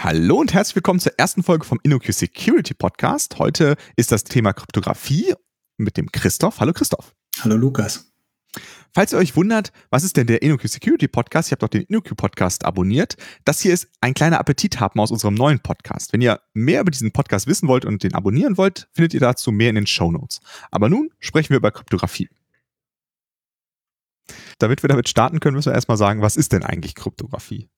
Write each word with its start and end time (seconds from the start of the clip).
Hallo 0.00 0.36
und 0.36 0.54
herzlich 0.54 0.76
willkommen 0.76 1.00
zur 1.00 1.18
ersten 1.18 1.42
Folge 1.42 1.64
vom 1.64 1.80
InnoQ 1.82 2.12
Security 2.12 2.72
Podcast. 2.72 3.36
Heute 3.40 3.74
ist 3.96 4.12
das 4.12 4.22
Thema 4.22 4.52
Kryptographie 4.52 5.34
mit 5.76 5.96
dem 5.96 6.12
Christoph. 6.12 6.60
Hallo 6.60 6.72
Christoph. 6.72 7.16
Hallo 7.40 7.56
Lukas. 7.56 8.12
Falls 8.94 9.12
ihr 9.12 9.18
euch 9.18 9.34
wundert, 9.34 9.72
was 9.90 10.04
ist 10.04 10.16
denn 10.16 10.28
der 10.28 10.40
InnoQ 10.40 10.68
Security 10.68 11.08
Podcast? 11.08 11.48
Ich 11.48 11.52
habe 11.52 11.58
doch 11.58 11.68
den 11.68 11.82
InnoQ 11.82 12.16
Podcast 12.16 12.64
abonniert. 12.64 13.16
Das 13.44 13.60
hier 13.60 13.74
ist 13.74 13.88
ein 14.00 14.14
kleiner 14.14 14.38
Appetithappen 14.38 15.00
aus 15.00 15.10
unserem 15.10 15.34
neuen 15.34 15.58
Podcast. 15.58 16.12
Wenn 16.12 16.20
ihr 16.20 16.40
mehr 16.54 16.82
über 16.82 16.92
diesen 16.92 17.10
Podcast 17.10 17.48
wissen 17.48 17.66
wollt 17.66 17.84
und 17.84 18.04
den 18.04 18.14
abonnieren 18.14 18.56
wollt, 18.56 18.88
findet 18.92 19.14
ihr 19.14 19.20
dazu 19.20 19.50
mehr 19.50 19.70
in 19.70 19.74
den 19.74 19.88
Show 19.88 20.12
Notes. 20.12 20.38
Aber 20.70 20.88
nun 20.88 21.10
sprechen 21.18 21.50
wir 21.50 21.56
über 21.56 21.72
Kryptographie. 21.72 22.28
Damit 24.58 24.84
wir 24.84 24.88
damit 24.88 25.08
starten 25.08 25.40
können, 25.40 25.56
müssen 25.56 25.70
wir 25.70 25.74
erstmal 25.74 25.98
sagen, 25.98 26.22
was 26.22 26.36
ist 26.36 26.52
denn 26.52 26.62
eigentlich 26.62 26.94
Kryptographie? 26.94 27.68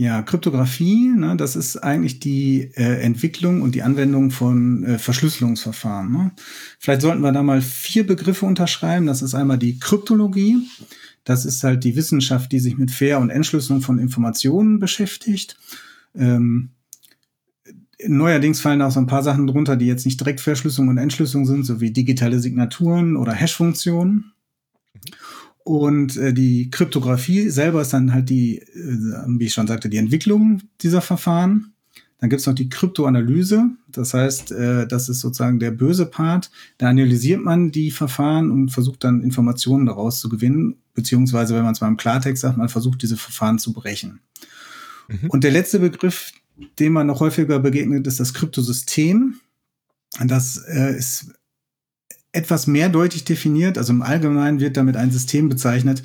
Ja, 0.00 0.22
Kryptographie, 0.22 1.08
ne, 1.08 1.36
das 1.36 1.56
ist 1.56 1.76
eigentlich 1.78 2.20
die 2.20 2.70
äh, 2.76 3.00
Entwicklung 3.02 3.62
und 3.62 3.74
die 3.74 3.82
Anwendung 3.82 4.30
von 4.30 4.84
äh, 4.84 4.96
Verschlüsselungsverfahren. 4.96 6.12
Ne? 6.12 6.30
Vielleicht 6.78 7.02
sollten 7.02 7.20
wir 7.20 7.32
da 7.32 7.42
mal 7.42 7.60
vier 7.60 8.06
Begriffe 8.06 8.46
unterschreiben. 8.46 9.06
Das 9.06 9.22
ist 9.22 9.34
einmal 9.34 9.58
die 9.58 9.80
Kryptologie. 9.80 10.58
Das 11.24 11.44
ist 11.44 11.64
halt 11.64 11.82
die 11.82 11.96
Wissenschaft, 11.96 12.52
die 12.52 12.60
sich 12.60 12.78
mit 12.78 12.92
Fair- 12.92 13.18
und 13.18 13.30
Entschlüsselung 13.30 13.82
von 13.82 13.98
Informationen 13.98 14.78
beschäftigt. 14.78 15.58
Ähm, 16.14 16.70
neuerdings 18.06 18.60
fallen 18.60 18.82
auch 18.82 18.92
so 18.92 19.00
ein 19.00 19.08
paar 19.08 19.24
Sachen 19.24 19.48
drunter, 19.48 19.74
die 19.74 19.86
jetzt 19.86 20.06
nicht 20.06 20.20
direkt 20.20 20.40
Verschlüsselung 20.40 20.90
und 20.90 20.98
Entschlüsselung 20.98 21.44
sind, 21.44 21.66
so 21.66 21.80
wie 21.80 21.90
digitale 21.90 22.38
Signaturen 22.38 23.16
oder 23.16 23.32
Hash-Funktionen. 23.32 24.32
Und 25.68 26.16
äh, 26.16 26.32
die 26.32 26.70
Kryptographie 26.70 27.50
selber 27.50 27.82
ist 27.82 27.92
dann 27.92 28.14
halt 28.14 28.30
die, 28.30 28.56
äh, 28.58 28.64
wie 29.26 29.44
ich 29.44 29.52
schon 29.52 29.66
sagte, 29.66 29.90
die 29.90 29.98
Entwicklung 29.98 30.62
dieser 30.80 31.02
Verfahren. 31.02 31.74
Dann 32.18 32.30
gibt's 32.30 32.46
noch 32.46 32.54
die 32.54 32.70
Kryptoanalyse. 32.70 33.68
Das 33.92 34.14
heißt, 34.14 34.50
äh, 34.52 34.88
das 34.88 35.10
ist 35.10 35.20
sozusagen 35.20 35.58
der 35.58 35.70
böse 35.70 36.06
Part. 36.06 36.50
Da 36.78 36.88
analysiert 36.88 37.42
man 37.42 37.70
die 37.70 37.90
Verfahren 37.90 38.50
und 38.50 38.70
versucht 38.70 39.04
dann 39.04 39.20
Informationen 39.20 39.84
daraus 39.84 40.20
zu 40.20 40.30
gewinnen. 40.30 40.76
Beziehungsweise, 40.94 41.54
wenn 41.54 41.64
man 41.64 41.72
es 41.72 41.82
mal 41.82 41.88
im 41.88 41.98
Klartext 41.98 42.40
sagt, 42.40 42.56
man 42.56 42.70
versucht 42.70 43.02
diese 43.02 43.18
Verfahren 43.18 43.58
zu 43.58 43.74
brechen. 43.74 44.20
Mhm. 45.08 45.28
Und 45.28 45.44
der 45.44 45.50
letzte 45.50 45.80
Begriff, 45.80 46.32
dem 46.78 46.94
man 46.94 47.06
noch 47.06 47.20
häufiger 47.20 47.58
begegnet, 47.58 48.06
ist 48.06 48.20
das 48.20 48.32
Kryptosystem. 48.32 49.34
Das 50.24 50.56
äh, 50.66 50.96
ist 50.96 51.34
etwas 52.38 52.66
mehrdeutig 52.68 53.24
definiert. 53.24 53.76
Also 53.76 53.92
im 53.92 54.02
Allgemeinen 54.02 54.60
wird 54.60 54.76
damit 54.76 54.96
ein 54.96 55.10
System 55.10 55.48
bezeichnet, 55.48 56.02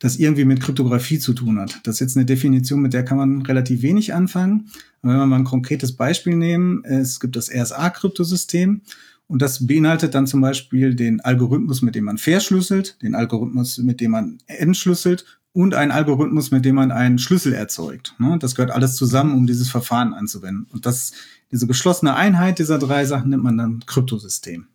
das 0.00 0.16
irgendwie 0.16 0.44
mit 0.44 0.60
Kryptographie 0.60 1.18
zu 1.18 1.32
tun 1.32 1.58
hat. 1.58 1.80
Das 1.84 1.96
ist 1.96 2.00
jetzt 2.00 2.16
eine 2.16 2.26
Definition, 2.26 2.82
mit 2.82 2.92
der 2.92 3.04
kann 3.04 3.16
man 3.16 3.42
relativ 3.42 3.82
wenig 3.82 4.12
anfangen. 4.12 4.68
Aber 5.00 5.12
wenn 5.12 5.20
wir 5.20 5.26
mal 5.26 5.36
ein 5.36 5.44
konkretes 5.44 5.96
Beispiel 5.96 6.36
nehmen, 6.36 6.84
es 6.84 7.20
gibt 7.20 7.36
das 7.36 7.50
RSA-Kryptosystem 7.50 8.82
und 9.28 9.42
das 9.42 9.66
beinhaltet 9.66 10.14
dann 10.14 10.26
zum 10.26 10.40
Beispiel 10.40 10.94
den 10.94 11.20
Algorithmus, 11.20 11.82
mit 11.82 11.94
dem 11.94 12.04
man 12.04 12.18
verschlüsselt, 12.18 13.00
den 13.02 13.14
Algorithmus, 13.14 13.78
mit 13.78 14.00
dem 14.00 14.10
man 14.10 14.38
entschlüsselt 14.46 15.24
und 15.52 15.74
einen 15.74 15.92
Algorithmus, 15.92 16.50
mit 16.50 16.64
dem 16.64 16.74
man 16.74 16.92
einen 16.92 17.18
Schlüssel 17.18 17.54
erzeugt. 17.54 18.14
Ne, 18.18 18.36
das 18.38 18.54
gehört 18.54 18.72
alles 18.72 18.96
zusammen, 18.96 19.34
um 19.34 19.46
dieses 19.46 19.70
Verfahren 19.70 20.12
anzuwenden. 20.12 20.66
Und 20.72 20.84
das, 20.84 21.12
diese 21.50 21.66
geschlossene 21.66 22.14
Einheit 22.14 22.58
dieser 22.58 22.78
drei 22.78 23.06
Sachen 23.06 23.30
nennt 23.30 23.42
man 23.42 23.56
dann 23.56 23.84
Kryptosystem. 23.86 24.66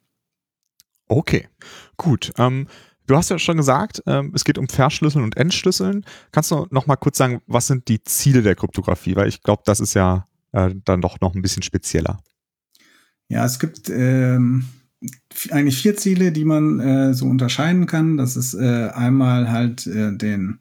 Okay, 1.12 1.50
gut. 1.98 2.31
Ähm, 2.38 2.67
du 3.06 3.17
hast 3.17 3.30
ja 3.30 3.38
schon 3.38 3.58
gesagt, 3.58 4.02
ähm, 4.08 4.31
es 4.34 4.45
geht 4.45 4.58
um 4.58 4.70
Verschlüsseln 4.70 5.26
und 5.26 5.36
Entschlüsseln. 5.36 6.06
Kannst 6.31 6.52
du 6.52 6.67
noch 6.72 6.88
mal 6.88 6.95
kurz 6.95 7.17
sagen, 7.17 7.42
was 7.48 7.67
sind 7.67 7.89
die 7.89 8.02
Ziele 8.02 8.42
der 8.42 8.55
Kryptographie? 8.55 9.17
Weil 9.17 9.27
ich 9.27 9.44
glaube, 9.44 9.61
das 9.66 9.82
ist 9.82 9.94
ja 9.94 10.26
äh, 10.54 10.73
dann 10.86 11.02
doch 11.02 11.20
noch 11.20 11.36
ein 11.36 11.42
bisschen 11.42 11.64
spezieller. 11.64 12.23
Ja, 13.27 13.44
es 13.44 13.60
gibt 13.60 13.89
ähm, 13.89 14.70
eigentlich 15.49 15.82
vier 15.82 15.98
Ziele, 15.98 16.32
die 16.32 16.45
man 16.45 16.80
äh, 16.80 17.14
so 17.14 17.26
unterscheiden 17.26 17.88
kann. 17.88 18.16
Das 18.16 18.38
ist 18.38 18.54
äh, 18.54 18.88
einmal 18.93 19.52
halt 19.52 19.86
äh, 19.88 20.16
den 20.16 20.60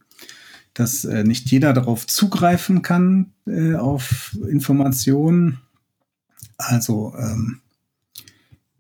dass 0.75 1.05
äh, 1.05 1.23
nicht 1.23 1.51
jeder 1.51 1.73
darauf 1.73 2.07
zugreifen 2.09 2.83
kann 2.83 3.33
äh, 3.47 3.75
auf 3.75 4.37
Informationen. 4.49 5.61
Also 6.57 7.15
ähm, 7.19 7.61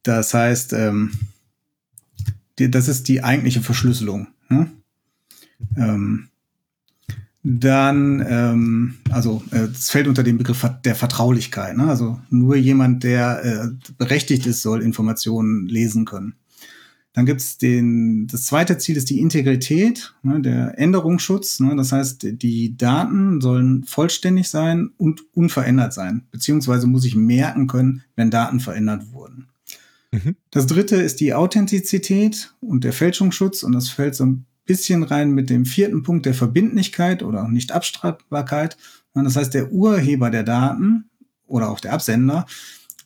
das 0.03 0.33
heißt, 0.35 0.73
ähm, 0.73 1.13
die, 2.61 2.71
das 2.71 2.89
ist 2.89 3.09
die 3.09 3.25
eigentliche 3.25 3.61
Verschlüsselung. 3.61 4.29
Ne? 4.49 4.71
Ähm, 5.77 6.29
dann, 7.43 8.25
ähm, 8.29 8.95
also 9.11 9.43
äh, 9.51 9.69
es 9.73 9.91
fällt 9.91 10.09
unter 10.09 10.23
den 10.23 10.37
Begriff 10.37 10.69
der 10.85 10.95
Vertraulichkeit. 10.95 11.77
Ne? 11.77 11.85
Also 11.85 12.21
nur 12.29 12.57
jemand, 12.57 13.03
der 13.03 13.45
äh, 13.45 13.93
berechtigt 13.97 14.47
ist, 14.47 14.63
soll 14.63 14.83
Informationen 14.83 15.67
lesen 15.67 16.05
können. 16.05 16.35
Dann 17.13 17.27
gibt's 17.27 17.59
den, 17.59 18.29
das 18.29 18.45
zweite 18.45 18.79
Ziel 18.79 18.97
ist 18.97 19.11
die 19.11 19.19
Integrität, 19.19 20.15
ne, 20.23 20.41
der 20.41 20.79
Änderungsschutz. 20.79 21.59
Ne, 21.59 21.75
das 21.75 21.91
heißt, 21.91 22.41
die 22.41 22.77
Daten 22.77 23.41
sollen 23.41 23.83
vollständig 23.83 24.49
sein 24.49 24.91
und 24.97 25.23
unverändert 25.35 25.93
sein, 25.93 26.23
beziehungsweise 26.31 26.87
muss 26.87 27.05
ich 27.05 27.17
merken 27.17 27.67
können, 27.67 28.05
wenn 28.15 28.31
Daten 28.31 28.61
verändert 28.61 29.13
wurden. 29.13 29.50
Mhm. 30.13 30.37
Das 30.51 30.67
dritte 30.67 30.97
ist 30.97 31.21
die 31.21 31.35
Authentizität 31.35 32.55
und 32.61 32.85
der 32.85 32.93
Fälschungsschutz 32.93 33.63
und 33.63 33.73
das 33.73 33.89
fällt 33.89 34.15
so 34.15 34.25
ein 34.27 34.47
bisschen 34.65 35.03
rein 35.03 35.33
mit 35.33 35.51
dem 35.51 35.67
vierten 35.67 36.03
Punkt 36.03 36.27
der 36.27 36.35
Verbindlichkeit 36.35 37.23
oder 37.23 37.49
Nicht-Abstreitbarkeit. 37.49 38.77
Das 39.15 39.37
heißt, 39.37 39.55
der 39.55 39.73
Urheber 39.73 40.31
der 40.31 40.45
Daten 40.45 41.11
oder 41.47 41.71
auch 41.71 41.81
der 41.81 41.93
Absender, 41.93 42.47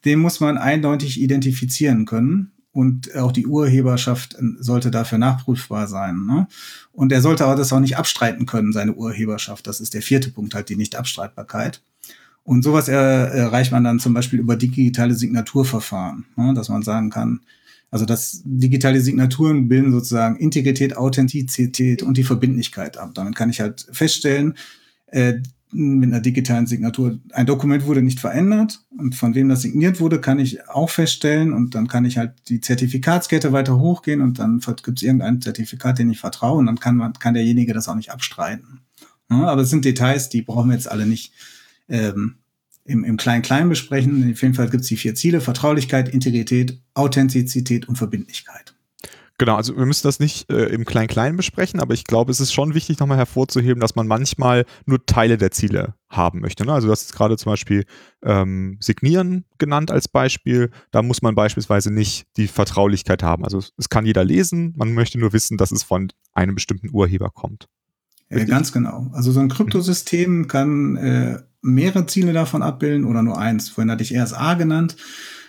den 0.04 0.18
muss 0.18 0.40
man 0.40 0.58
eindeutig 0.58 1.20
identifizieren 1.20 2.04
können 2.04 2.52
und 2.72 3.14
auch 3.16 3.32
die 3.32 3.46
Urheberschaft 3.46 4.36
sollte 4.58 4.90
dafür 4.90 5.18
nachprüfbar 5.18 5.86
sein. 5.86 6.26
Ne? 6.26 6.48
Und 6.92 7.12
er 7.12 7.22
sollte 7.22 7.44
aber 7.44 7.54
das 7.54 7.72
auch 7.72 7.80
nicht 7.80 7.96
abstreiten 7.96 8.46
können, 8.46 8.72
seine 8.72 8.94
Urheberschaft. 8.94 9.66
Das 9.66 9.80
ist 9.80 9.94
der 9.94 10.02
vierte 10.02 10.30
Punkt, 10.30 10.54
halt 10.54 10.68
die 10.68 10.76
Nicht-Abstreitbarkeit. 10.76 11.80
Und 12.44 12.62
sowas 12.62 12.88
erreicht 12.88 13.72
man 13.72 13.84
dann 13.84 13.98
zum 13.98 14.12
Beispiel 14.12 14.38
über 14.38 14.56
digitale 14.56 15.14
Signaturverfahren, 15.14 16.26
ne, 16.36 16.52
dass 16.54 16.68
man 16.68 16.82
sagen 16.82 17.10
kann, 17.10 17.40
also 17.90 18.04
das 18.04 18.42
digitale 18.44 19.00
Signaturen 19.00 19.68
bilden 19.68 19.92
sozusagen 19.92 20.36
Integrität, 20.36 20.96
Authentizität 20.96 22.02
und 22.02 22.16
die 22.16 22.24
Verbindlichkeit 22.24 22.98
ab. 22.98 23.12
Damit 23.14 23.36
kann 23.36 23.50
ich 23.50 23.60
halt 23.60 23.86
feststellen, 23.92 24.54
äh, 25.06 25.34
mit 25.74 26.10
einer 26.10 26.20
digitalen 26.20 26.66
Signatur, 26.66 27.18
ein 27.32 27.46
Dokument 27.46 27.84
wurde 27.86 28.02
nicht 28.02 28.20
verändert 28.20 28.84
und 28.96 29.16
von 29.16 29.34
wem 29.34 29.48
das 29.48 29.62
signiert 29.62 30.00
wurde, 30.00 30.20
kann 30.20 30.38
ich 30.38 30.68
auch 30.68 30.88
feststellen 30.88 31.52
und 31.52 31.74
dann 31.74 31.88
kann 31.88 32.04
ich 32.04 32.16
halt 32.16 32.32
die 32.48 32.60
Zertifikatskette 32.60 33.52
weiter 33.52 33.78
hochgehen 33.78 34.20
und 34.20 34.38
dann 34.38 34.60
gibt 34.84 34.98
es 34.98 35.02
irgendein 35.02 35.40
Zertifikat, 35.40 35.98
den 35.98 36.10
ich 36.10 36.20
vertraue 36.20 36.58
und 36.58 36.66
dann 36.66 36.78
kann 36.78 36.96
man, 36.96 37.12
kann 37.14 37.34
derjenige 37.34 37.74
das 37.74 37.88
auch 37.88 37.96
nicht 37.96 38.12
abstreiten. 38.12 38.80
Ja, 39.30 39.46
aber 39.46 39.62
es 39.62 39.70
sind 39.70 39.84
Details, 39.84 40.28
die 40.28 40.42
brauchen 40.42 40.70
wir 40.70 40.76
jetzt 40.76 40.90
alle 40.90 41.06
nicht 41.06 41.32
ähm, 41.88 42.36
im, 42.84 43.04
im 43.04 43.16
Klein-Klein 43.16 43.68
besprechen. 43.68 44.30
Auf 44.32 44.42
jeden 44.42 44.54
Fall 44.54 44.68
gibt 44.68 44.82
es 44.82 44.88
die 44.88 44.96
vier 44.96 45.14
Ziele, 45.14 45.40
Vertraulichkeit, 45.40 46.08
Integrität, 46.08 46.80
Authentizität 46.94 47.88
und 47.88 47.96
Verbindlichkeit. 47.96 48.74
Genau, 49.36 49.56
also 49.56 49.76
wir 49.76 49.84
müssen 49.84 50.06
das 50.06 50.20
nicht 50.20 50.48
äh, 50.48 50.66
im 50.66 50.84
Klein-Klein 50.84 51.36
besprechen, 51.36 51.80
aber 51.80 51.92
ich 51.92 52.04
glaube, 52.04 52.30
es 52.30 52.38
ist 52.38 52.52
schon 52.52 52.74
wichtig, 52.74 53.00
nochmal 53.00 53.18
hervorzuheben, 53.18 53.80
dass 53.80 53.96
man 53.96 54.06
manchmal 54.06 54.64
nur 54.86 55.04
Teile 55.06 55.36
der 55.38 55.50
Ziele 55.50 55.94
haben 56.08 56.40
möchte. 56.40 56.64
Ne? 56.64 56.72
Also 56.72 56.86
du 56.86 56.92
hast 56.92 57.12
gerade 57.12 57.36
zum 57.36 57.50
Beispiel 57.50 57.84
ähm, 58.22 58.76
Signieren 58.80 59.44
genannt 59.58 59.90
als 59.90 60.06
Beispiel. 60.06 60.70
Da 60.92 61.02
muss 61.02 61.20
man 61.20 61.34
beispielsweise 61.34 61.92
nicht 61.92 62.26
die 62.36 62.46
Vertraulichkeit 62.46 63.24
haben. 63.24 63.44
Also 63.44 63.60
es 63.76 63.88
kann 63.88 64.06
jeder 64.06 64.24
lesen, 64.24 64.72
man 64.76 64.94
möchte 64.94 65.18
nur 65.18 65.32
wissen, 65.32 65.56
dass 65.56 65.72
es 65.72 65.82
von 65.82 66.12
einem 66.32 66.54
bestimmten 66.54 66.90
Urheber 66.92 67.30
kommt. 67.30 67.66
Ja, 68.30 68.44
ganz 68.44 68.70
genau. 68.70 69.10
Also 69.14 69.32
so 69.32 69.40
ein 69.40 69.48
Kryptosystem 69.48 70.46
kann 70.46 70.96
äh, 70.96 71.42
mehrere 71.64 72.06
Ziele 72.06 72.32
davon 72.32 72.62
abbilden 72.62 73.04
oder 73.04 73.22
nur 73.22 73.38
eins. 73.38 73.68
Vorhin 73.68 73.90
hatte 73.90 74.02
ich 74.02 74.16
RSA 74.16 74.54
genannt. 74.54 74.96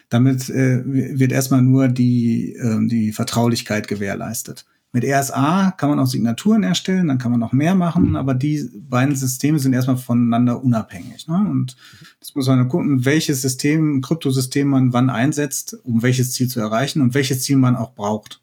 Damit 0.09 0.49
äh, 0.49 0.81
wird 0.85 1.31
erstmal 1.31 1.61
nur 1.61 1.87
die, 1.87 2.53
äh, 2.53 2.87
die 2.87 3.11
Vertraulichkeit 3.11 3.87
gewährleistet. 3.87 4.65
Mit 4.93 5.03
RSA 5.03 5.71
kann 5.71 5.89
man 5.89 5.99
auch 5.99 6.07
Signaturen 6.07 6.63
erstellen, 6.63 7.09
dann 7.09 7.17
kann 7.17 7.31
man 7.31 7.39
noch 7.41 7.51
mehr 7.51 7.75
machen, 7.75 8.15
aber 8.15 8.33
die 8.33 8.69
beiden 8.73 9.13
Systeme 9.13 9.59
sind 9.59 9.73
erstmal 9.73 9.97
voneinander 9.97 10.63
unabhängig. 10.63 11.27
Ne? 11.27 11.35
Und 11.35 11.75
das 12.21 12.33
muss 12.33 12.47
man 12.47 12.69
gucken, 12.69 13.03
welches 13.03 13.41
System, 13.41 13.99
Kryptosystem 13.99 14.69
man 14.69 14.93
wann 14.93 15.09
einsetzt, 15.09 15.77
um 15.83 16.01
welches 16.01 16.31
Ziel 16.31 16.47
zu 16.47 16.61
erreichen 16.61 17.01
und 17.01 17.13
welches 17.13 17.43
Ziel 17.43 17.57
man 17.57 17.75
auch 17.75 17.93
braucht. 17.93 18.41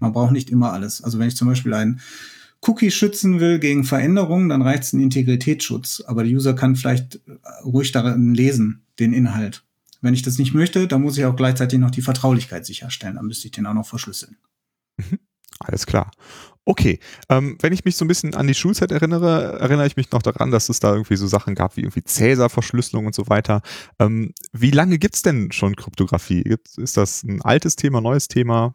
Man 0.00 0.14
braucht 0.14 0.32
nicht 0.32 0.48
immer 0.48 0.72
alles. 0.72 1.04
Also 1.04 1.18
wenn 1.18 1.28
ich 1.28 1.36
zum 1.36 1.48
Beispiel 1.48 1.74
ein 1.74 2.00
Cookie 2.62 2.90
schützen 2.90 3.40
will 3.40 3.58
gegen 3.58 3.84
Veränderungen, 3.84 4.48
dann 4.48 4.62
reicht 4.62 4.84
es 4.84 4.92
ein 4.92 5.00
Integritätsschutz. 5.00 6.02
Aber 6.06 6.24
der 6.24 6.32
User 6.32 6.54
kann 6.54 6.76
vielleicht 6.76 7.20
ruhig 7.64 7.92
darin 7.92 8.34
lesen, 8.34 8.82
den 8.98 9.12
Inhalt. 9.12 9.64
Wenn 10.00 10.14
ich 10.14 10.22
das 10.22 10.38
nicht 10.38 10.54
möchte, 10.54 10.88
dann 10.88 11.02
muss 11.02 11.18
ich 11.18 11.24
auch 11.24 11.36
gleichzeitig 11.36 11.78
noch 11.78 11.90
die 11.90 12.02
Vertraulichkeit 12.02 12.66
sicherstellen. 12.66 13.16
Dann 13.16 13.26
müsste 13.26 13.46
ich 13.46 13.52
den 13.52 13.66
auch 13.66 13.74
noch 13.74 13.86
verschlüsseln. 13.86 14.36
Mhm. 14.96 15.18
Alles 15.58 15.86
klar. 15.86 16.10
Okay, 16.64 16.98
ähm, 17.28 17.56
wenn 17.60 17.72
ich 17.72 17.84
mich 17.84 17.96
so 17.96 18.04
ein 18.04 18.08
bisschen 18.08 18.34
an 18.34 18.48
die 18.48 18.54
Schulzeit 18.54 18.90
erinnere, 18.90 19.58
erinnere 19.60 19.86
ich 19.86 19.96
mich 19.96 20.10
noch 20.10 20.20
daran, 20.20 20.50
dass 20.50 20.68
es 20.68 20.80
da 20.80 20.92
irgendwie 20.92 21.16
so 21.16 21.28
Sachen 21.28 21.54
gab 21.54 21.76
wie 21.76 21.82
irgendwie 21.82 22.02
Cäsar-Verschlüsselung 22.02 23.06
und 23.06 23.14
so 23.14 23.28
weiter. 23.28 23.62
Ähm, 24.00 24.34
wie 24.52 24.72
lange 24.72 24.98
gibt's 24.98 25.22
denn 25.22 25.52
schon 25.52 25.76
Kryptographie? 25.76 26.56
Ist 26.76 26.96
das 26.96 27.22
ein 27.22 27.40
altes 27.42 27.76
Thema, 27.76 28.00
neues 28.00 28.26
Thema? 28.26 28.74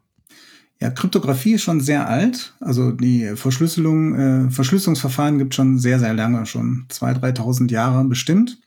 Ja, 0.82 0.90
Kryptographie 0.90 1.52
ist 1.52 1.62
schon 1.62 1.80
sehr 1.80 2.08
alt. 2.08 2.54
Also 2.58 2.90
die 2.90 3.36
Verschlüsselung, 3.36 4.16
äh, 4.16 4.50
Verschlüsselungsverfahren 4.50 5.38
gibt 5.38 5.54
schon 5.54 5.78
sehr, 5.78 6.00
sehr 6.00 6.12
lange, 6.12 6.44
schon 6.44 6.86
2.000, 6.90 7.20
3.000 7.36 7.70
Jahre 7.70 8.02
bestimmt. 8.02 8.58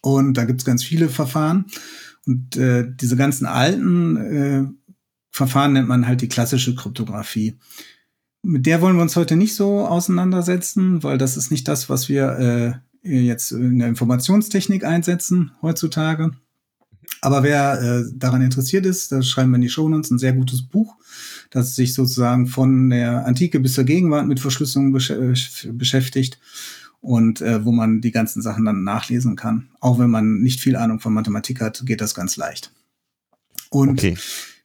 Und 0.00 0.34
da 0.34 0.44
gibt's 0.44 0.64
ganz 0.64 0.84
viele 0.84 1.08
Verfahren. 1.08 1.64
Und 2.24 2.56
äh, 2.56 2.86
diese 2.88 3.16
ganzen 3.16 3.46
alten 3.46 4.16
äh, 4.16 4.66
Verfahren 5.32 5.72
nennt 5.72 5.88
man 5.88 6.06
halt 6.06 6.20
die 6.20 6.28
klassische 6.28 6.76
Kryptographie. 6.76 7.58
Mit 8.44 8.66
der 8.66 8.80
wollen 8.80 8.94
wir 8.94 9.02
uns 9.02 9.16
heute 9.16 9.34
nicht 9.34 9.56
so 9.56 9.88
auseinandersetzen, 9.88 11.02
weil 11.02 11.18
das 11.18 11.36
ist 11.36 11.50
nicht 11.50 11.66
das, 11.66 11.90
was 11.90 12.08
wir 12.08 12.80
äh, 13.02 13.10
jetzt 13.24 13.50
in 13.50 13.80
der 13.80 13.88
Informationstechnik 13.88 14.84
einsetzen 14.84 15.50
heutzutage. 15.62 16.30
Aber 17.20 17.42
wer 17.42 17.80
äh, 17.82 18.04
daran 18.14 18.42
interessiert 18.42 18.86
ist, 18.86 19.12
da 19.12 19.22
schreiben 19.22 19.50
wir 19.50 19.56
in 19.56 19.62
die 19.62 19.68
Show 19.68 19.88
Notes 19.88 20.10
ein 20.10 20.18
sehr 20.18 20.32
gutes 20.32 20.62
Buch, 20.62 20.96
das 21.50 21.74
sich 21.74 21.94
sozusagen 21.94 22.46
von 22.46 22.90
der 22.90 23.26
Antike 23.26 23.60
bis 23.60 23.74
zur 23.74 23.84
Gegenwart 23.84 24.26
mit 24.26 24.40
Verschlüsselung 24.40 24.92
besch 24.92 25.10
äh, 25.10 25.34
beschäftigt 25.72 26.38
und 27.00 27.40
äh, 27.40 27.64
wo 27.64 27.72
man 27.72 28.00
die 28.00 28.10
ganzen 28.10 28.42
Sachen 28.42 28.64
dann 28.64 28.84
nachlesen 28.84 29.36
kann. 29.36 29.68
Auch 29.80 29.98
wenn 29.98 30.10
man 30.10 30.40
nicht 30.40 30.60
viel 30.60 30.76
Ahnung 30.76 31.00
von 31.00 31.12
Mathematik 31.12 31.60
hat, 31.60 31.82
geht 31.84 32.00
das 32.00 32.14
ganz 32.14 32.36
leicht. 32.36 32.72
Und 33.70 33.90
okay. 33.90 34.16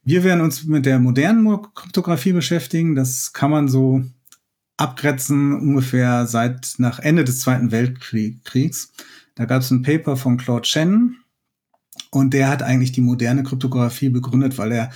Wir 0.06 0.22
werden 0.22 0.42
uns 0.42 0.64
mit 0.64 0.84
der 0.84 0.98
modernen 0.98 1.62
Kryptographie 1.74 2.32
beschäftigen. 2.32 2.94
Das 2.94 3.32
kann 3.32 3.50
man 3.50 3.68
so 3.68 4.04
abgrenzen 4.76 5.54
ungefähr 5.54 6.26
seit 6.26 6.74
nach 6.76 6.98
Ende 6.98 7.24
des 7.24 7.40
Zweiten 7.40 7.70
Weltkriegs. 7.70 8.92
Da 9.34 9.46
gab 9.46 9.62
es 9.62 9.70
ein 9.70 9.82
Paper 9.82 10.16
von 10.16 10.36
Claude 10.36 10.66
Shannon 10.66 11.16
und 12.14 12.32
der 12.32 12.48
hat 12.48 12.62
eigentlich 12.62 12.92
die 12.92 13.00
moderne 13.00 13.42
Kryptographie 13.42 14.08
begründet, 14.08 14.58
weil 14.58 14.72
er 14.72 14.90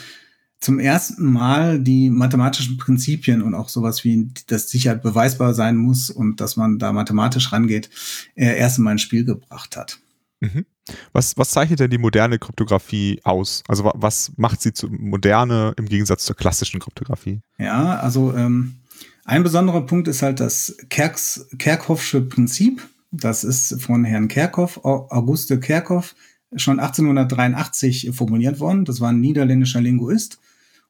zum 0.61 0.79
ersten 0.79 1.25
Mal 1.31 1.81
die 1.81 2.11
mathematischen 2.11 2.79
Prinzipien 2.79 3.43
und 3.43 3.55
auch 3.55 3.69
sowas 3.69 4.03
wie, 4.05 4.29
dass 4.49 4.69
Sicherheit 4.71 5.03
beweisbar 5.03 5.55
sein 5.55 5.77
muss 5.77 6.11
und 6.11 6.41
dass 6.41 6.57
man 6.57 6.79
da 6.79 6.93
mathematisch 6.93 7.53
rangeht, 7.53 7.91
er 8.35 8.57
erst 8.57 8.79
einmal 8.79 8.93
ins 8.93 9.03
Spiel 9.03 9.25
gebracht 9.25 9.77
hat. 9.77 9.99
Mhm. 10.41 10.67
Was, 11.13 11.37
was 11.37 11.51
zeichnet 11.51 11.81
denn 11.81 11.91
die 11.91 11.99
moderne 11.99 12.39
Kryptographie 12.39 13.21
aus? 13.23 13.63
Also 13.69 13.91
was 13.95 14.33
macht 14.37 14.63
sie 14.63 14.73
zu 14.73 14.89
moderne 14.89 15.75
im 15.77 15.87
Gegensatz 15.87 16.25
zur 16.25 16.35
klassischen 16.35 16.81
Kryptographie? 16.81 17.41
Ja, 17.59 17.99
also 17.99 18.33
ähm, 18.35 18.77
ein 19.25 19.43
besonderer 19.43 19.83
Punkt 19.83 20.09
ist 20.09 20.23
halt 20.23 20.41
das 20.41 20.77
Kerks, 20.89 21.47
Kerkhoffsche 21.59 22.23
Prinzip. 22.23 22.89
Das 23.11 23.45
ist 23.45 23.81
von 23.83 24.05
Herrn 24.05 24.29
Kerkhoff, 24.29 24.81
Auguste 24.85 25.61
Kerkhoff, 25.61 26.15
schon 26.57 26.81
1883 26.81 28.11
formuliert 28.13 28.61
worden. 28.61 28.85
Das 28.85 29.01
war 29.01 29.11
ein 29.11 29.21
niederländischer 29.21 29.81
Linguist. 29.81 30.39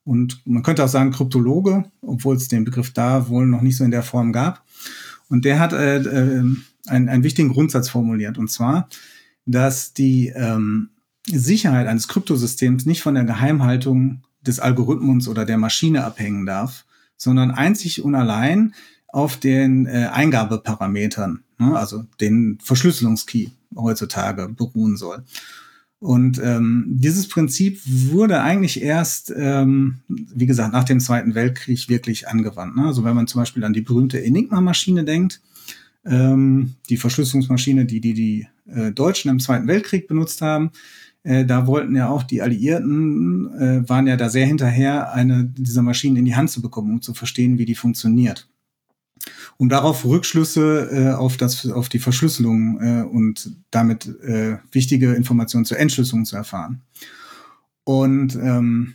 Und 0.05 0.41
man 0.47 0.63
könnte 0.63 0.85
auch 0.85 0.89
sagen 0.89 1.11
Kryptologe, 1.11 1.85
obwohl 2.01 2.37
es 2.37 2.49
den 2.49 2.65
Begriff 2.65 2.93
da 2.93 3.29
wohl 3.29 3.47
noch 3.47 3.61
nicht 3.61 3.77
so 3.77 3.85
in 3.85 3.91
der 3.91 4.03
Form 4.03 4.33
gab. 4.33 4.65
Und 5.29 5.45
der 5.45 5.59
hat 5.59 5.73
äh, 5.73 5.99
äh, 5.99 6.45
einen, 6.87 7.09
einen 7.09 7.23
wichtigen 7.23 7.51
Grundsatz 7.51 7.89
formuliert. 7.89 8.39
Und 8.39 8.51
zwar, 8.51 8.89
dass 9.45 9.93
die 9.93 10.29
ähm, 10.29 10.91
Sicherheit 11.27 11.87
eines 11.87 12.09
Kryptosystems 12.09 12.87
nicht 12.87 13.03
von 13.03 13.15
der 13.15 13.25
Geheimhaltung 13.25 14.23
des 14.41 14.61
Algorithmus 14.61 15.29
oder 15.29 15.45
der 15.45 15.59
Maschine 15.59 16.05
abhängen 16.05 16.47
darf, 16.47 16.87
sondern 17.17 17.51
einzig 17.51 18.03
und 18.03 18.15
allein 18.15 18.75
auf 19.09 19.37
den 19.37 19.87
äh, 19.87 20.09
Eingabeparametern, 20.13 21.45
ne, 21.59 21.77
also 21.77 22.05
den 22.21 22.59
Verschlüsselungskey 22.63 23.51
heutzutage 23.77 24.49
beruhen 24.49 24.97
soll. 24.97 25.25
Und 26.01 26.41
ähm, 26.43 26.85
dieses 26.89 27.29
Prinzip 27.29 27.81
wurde 27.85 28.41
eigentlich 28.41 28.81
erst, 28.83 29.33
ähm, 29.37 29.99
wie 30.09 30.47
gesagt, 30.47 30.73
nach 30.73 30.85
dem 30.85 31.01
Zweiten 31.01 31.35
Weltkrieg 31.35 31.89
wirklich 31.89 32.29
angewandt. 32.29 32.77
Ne? 32.77 32.85
Also 32.85 33.03
wenn 33.03 33.17
man 33.17 33.27
zum 33.27 33.41
Beispiel 33.41 33.65
an 33.65 33.73
die 33.73 33.81
berühmte 33.81 34.23
Enigma-Maschine 34.23 35.05
denkt, 35.05 35.41
ähm, 36.07 36.75
die 36.89 36.97
Verschlüsselungsmaschine, 36.97 37.85
die 37.85 38.01
die, 38.01 38.15
die 38.15 38.49
äh, 38.67 38.93
Deutschen 38.93 39.31
im 39.31 39.41
Zweiten 39.41 39.67
Weltkrieg 39.67 40.07
benutzt 40.09 40.41
haben. 40.41 40.71
Äh, 41.25 41.45
da 41.45 41.67
wollten 41.67 41.97
ja 41.97 42.09
auch 42.09 42.23
die 42.23 42.43
Alliierten, 42.43 43.53
äh, 43.59 43.89
waren 43.89 44.07
ja 44.07 44.17
da 44.17 44.29
sehr 44.29 44.47
hinterher, 44.47 45.13
eine 45.13 45.45
dieser 45.45 45.83
Maschinen 45.83 46.17
in 46.17 46.25
die 46.25 46.37
Hand 46.37 46.51
zu 46.51 46.63
bekommen, 46.63 46.93
um 46.93 47.03
zu 47.03 47.13
verstehen, 47.15 47.59
wie 47.59 47.67
die 47.67 47.75
funktioniert. 47.75 48.49
Um 49.59 49.69
darauf 49.69 50.05
Rückschlüsse 50.05 50.89
äh, 50.91 51.13
auf, 51.13 51.37
das, 51.37 51.69
auf 51.69 51.89
die 51.89 51.99
Verschlüsselung 51.99 52.81
äh, 52.81 53.03
und 53.03 53.51
damit 53.71 54.07
äh, 54.07 54.59
wichtige 54.73 55.15
Informationen 55.15 55.65
zur 55.65 55.79
Entschlüsselung 55.79 56.25
zu 56.25 56.37
erfahren. 56.37 56.83
Und 57.85 58.37
ähm, 58.37 58.95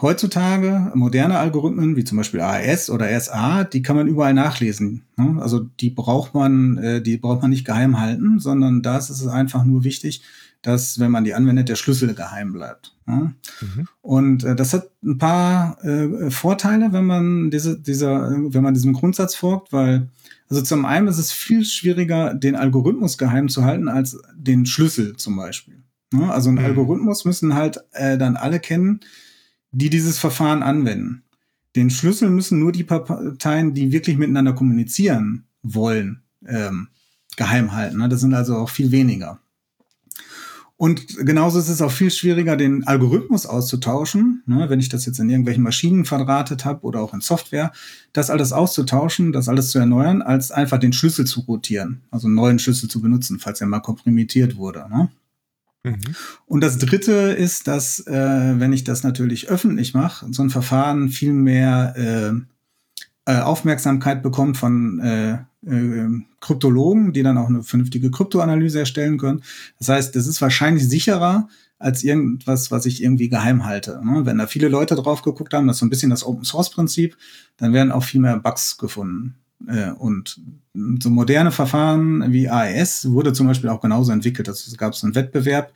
heutzutage 0.00 0.92
moderne 0.94 1.38
Algorithmen, 1.38 1.96
wie 1.96 2.04
zum 2.04 2.18
Beispiel 2.18 2.40
AES 2.40 2.90
oder 2.90 3.18
SA, 3.20 3.64
die 3.64 3.82
kann 3.82 3.96
man 3.96 4.06
überall 4.06 4.34
nachlesen. 4.34 5.04
Ne? 5.16 5.40
Also 5.40 5.60
die 5.60 5.90
braucht 5.90 6.34
man, 6.34 6.78
äh, 6.78 7.02
die 7.02 7.16
braucht 7.16 7.42
man 7.42 7.50
nicht 7.50 7.64
geheim 7.64 7.98
halten, 7.98 8.38
sondern 8.38 8.82
da 8.82 8.98
ist 8.98 9.10
es 9.10 9.26
einfach 9.26 9.64
nur 9.64 9.84
wichtig, 9.84 10.22
dass, 10.62 10.98
wenn 10.98 11.10
man 11.10 11.24
die 11.24 11.34
anwendet, 11.34 11.68
der 11.68 11.76
Schlüssel 11.76 12.14
geheim 12.14 12.52
bleibt. 12.52 12.96
Mhm. 13.06 13.36
Und 14.00 14.44
äh, 14.44 14.56
das 14.56 14.74
hat 14.74 14.90
ein 15.04 15.18
paar 15.18 15.82
äh, 15.84 16.30
Vorteile, 16.30 16.92
wenn 16.92 17.04
man 17.04 17.50
diese, 17.50 17.78
dieser, 17.78 18.30
wenn 18.30 18.62
man 18.62 18.74
diesem 18.74 18.92
Grundsatz 18.92 19.34
folgt, 19.34 19.72
weil 19.72 20.10
also 20.50 20.62
zum 20.62 20.84
einen 20.84 21.08
ist 21.08 21.18
es 21.18 21.30
viel 21.30 21.64
schwieriger, 21.64 22.34
den 22.34 22.56
Algorithmus 22.56 23.18
geheim 23.18 23.48
zu 23.48 23.64
halten, 23.64 23.88
als 23.88 24.18
den 24.34 24.64
Schlüssel 24.66 25.16
zum 25.16 25.36
Beispiel. 25.36 25.82
Ne? 26.12 26.32
Also 26.32 26.48
ein 26.48 26.54
mhm. 26.54 26.64
Algorithmus 26.64 27.24
müssen 27.24 27.54
halt 27.54 27.78
äh, 27.92 28.16
dann 28.16 28.36
alle 28.36 28.58
kennen, 28.58 29.00
die 29.70 29.90
dieses 29.90 30.18
Verfahren 30.18 30.62
anwenden. 30.62 31.22
Den 31.76 31.90
Schlüssel 31.90 32.30
müssen 32.30 32.58
nur 32.58 32.72
die 32.72 32.84
Parteien, 32.84 33.74
die 33.74 33.92
wirklich 33.92 34.16
miteinander 34.16 34.54
kommunizieren 34.54 35.44
wollen, 35.62 36.22
ähm, 36.46 36.88
geheim 37.36 37.72
halten. 37.72 37.98
Ne? 37.98 38.08
Das 38.08 38.20
sind 38.20 38.34
also 38.34 38.56
auch 38.56 38.70
viel 38.70 38.90
weniger. 38.90 39.40
Und 40.78 41.26
genauso 41.26 41.58
ist 41.58 41.68
es 41.68 41.82
auch 41.82 41.90
viel 41.90 42.12
schwieriger, 42.12 42.56
den 42.56 42.86
Algorithmus 42.86 43.46
auszutauschen. 43.46 44.44
Ne? 44.46 44.70
Wenn 44.70 44.78
ich 44.78 44.88
das 44.88 45.06
jetzt 45.06 45.18
in 45.18 45.28
irgendwelchen 45.28 45.64
Maschinen 45.64 46.04
verdrahtet 46.04 46.64
habe 46.64 46.86
oder 46.86 47.00
auch 47.00 47.12
in 47.12 47.20
Software, 47.20 47.72
das 48.12 48.30
alles 48.30 48.52
auszutauschen, 48.52 49.32
das 49.32 49.48
alles 49.48 49.72
zu 49.72 49.80
erneuern, 49.80 50.22
als 50.22 50.52
einfach 50.52 50.78
den 50.78 50.92
Schlüssel 50.92 51.26
zu 51.26 51.40
rotieren, 51.40 52.02
also 52.12 52.28
einen 52.28 52.36
neuen 52.36 52.60
Schlüssel 52.60 52.88
zu 52.88 53.00
benutzen, 53.00 53.40
falls 53.40 53.60
er 53.60 53.66
mal 53.66 53.80
komprimiert 53.80 54.56
wurde. 54.56 54.86
Ne? 54.88 55.08
Mhm. 55.82 56.14
Und 56.46 56.60
das 56.60 56.78
Dritte 56.78 57.12
ist, 57.12 57.66
dass, 57.66 58.06
äh, 58.06 58.54
wenn 58.60 58.72
ich 58.72 58.84
das 58.84 59.02
natürlich 59.02 59.48
öffentlich 59.48 59.94
mache, 59.94 60.26
so 60.32 60.44
ein 60.44 60.50
Verfahren 60.50 61.08
viel 61.08 61.32
mehr 61.32 61.94
äh, 61.96 62.40
äh, 63.28 63.40
Aufmerksamkeit 63.40 64.22
bekommt 64.22 64.56
von 64.56 65.00
äh, 65.00 65.32
äh, 65.66 66.08
Kryptologen, 66.40 67.12
die 67.12 67.22
dann 67.22 67.36
auch 67.36 67.48
eine 67.48 67.62
vernünftige 67.62 68.10
Kryptoanalyse 68.10 68.78
erstellen 68.78 69.18
können. 69.18 69.42
Das 69.78 69.90
heißt, 69.90 70.16
das 70.16 70.26
ist 70.26 70.40
wahrscheinlich 70.40 70.88
sicherer 70.88 71.46
als 71.78 72.04
irgendwas, 72.04 72.70
was 72.70 72.86
ich 72.86 73.02
irgendwie 73.02 73.28
geheim 73.28 73.66
halte. 73.66 74.00
Ne? 74.02 74.24
Wenn 74.24 74.38
da 74.38 74.46
viele 74.46 74.68
Leute 74.68 74.94
drauf 74.94 75.20
geguckt 75.20 75.52
haben, 75.52 75.66
das 75.66 75.76
ist 75.76 75.80
so 75.80 75.86
ein 75.86 75.90
bisschen 75.90 76.08
das 76.08 76.24
Open 76.24 76.44
Source 76.44 76.70
Prinzip, 76.70 77.18
dann 77.58 77.74
werden 77.74 77.92
auch 77.92 78.02
viel 78.02 78.22
mehr 78.22 78.38
Bugs 78.38 78.78
gefunden. 78.78 79.34
Äh, 79.66 79.90
und 79.90 80.40
so 81.02 81.10
moderne 81.10 81.52
Verfahren 81.52 82.32
wie 82.32 82.48
AES 82.48 83.10
wurde 83.10 83.34
zum 83.34 83.46
Beispiel 83.46 83.68
auch 83.68 83.82
genauso 83.82 84.10
entwickelt. 84.10 84.48
Es 84.48 84.74
gab 84.78 84.94
so 84.94 85.06
einen 85.06 85.14
Wettbewerb 85.14 85.74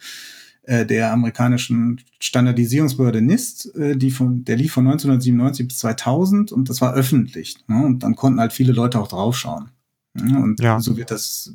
äh, 0.65 0.87
der 0.87 1.13
amerikanischen 1.13 2.01
Standardisierungsbehörde 2.21 3.21
NIST, 3.21 3.75
äh, 3.75 3.97
die 3.97 4.11
von, 4.11 4.45
der 4.45 4.57
lief 4.57 4.73
von 4.73 4.87
1997 4.87 5.69
bis 5.69 5.79
2000 5.79 6.53
und 6.53 6.69
das 6.69 6.81
war 6.81 6.95
öffentlich. 6.95 7.57
Ne? 7.67 7.85
Und 7.85 8.05
dann 8.05 8.15
konnten 8.15 8.41
halt 8.41 8.53
viele 8.53 8.73
Leute 8.73 9.01
auch 9.01 9.09
draufschauen. 9.09 9.71
Ja, 10.15 10.39
und 10.39 10.61
ja. 10.61 10.79
so 10.79 10.97
wird 10.97 11.11
das. 11.11 11.55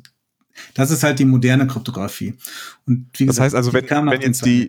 Das 0.74 0.90
ist 0.90 1.04
halt 1.04 1.20
die 1.20 1.24
moderne 1.24 1.68
Kryptographie. 1.68 2.34
Und 2.84 3.08
wie 3.16 3.26
das 3.26 3.36
gesagt, 3.36 3.44
heißt 3.44 3.54
also, 3.54 3.72
wenn, 3.72 3.88
wenn 3.88 4.20
jetzt 4.20 4.44
die, 4.44 4.68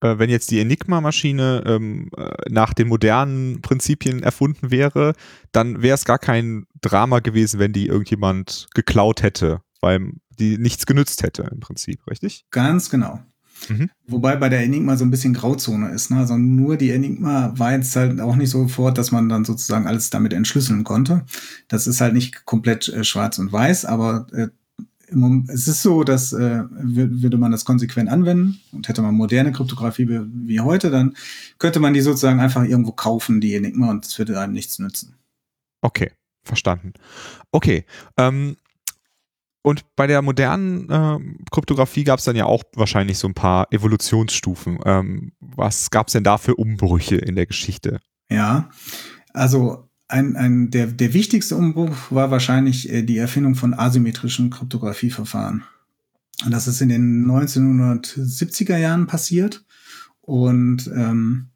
äh, 0.00 0.18
wenn 0.18 0.28
jetzt 0.28 0.50
die 0.50 0.60
Enigma-Maschine 0.60 1.64
ähm, 1.66 2.10
äh, 2.16 2.34
nach 2.50 2.74
den 2.74 2.88
modernen 2.88 3.62
Prinzipien 3.62 4.22
erfunden 4.22 4.70
wäre, 4.70 5.14
dann 5.52 5.82
wäre 5.82 5.94
es 5.94 6.04
gar 6.04 6.18
kein 6.18 6.66
Drama 6.82 7.20
gewesen, 7.20 7.58
wenn 7.58 7.72
die 7.72 7.86
irgendjemand 7.86 8.68
geklaut 8.74 9.22
hätte, 9.22 9.62
weil 9.80 10.12
die 10.38 10.58
nichts 10.58 10.84
genützt 10.84 11.22
hätte 11.22 11.48
im 11.50 11.60
Prinzip, 11.60 12.06
richtig? 12.06 12.44
Ganz 12.50 12.90
genau. 12.90 13.20
Mhm. 13.68 13.90
Wobei 14.06 14.36
bei 14.36 14.48
der 14.48 14.62
Enigma 14.62 14.96
so 14.96 15.04
ein 15.04 15.10
bisschen 15.10 15.34
Grauzone 15.34 15.90
ist. 15.90 16.10
Ne? 16.10 16.18
Also 16.18 16.36
nur 16.36 16.76
die 16.76 16.90
Enigma 16.90 17.52
war 17.56 17.72
jetzt 17.72 17.94
halt 17.96 18.20
auch 18.20 18.36
nicht 18.36 18.50
sofort, 18.50 18.98
dass 18.98 19.12
man 19.12 19.28
dann 19.28 19.44
sozusagen 19.44 19.86
alles 19.86 20.10
damit 20.10 20.32
entschlüsseln 20.32 20.84
konnte. 20.84 21.24
Das 21.68 21.86
ist 21.86 22.00
halt 22.00 22.14
nicht 22.14 22.44
komplett 22.44 22.88
äh, 22.88 23.04
schwarz 23.04 23.38
und 23.38 23.52
weiß, 23.52 23.84
aber 23.84 24.26
äh, 24.32 24.48
es 25.48 25.68
ist 25.68 25.82
so, 25.82 26.02
dass 26.02 26.32
äh, 26.32 26.64
würde 26.70 27.38
man 27.38 27.52
das 27.52 27.64
konsequent 27.64 28.08
anwenden 28.08 28.60
und 28.72 28.88
hätte 28.88 29.02
man 29.02 29.14
moderne 29.14 29.52
Kryptographie 29.52 30.08
wie, 30.08 30.20
wie 30.48 30.60
heute, 30.60 30.90
dann 30.90 31.16
könnte 31.58 31.78
man 31.78 31.94
die 31.94 32.00
sozusagen 32.00 32.40
einfach 32.40 32.64
irgendwo 32.64 32.92
kaufen, 32.92 33.40
die 33.40 33.54
Enigma, 33.54 33.90
und 33.90 34.04
es 34.04 34.18
würde 34.18 34.40
einem 34.40 34.52
nichts 34.52 34.78
nützen. 34.80 35.14
Okay, 35.80 36.10
verstanden. 36.42 36.92
Okay. 37.52 37.84
Ähm, 38.16 38.56
und 39.66 39.84
bei 39.96 40.06
der 40.06 40.22
modernen 40.22 40.88
äh, 40.88 41.18
Kryptographie 41.50 42.04
gab 42.04 42.20
es 42.20 42.24
dann 42.24 42.36
ja 42.36 42.44
auch 42.44 42.62
wahrscheinlich 42.76 43.18
so 43.18 43.26
ein 43.26 43.34
paar 43.34 43.66
Evolutionsstufen. 43.72 44.78
Ähm, 44.84 45.32
was 45.40 45.90
gab 45.90 46.06
es 46.06 46.12
denn 46.12 46.22
da 46.22 46.38
für 46.38 46.54
Umbrüche 46.54 47.16
in 47.16 47.34
der 47.34 47.46
Geschichte? 47.46 47.98
Ja, 48.30 48.70
also 49.32 49.88
ein, 50.06 50.36
ein, 50.36 50.70
der, 50.70 50.86
der 50.86 51.12
wichtigste 51.14 51.56
Umbruch 51.56 51.96
war 52.10 52.30
wahrscheinlich 52.30 52.92
äh, 52.92 53.02
die 53.02 53.18
Erfindung 53.18 53.56
von 53.56 53.74
asymmetrischen 53.74 54.50
Kryptografieverfahren. 54.50 55.64
Und 56.44 56.52
das 56.52 56.68
ist 56.68 56.80
in 56.80 56.88
den 56.88 57.26
1970er 57.26 58.76
Jahren 58.76 59.08
passiert. 59.08 59.64
Und 60.20 60.88
ähm, 60.94 61.48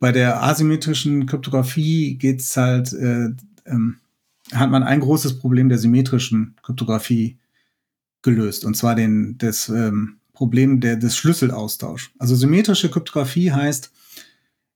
bei 0.00 0.12
der 0.12 0.42
asymmetrischen 0.42 1.24
Kryptographie 1.24 2.18
geht's 2.18 2.54
halt, 2.58 2.92
äh, 2.92 3.30
ähm, 3.64 4.00
hat 4.52 4.70
man 4.70 4.82
ein 4.82 5.00
großes 5.00 5.38
Problem 5.38 5.68
der 5.68 5.78
symmetrischen 5.78 6.56
Kryptographie 6.62 7.38
gelöst. 8.22 8.64
Und 8.64 8.76
zwar 8.76 8.94
den, 8.94 9.36
das 9.38 9.68
ähm, 9.68 10.18
Problem 10.32 10.80
der, 10.80 10.96
des 10.96 11.16
Schlüsselaustausch. 11.16 12.12
Also 12.18 12.34
symmetrische 12.34 12.90
Kryptographie 12.90 13.52
heißt, 13.52 13.92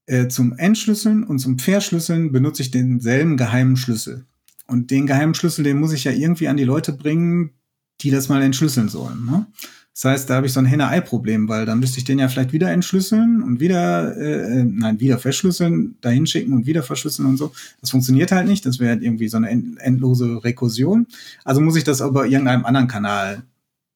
äh, 0.07 0.29
zum 0.29 0.52
Entschlüsseln 0.55 1.25
und 1.25 1.38
zum 1.38 1.59
Verschlüsseln 1.59 2.33
benutze 2.33 2.62
ich 2.62 2.71
denselben 2.71 3.37
geheimen 3.37 3.76
Schlüssel. 3.76 4.26
Und 4.67 4.91
den 4.91 5.07
geheimen 5.07 5.35
Schlüssel, 5.35 5.64
den 5.64 5.79
muss 5.79 5.93
ich 5.93 6.05
ja 6.05 6.12
irgendwie 6.12 6.49
an 6.49 6.57
die 6.57 6.64
Leute 6.64 6.93
bringen, 6.93 7.52
die 8.00 8.11
das 8.11 8.29
mal 8.29 8.43
entschlüsseln 8.43 8.88
sollen. 8.88 9.25
Ne? 9.25 9.47
Das 9.95 10.05
heißt, 10.07 10.31
da 10.31 10.37
habe 10.37 10.47
ich 10.47 10.53
so 10.55 10.61
ein 10.61 10.67
Henne-Ei-Problem, 10.67 11.49
weil 11.49 11.67
dann 11.67 11.79
müsste 11.79 11.99
ich 11.99 12.05
den 12.05 12.19
ja 12.19 12.29
vielleicht 12.29 12.53
wieder 12.53 12.71
entschlüsseln 12.71 13.43
und 13.43 13.61
wieder, 13.61 14.17
äh, 14.17 14.61
äh 14.61 14.65
nein, 14.65 15.01
wieder 15.01 15.19
verschlüsseln, 15.19 15.97
dahin 16.01 16.27
schicken 16.27 16.55
und 16.55 16.67
wieder 16.67 16.83
verschlüsseln 16.83 17.29
und 17.29 17.37
so. 17.37 17.53
Das 17.83 17.91
funktioniert 17.91 18.33
halt 18.33 18.47
nicht. 18.47 18.65
Das 18.65 18.79
wäre 18.79 18.97
irgendwie 18.97 19.29
so 19.29 19.37
eine 19.37 19.51
endlose 19.51 20.43
Rekursion. 20.45 21.07
Also 21.45 21.61
muss 21.61 21.77
ich 21.77 21.85
das 21.85 22.01
aber 22.01 22.27
irgendeinem 22.27 22.65
anderen 22.65 22.89
Kanal 22.89 23.43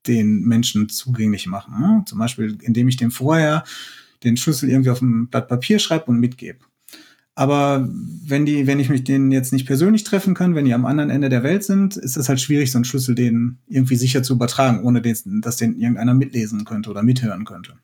den 0.06 0.42
Menschen 0.42 0.88
zugänglich 0.88 1.46
machen. 1.46 1.80
Ne? 1.80 2.04
Zum 2.06 2.18
Beispiel, 2.18 2.58
indem 2.60 2.88
ich 2.88 2.96
dem 2.96 3.10
vorher 3.10 3.64
den 4.22 4.36
Schlüssel 4.36 4.68
irgendwie 4.68 4.90
auf 4.90 5.00
ein 5.00 5.28
Blatt 5.28 5.48
Papier 5.48 5.78
schreibe 5.78 6.06
und 6.06 6.20
mitgebe. 6.20 6.58
Aber 7.38 7.86
wenn 8.24 8.46
die, 8.46 8.66
wenn 8.66 8.80
ich 8.80 8.88
mich 8.88 9.04
denen 9.04 9.30
jetzt 9.30 9.52
nicht 9.52 9.66
persönlich 9.66 10.04
treffen 10.04 10.32
kann, 10.32 10.54
wenn 10.54 10.64
die 10.64 10.72
am 10.72 10.86
anderen 10.86 11.10
Ende 11.10 11.28
der 11.28 11.42
Welt 11.42 11.64
sind, 11.64 11.94
ist 11.96 12.16
es 12.16 12.30
halt 12.30 12.40
schwierig, 12.40 12.72
so 12.72 12.78
einen 12.78 12.86
Schlüssel 12.86 13.14
denen 13.14 13.58
irgendwie 13.68 13.96
sicher 13.96 14.22
zu 14.22 14.32
übertragen, 14.32 14.82
ohne 14.82 15.02
den, 15.02 15.42
dass 15.42 15.58
den 15.58 15.78
irgendeiner 15.78 16.14
mitlesen 16.14 16.64
könnte 16.64 16.88
oder 16.88 17.02
mithören 17.02 17.44
könnte. 17.44 17.74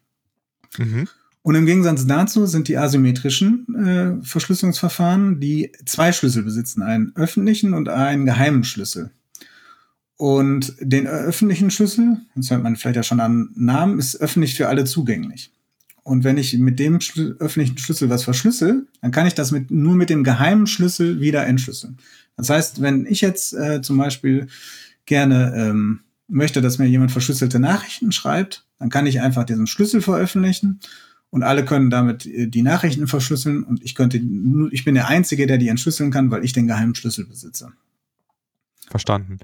Mhm. 0.79 1.07
Und 1.43 1.55
im 1.55 1.67
Gegensatz 1.67 2.07
dazu 2.07 2.47
sind 2.47 2.69
die 2.69 2.79
asymmetrischen 2.79 3.67
äh, 3.75 4.25
Verschlüsselungsverfahren, 4.25 5.39
die 5.39 5.73
zwei 5.85 6.13
Schlüssel 6.13 6.45
besitzen, 6.45 6.83
einen 6.83 7.13
öffentlichen 7.15 7.75
und 7.75 7.91
einen 7.91 8.25
geheimen 8.25 8.65
Schlüssel. 8.65 9.11
Und 10.17 10.75
den 10.81 11.07
öffentlichen 11.07 11.71
Schlüssel, 11.71 12.23
das 12.37 12.51
hört 12.51 12.63
man 12.63 12.77
vielleicht 12.77 12.97
ja 12.97 13.03
schon 13.03 13.21
am 13.21 13.51
Namen, 13.55 13.99
ist 13.99 14.17
öffentlich 14.17 14.55
für 14.55 14.69
alle 14.69 14.85
zugänglich. 14.85 15.53
Und 16.03 16.25
wenn 16.25 16.37
ich 16.37 16.59
mit 16.59 16.79
dem 16.79 17.01
Schlü 17.01 17.37
öffentlichen 17.39 17.79
Schlüssel 17.79 18.11
was 18.11 18.25
verschlüssel, 18.25 18.87
dann 19.01 19.13
kann 19.13 19.27
ich 19.27 19.35
das 19.35 19.53
mit, 19.53 19.71
nur 19.71 19.95
mit 19.95 20.11
dem 20.11 20.25
geheimen 20.25 20.67
Schlüssel 20.67 21.21
wieder 21.21 21.47
entschlüsseln. 21.47 21.99
Das 22.37 22.51
heißt, 22.51 22.83
wenn 22.83 23.07
ich 23.07 23.21
jetzt 23.21 23.53
äh, 23.53 23.83
zum 23.83 23.99
Beispiel 23.99 24.49
gerne 25.07 25.55
ähm, 25.57 26.01
möchte, 26.27 26.61
dass 26.61 26.79
mir 26.79 26.87
jemand 26.87 27.13
verschlüsselte 27.13 27.61
Nachrichten 27.61 28.11
schreibt, 28.11 28.67
dann 28.79 28.89
kann 28.89 29.07
ich 29.07 29.21
einfach 29.21 29.45
diesen 29.45 29.67
Schlüssel 29.67 30.01
veröffentlichen 30.03 30.81
und 31.31 31.43
alle 31.43 31.65
können 31.65 31.91
damit 31.91 32.27
äh, 32.27 32.49
die 32.49 32.63
Nachrichten 32.63 33.07
verschlüsseln 33.07 33.63
und 33.63 33.83
ich 33.83 33.95
könnte, 33.95 34.21
ich 34.71 34.85
bin 34.85 34.95
der 34.95 35.09
Einzige, 35.09 35.47
der 35.47 35.59
die 35.59 35.69
entschlüsseln 35.69 36.11
kann, 36.11 36.31
weil 36.31 36.45
ich 36.45 36.53
den 36.53 36.67
geheimen 36.67 36.95
Schlüssel 36.95 37.27
besitze. 37.27 37.73
Verstanden. 38.91 39.39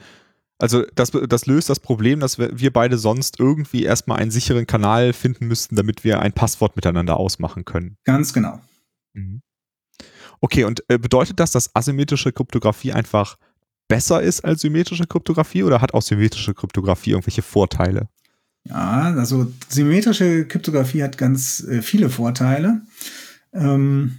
Also 0.59 0.85
das, 0.95 1.13
das 1.13 1.47
löst 1.47 1.71
das 1.71 1.79
Problem, 1.79 2.19
dass 2.19 2.39
wir 2.39 2.73
beide 2.73 2.99
sonst 2.99 3.39
irgendwie 3.39 3.85
erstmal 3.85 4.19
einen 4.19 4.33
sicheren 4.33 4.67
Kanal 4.67 5.13
finden 5.13 5.47
müssten, 5.47 5.77
damit 5.77 6.03
wir 6.03 6.21
ein 6.21 6.33
Passwort 6.33 6.75
miteinander 6.75 7.17
ausmachen 7.17 7.65
können. 7.65 7.97
Ganz 8.05 8.33
genau. 8.33 8.61
Mhm. 9.15 9.41
Okay, 10.41 10.65
und 10.65 10.83
äh, 10.89 10.99
bedeutet 10.99 11.39
das, 11.41 11.53
dass 11.53 11.75
asymmetrische 11.75 12.33
Kryptographie 12.33 12.93
einfach 12.93 13.37
besser 13.89 14.21
ist 14.23 14.45
als 14.45 14.61
symmetrische 14.61 15.07
Kryptographie 15.07 15.63
oder 15.63 15.81
hat 15.81 15.95
auch 15.95 16.03
symmetrische 16.03 16.55
Kryptographie 16.55 17.11
irgendwelche 17.11 17.43
Vorteile? 17.43 18.09
Ja, 18.65 19.15
also 19.17 19.51
symmetrische 19.69 20.47
Kryptographie 20.47 21.03
hat 21.03 21.19
ganz 21.19 21.61
äh, 21.61 21.83
viele 21.83 22.11
Vorteile. 22.11 22.83
Ähm, 23.53 24.19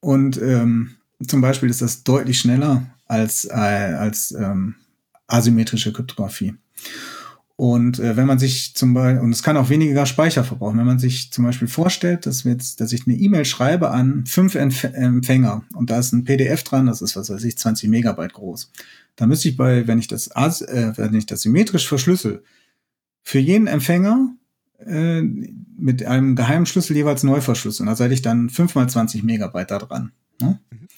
und 0.00 0.40
ähm, 0.40 0.96
zum 1.26 1.40
Beispiel 1.40 1.70
ist 1.70 1.82
das 1.82 2.04
deutlich 2.04 2.38
schneller 2.38 2.86
als, 3.06 3.46
äh, 3.46 3.50
als 3.52 4.32
ähm, 4.32 4.74
asymmetrische 5.26 5.92
Kryptographie. 5.92 6.54
Und 7.56 7.98
äh, 7.98 8.16
wenn 8.18 8.26
man 8.26 8.38
sich 8.38 8.74
zum 8.74 8.92
Beispiel, 8.92 9.22
und 9.22 9.32
es 9.32 9.42
kann 9.42 9.56
auch 9.56 9.70
weniger 9.70 10.04
Speicher 10.04 10.44
verbrauchen, 10.44 10.78
wenn 10.78 10.86
man 10.86 10.98
sich 10.98 11.32
zum 11.32 11.44
Beispiel 11.44 11.68
vorstellt, 11.68 12.26
dass, 12.26 12.44
wir 12.44 12.52
jetzt, 12.52 12.80
dass 12.82 12.92
ich 12.92 13.06
eine 13.06 13.16
E-Mail 13.16 13.46
schreibe 13.46 13.90
an 13.90 14.26
fünf 14.26 14.54
Empf 14.56 14.84
Empfänger 14.84 15.64
und 15.72 15.88
da 15.88 15.98
ist 15.98 16.12
ein 16.12 16.24
PDF 16.24 16.64
dran, 16.64 16.84
das 16.84 17.00
ist, 17.00 17.16
was 17.16 17.30
weiß 17.30 17.42
ich, 17.44 17.56
20 17.56 17.88
Megabyte 17.88 18.34
groß. 18.34 18.70
Da 19.16 19.26
müsste 19.26 19.48
ich 19.48 19.56
bei, 19.56 19.86
wenn 19.86 19.98
ich 19.98 20.06
das, 20.06 20.28
äh, 20.28 20.92
wenn 20.96 21.14
ich 21.14 21.24
das 21.24 21.42
symmetrisch 21.42 21.88
verschlüssel, 21.88 22.44
für 23.22 23.38
jeden 23.38 23.68
Empfänger 23.68 24.36
äh, 24.84 25.22
mit 25.22 26.04
einem 26.04 26.36
geheimen 26.36 26.66
Schlüssel 26.66 26.94
jeweils 26.94 27.22
neu 27.22 27.40
verschlüsseln. 27.40 27.88
Also 27.88 28.04
hätte 28.04 28.14
ich 28.14 28.22
dann 28.22 28.50
fünf 28.50 28.74
mal 28.74 28.86
20 28.86 29.22
Megabyte 29.22 29.70
da 29.70 29.78
dran. 29.78 30.12
Ne? 30.42 30.60
Mhm. 30.70 30.88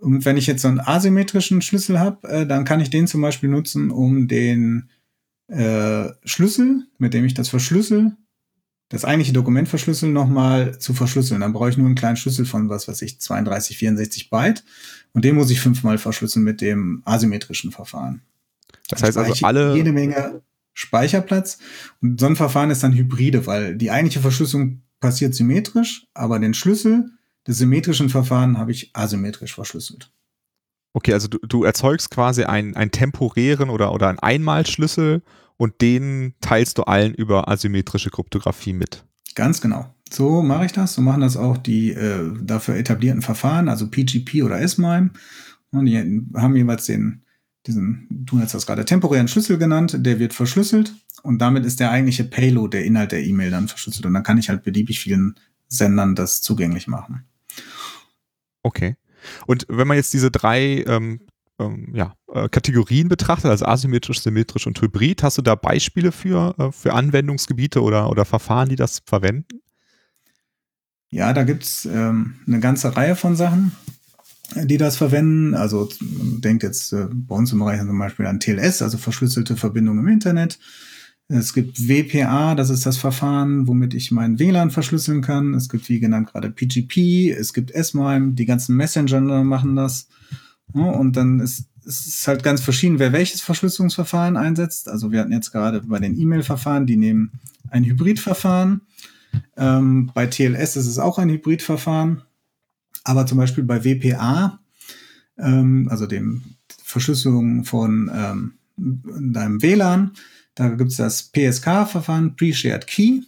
Und 0.00 0.24
wenn 0.24 0.36
ich 0.36 0.46
jetzt 0.46 0.62
so 0.62 0.68
einen 0.68 0.80
asymmetrischen 0.80 1.62
Schlüssel 1.62 1.98
habe, 1.98 2.28
äh, 2.28 2.46
dann 2.46 2.64
kann 2.64 2.80
ich 2.80 2.90
den 2.90 3.06
zum 3.06 3.20
Beispiel 3.20 3.48
nutzen, 3.48 3.90
um 3.90 4.28
den 4.28 4.90
äh, 5.48 6.10
Schlüssel, 6.24 6.86
mit 6.98 7.14
dem 7.14 7.24
ich 7.24 7.34
das 7.34 7.48
verschlüssel, 7.48 8.16
das 8.90 9.04
eigentliche 9.04 9.32
Dokument 9.32 9.68
verschlüsseln, 9.68 10.12
nochmal 10.12 10.78
zu 10.78 10.94
verschlüsseln. 10.94 11.42
Dann 11.42 11.52
brauche 11.52 11.68
ich 11.68 11.76
nur 11.76 11.86
einen 11.86 11.94
kleinen 11.94 12.16
Schlüssel 12.16 12.46
von, 12.46 12.68
was 12.68 12.88
weiß 12.88 13.02
ich, 13.02 13.20
32, 13.20 13.76
64 13.76 14.30
Byte. 14.30 14.64
Und 15.12 15.24
den 15.24 15.34
muss 15.34 15.50
ich 15.50 15.60
fünfmal 15.60 15.98
verschlüsseln 15.98 16.44
mit 16.44 16.60
dem 16.60 17.02
asymmetrischen 17.04 17.70
Verfahren. 17.70 18.22
Das 18.88 19.02
heißt 19.02 19.18
also 19.18 19.46
alle. 19.46 19.74
Jede 19.76 19.92
Menge 19.92 20.42
Speicherplatz. 20.72 21.58
Und 22.00 22.20
so 22.20 22.26
ein 22.26 22.36
Verfahren 22.36 22.70
ist 22.70 22.82
dann 22.82 22.94
hybride, 22.94 23.46
weil 23.46 23.76
die 23.76 23.90
eigentliche 23.90 24.20
Verschlüsselung 24.20 24.82
passiert 25.00 25.34
symmetrisch, 25.34 26.06
aber 26.14 26.38
den 26.38 26.54
Schlüssel 26.54 27.10
des 27.48 27.58
symmetrischen 27.58 28.10
Verfahren 28.10 28.58
habe 28.58 28.70
ich 28.70 28.90
asymmetrisch 28.94 29.54
verschlüsselt. 29.54 30.12
Okay, 30.92 31.12
also 31.12 31.28
du, 31.28 31.38
du 31.38 31.64
erzeugst 31.64 32.10
quasi 32.10 32.44
einen, 32.44 32.76
einen 32.76 32.90
temporären 32.90 33.70
oder, 33.70 33.92
oder 33.92 34.08
einen 34.08 34.18
Einmalschlüssel 34.18 35.22
und 35.56 35.80
den 35.80 36.34
teilst 36.40 36.78
du 36.78 36.84
allen 36.84 37.14
über 37.14 37.48
asymmetrische 37.48 38.10
Kryptographie 38.10 38.72
mit. 38.72 39.04
Ganz 39.34 39.60
genau. 39.60 39.94
So 40.10 40.42
mache 40.42 40.66
ich 40.66 40.72
das. 40.72 40.94
So 40.94 41.02
machen 41.02 41.20
das 41.20 41.36
auch 41.36 41.56
die 41.56 41.92
äh, 41.92 42.32
dafür 42.42 42.76
etablierten 42.76 43.22
Verfahren, 43.22 43.68
also 43.68 43.88
PGP 43.88 44.42
oder 44.42 44.60
S-MIME. 44.60 45.10
Und 45.70 45.86
die 45.86 45.98
haben 46.34 46.56
jeweils 46.56 46.86
den, 46.86 47.22
diesen, 47.66 48.06
du 48.10 48.40
hast 48.40 48.54
das 48.54 48.66
gerade 48.66 48.84
temporären 48.84 49.28
Schlüssel 49.28 49.58
genannt, 49.58 49.96
der 49.98 50.18
wird 50.18 50.32
verschlüsselt 50.32 50.94
und 51.22 51.38
damit 51.38 51.66
ist 51.66 51.80
der 51.80 51.90
eigentliche 51.90 52.24
Payload, 52.24 52.76
der 52.76 52.86
Inhalt 52.86 53.12
der 53.12 53.24
E-Mail 53.24 53.50
dann 53.50 53.68
verschlüsselt. 53.68 54.06
Und 54.06 54.14
dann 54.14 54.22
kann 54.22 54.38
ich 54.38 54.48
halt 54.48 54.62
beliebig 54.62 55.00
vielen 55.00 55.34
Sendern 55.68 56.14
das 56.14 56.40
zugänglich 56.40 56.86
machen. 56.86 57.24
Okay. 58.62 58.96
Und 59.46 59.66
wenn 59.68 59.88
man 59.88 59.96
jetzt 59.96 60.12
diese 60.12 60.30
drei 60.30 60.84
ähm, 60.86 61.20
ähm, 61.58 61.92
ja, 61.92 62.14
äh, 62.32 62.48
Kategorien 62.48 63.08
betrachtet, 63.08 63.50
also 63.50 63.66
asymmetrisch, 63.66 64.20
symmetrisch 64.20 64.66
und 64.66 64.80
hybrid, 64.80 65.22
hast 65.22 65.38
du 65.38 65.42
da 65.42 65.54
Beispiele 65.54 66.12
für, 66.12 66.54
äh, 66.58 66.72
für 66.72 66.94
Anwendungsgebiete 66.94 67.82
oder, 67.82 68.10
oder 68.10 68.24
Verfahren, 68.24 68.68
die 68.68 68.76
das 68.76 69.02
verwenden? 69.04 69.60
Ja, 71.10 71.32
da 71.32 71.42
gibt's 71.44 71.86
ähm, 71.86 72.34
eine 72.46 72.60
ganze 72.60 72.96
Reihe 72.96 73.16
von 73.16 73.34
Sachen, 73.34 73.72
die 74.54 74.76
das 74.76 74.96
verwenden. 74.96 75.54
Also 75.54 75.88
denkt 76.00 76.62
jetzt 76.62 76.92
äh, 76.92 77.06
bei 77.10 77.34
uns 77.34 77.52
im 77.52 77.60
Bereich 77.60 77.80
zum 77.80 77.98
Beispiel 77.98 78.26
an 78.26 78.40
TLS, 78.40 78.82
also 78.82 78.98
verschlüsselte 78.98 79.56
Verbindungen 79.56 80.06
im 80.06 80.12
Internet. 80.12 80.58
Es 81.30 81.52
gibt 81.52 81.88
WPA, 81.88 82.54
das 82.54 82.70
ist 82.70 82.86
das 82.86 82.96
Verfahren, 82.96 83.68
womit 83.68 83.92
ich 83.92 84.10
meinen 84.10 84.38
WLAN 84.38 84.70
verschlüsseln 84.70 85.20
kann. 85.20 85.52
Es 85.52 85.68
gibt, 85.68 85.88
wie 85.90 86.00
genannt, 86.00 86.32
gerade 86.32 86.50
PGP. 86.50 87.30
Es 87.30 87.52
gibt 87.52 87.70
S-MIME, 87.70 88.32
die 88.32 88.46
ganzen 88.46 88.76
Messenger 88.76 89.44
machen 89.44 89.76
das. 89.76 90.08
und 90.72 91.16
dann 91.16 91.40
ist 91.40 91.66
es 91.84 92.26
halt 92.26 92.42
ganz 92.42 92.62
verschieden, 92.62 92.98
wer 92.98 93.12
welches 93.12 93.42
Verschlüsselungsverfahren 93.42 94.38
einsetzt. 94.38 94.88
Also 94.88 95.12
wir 95.12 95.20
hatten 95.20 95.32
jetzt 95.32 95.52
gerade 95.52 95.82
bei 95.82 95.98
den 95.98 96.18
E-Mail-Verfahren, 96.18 96.86
die 96.86 96.96
nehmen 96.96 97.32
ein 97.68 97.84
Hybridverfahren. 97.84 98.82
Ähm, 99.58 100.10
bei 100.14 100.26
TLS 100.26 100.76
ist 100.76 100.86
es 100.86 100.98
auch 100.98 101.18
ein 101.18 101.28
Hybridverfahren. 101.28 102.22
Aber 103.04 103.26
zum 103.26 103.36
Beispiel 103.36 103.64
bei 103.64 103.84
WPA, 103.84 104.60
ähm, 105.38 105.88
also 105.90 106.06
dem 106.06 106.42
Verschlüsselung 106.82 107.64
von 107.64 108.10
ähm, 108.14 108.52
in 108.78 109.32
deinem 109.32 109.62
WLAN. 109.62 110.12
Da 110.58 110.70
gibt 110.70 110.90
es 110.90 110.96
das 110.96 111.30
PSK-Verfahren, 111.30 112.34
Pre-Shared 112.34 112.88
Key. 112.88 113.20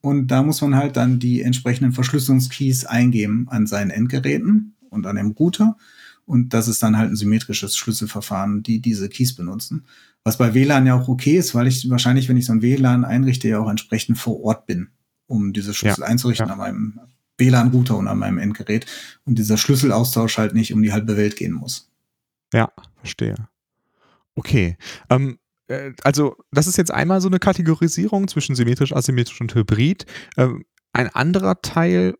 Und 0.00 0.28
da 0.28 0.42
muss 0.42 0.62
man 0.62 0.74
halt 0.74 0.96
dann 0.96 1.18
die 1.18 1.42
entsprechenden 1.42 1.92
Verschlüsselungskeys 1.92 2.86
eingeben 2.86 3.46
an 3.50 3.66
seinen 3.66 3.90
Endgeräten 3.90 4.74
und 4.88 5.06
an 5.06 5.16
dem 5.16 5.32
Router. 5.32 5.76
Und 6.24 6.54
das 6.54 6.66
ist 6.66 6.82
dann 6.82 6.96
halt 6.96 7.10
ein 7.10 7.16
symmetrisches 7.16 7.76
Schlüsselverfahren, 7.76 8.62
die 8.62 8.80
diese 8.80 9.10
Keys 9.10 9.34
benutzen. 9.34 9.84
Was 10.24 10.38
bei 10.38 10.54
WLAN 10.54 10.86
ja 10.86 10.94
auch 10.94 11.08
okay 11.08 11.36
ist, 11.36 11.54
weil 11.54 11.66
ich 11.66 11.90
wahrscheinlich, 11.90 12.30
wenn 12.30 12.38
ich 12.38 12.46
so 12.46 12.52
ein 12.52 12.62
WLAN 12.62 13.04
einrichte, 13.04 13.48
ja 13.48 13.58
auch 13.58 13.68
entsprechend 13.68 14.16
vor 14.16 14.42
Ort 14.42 14.64
bin, 14.64 14.88
um 15.26 15.52
diese 15.52 15.74
Schlüssel 15.74 16.00
ja, 16.00 16.06
einzurichten 16.06 16.46
ja. 16.46 16.54
an 16.54 16.58
meinem 16.58 17.00
WLAN-Router 17.36 17.98
und 17.98 18.08
an 18.08 18.18
meinem 18.18 18.38
Endgerät. 18.38 18.86
Und 19.26 19.38
dieser 19.38 19.58
Schlüsselaustausch 19.58 20.38
halt 20.38 20.54
nicht 20.54 20.72
um 20.72 20.82
die 20.82 20.92
halbe 20.92 21.18
Welt 21.18 21.36
gehen 21.36 21.52
muss. 21.52 21.90
Ja, 22.54 22.72
verstehe. 23.02 23.36
Okay. 24.36 24.78
Ähm, 25.10 25.32
äh, 25.32 25.47
also, 26.02 26.36
das 26.50 26.66
ist 26.66 26.78
jetzt 26.78 26.92
einmal 26.92 27.20
so 27.20 27.28
eine 27.28 27.38
Kategorisierung 27.38 28.28
zwischen 28.28 28.54
symmetrisch, 28.54 28.92
asymmetrisch 28.92 29.40
und 29.40 29.54
hybrid. 29.54 30.06
Ähm, 30.36 30.64
ein 30.92 31.08
anderer 31.08 31.60
Teil 31.62 32.14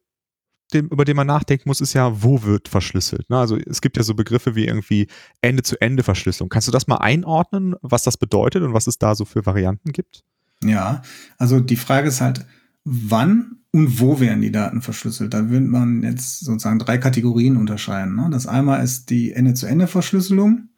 dem, 0.75 0.89
über 0.89 1.05
den 1.05 1.17
man 1.17 1.27
nachdenken 1.27 1.69
muss, 1.69 1.81
ist 1.81 1.95
ja, 1.95 2.23
wo 2.23 2.43
wird 2.43 2.69
verschlüsselt. 2.69 3.29
Ne? 3.31 3.39
Also 3.39 3.57
es 3.57 3.81
gibt 3.81 3.97
ja 3.97 4.03
so 4.03 4.15
Begriffe 4.15 4.55
wie 4.55 4.67
irgendwie 4.67 5.07
Ende-zu-Ende-Verschlüsselung. 5.41 6.49
Kannst 6.49 6.69
du 6.69 6.73
das 6.73 6.87
mal 6.87 6.99
einordnen, 6.99 7.75
was 7.81 8.03
das 8.03 8.17
bedeutet 8.17 8.63
und 8.63 8.75
was 8.75 8.87
es 8.87 8.99
da 8.99 9.15
so 9.15 9.25
für 9.25 9.47
Varianten 9.47 9.93
gibt? 9.93 10.25
Ja, 10.63 11.03
also 11.39 11.61
die 11.61 11.77
Frage 11.77 12.09
ist 12.09 12.21
halt, 12.21 12.45
wann 12.85 13.59
und 13.71 14.01
wo 14.01 14.19
werden 14.21 14.43
die 14.43 14.53
Daten 14.53 14.83
verschlüsselt? 14.83 15.35
Da 15.35 15.51
würde 15.51 15.67
man 15.67 16.03
jetzt 16.03 16.41
sozusagen 16.41 16.79
drei 16.79 16.99
Kategorien 16.99 17.57
unterscheiden. 17.57 18.17
Ne? 18.17 18.29
Das 18.31 18.47
einmal 18.47 18.83
ist 18.83 19.11
die 19.11 19.33
Ende-zu-Ende-Verschlüsselung, 19.33 20.69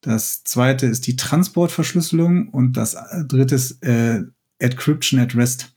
das 0.00 0.44
zweite 0.44 0.86
ist 0.86 1.06
die 1.06 1.16
Transportverschlüsselung 1.16 2.48
und 2.48 2.76
das 2.76 2.96
dritte 3.26 3.54
ist 3.54 3.82
äh, 3.82 4.22
Encryption 4.58 5.20
at 5.20 5.34
Rest. 5.34 5.76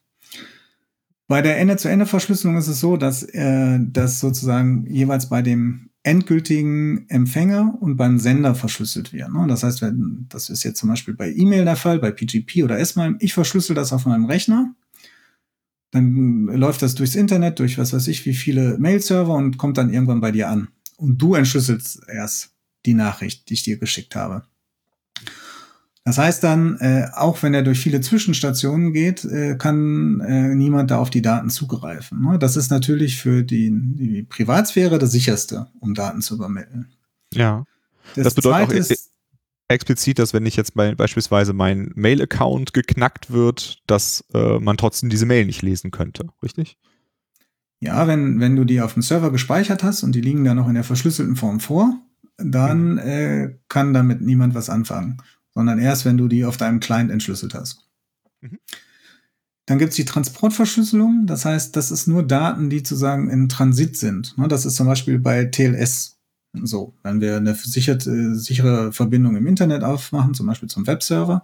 Bei 1.28 1.42
der 1.42 1.60
Ende-zu-Ende-Verschlüsselung 1.60 2.58
ist 2.58 2.68
es 2.68 2.80
so, 2.80 2.98
dass 2.98 3.24
äh, 3.24 3.80
das 3.82 4.20
sozusagen 4.20 4.86
jeweils 4.88 5.30
bei 5.30 5.42
dem 5.42 5.90
endgültigen 6.02 7.08
Empfänger 7.10 7.78
und 7.80 7.98
beim 7.98 8.20
Sender 8.20 8.56
verschlüsselt 8.56 9.14
wird. 9.14 9.32
Ne? 9.32 9.46
Das 9.48 9.64
heißt, 9.64 9.82
wenn, 9.82 10.26
das 10.30 10.50
ist 10.50 10.64
jetzt 10.64 10.80
zum 10.80 10.90
Beispiel 10.90 11.14
bei 11.14 11.32
E-Mail 11.32 11.66
der 11.66 11.76
Fall, 11.76 12.00
bei 12.00 12.12
PGP 12.12 12.64
oder 12.64 12.80
S-MIME. 12.80 13.18
Ich 13.20 13.34
verschlüssel 13.34 13.76
das 13.76 13.94
auf 13.94 14.06
meinem 14.06 14.26
Rechner. 14.26 14.74
Dann 15.92 16.46
läuft 16.46 16.82
das 16.82 16.96
durchs 16.96 17.16
Internet, 17.16 17.60
durch 17.60 17.78
was 17.78 17.94
weiß 17.94 18.08
ich, 18.08 18.26
wie 18.26 18.34
viele 18.34 18.78
Mail-Server 18.78 19.34
und 19.34 19.58
kommt 19.58 19.78
dann 19.78 19.92
irgendwann 19.92 20.22
bei 20.22 20.32
dir 20.32 20.50
an. 20.50 20.70
Und 20.98 21.22
du 21.22 21.36
entschlüsselst 21.36 22.02
erst 22.08 22.56
die 22.90 22.96
Nachricht, 22.96 23.50
die 23.50 23.54
ich 23.54 23.64
dir 23.64 23.78
geschickt 23.78 24.16
habe. 24.16 24.44
Das 26.06 26.18
heißt 26.18 26.44
dann, 26.44 26.78
äh, 26.80 27.08
auch 27.14 27.44
wenn 27.44 27.54
er 27.54 27.62
durch 27.62 27.80
viele 27.80 28.02
Zwischenstationen 28.02 28.94
geht, 28.94 29.26
äh, 29.26 29.56
kann 29.58 30.22
äh, 30.22 30.56
niemand 30.56 30.90
da 30.90 30.98
auf 30.98 31.12
die 31.12 31.22
Daten 31.22 31.52
zugreifen. 31.52 32.22
Ne? 32.22 32.40
Das 32.40 32.58
ist 32.58 32.72
natürlich 32.72 33.18
für 33.18 33.44
die, 33.44 33.72
die 33.72 34.24
Privatsphäre 34.24 34.98
das 34.98 35.12
sicherste, 35.12 35.68
um 35.80 35.94
Daten 35.94 36.22
zu 36.22 36.36
übermitteln. 36.36 36.88
Ja. 37.32 37.66
Das, 38.16 38.24
das 38.24 38.36
bedeutet 38.36 38.70
auch 38.70 38.74
ist, 38.74 39.12
explizit, 39.68 40.18
dass 40.18 40.34
wenn 40.34 40.48
ich 40.48 40.56
jetzt 40.56 40.74
bei, 40.74 40.96
beispielsweise 40.96 41.54
mein 41.54 41.92
Mail-Account 41.94 42.74
geknackt 42.74 43.30
wird, 43.30 43.84
dass 43.86 44.24
äh, 44.34 44.58
man 44.58 44.78
trotzdem 44.78 45.10
diese 45.10 45.28
Mail 45.28 45.46
nicht 45.46 45.62
lesen 45.62 45.92
könnte, 45.92 46.28
richtig? 46.42 46.78
Ja, 47.82 48.08
wenn, 48.08 48.40
wenn 48.40 48.56
du 48.56 48.66
die 48.66 48.82
auf 48.82 48.94
dem 48.94 49.04
Server 49.04 49.32
gespeichert 49.32 49.84
hast 49.84 50.02
und 50.02 50.14
die 50.14 50.22
liegen 50.22 50.44
da 50.44 50.56
noch 50.56 50.68
in 50.68 50.74
der 50.74 50.84
verschlüsselten 50.84 51.36
Form 51.36 51.60
vor, 51.60 52.02
dann 52.42 52.98
äh, 52.98 53.56
kann 53.68 53.94
damit 53.94 54.22
niemand 54.22 54.56
was 54.56 54.70
anfangen 54.70 55.22
sondern 55.54 55.80
erst, 55.80 56.06
wenn 56.06 56.18
du 56.18 56.28
die 56.28 56.46
auf 56.46 56.56
deinem 56.58 56.80
Client 56.80 57.12
entschlüsselt 57.12 57.54
hast. 57.54 57.86
Mhm. 58.42 58.60
Dann 59.66 59.78
gibt 59.78 59.92
es 59.92 59.98
die 59.98 60.06
Transportverschlüsselung. 60.06 61.26
Das 61.28 61.46
heißt, 61.46 61.76
das 61.76 61.92
ist 61.92 62.08
nur 62.08 62.24
Daten, 62.24 62.70
die 62.70 62.80
sozusagen 62.80 63.30
in 63.30 63.50
Transit 63.50 63.98
sind. 63.98 64.38
Ne, 64.38 64.48
das 64.48 64.66
ist 64.66 64.76
zum 64.76 64.88
Beispiel 64.88 65.20
bei 65.20 65.46
TLS 65.46 66.18
so. 66.64 66.96
Wenn 67.04 67.22
wir 67.22 67.36
eine 67.36 67.54
sicherte, 67.54 68.36
sichere 68.36 68.94
Verbindung 68.94 69.36
im 69.36 69.48
Internet 69.48 69.84
aufmachen, 69.84 70.34
zum 70.34 70.48
Beispiel 70.48 70.70
zum 70.70 70.88
Webserver, 70.88 71.44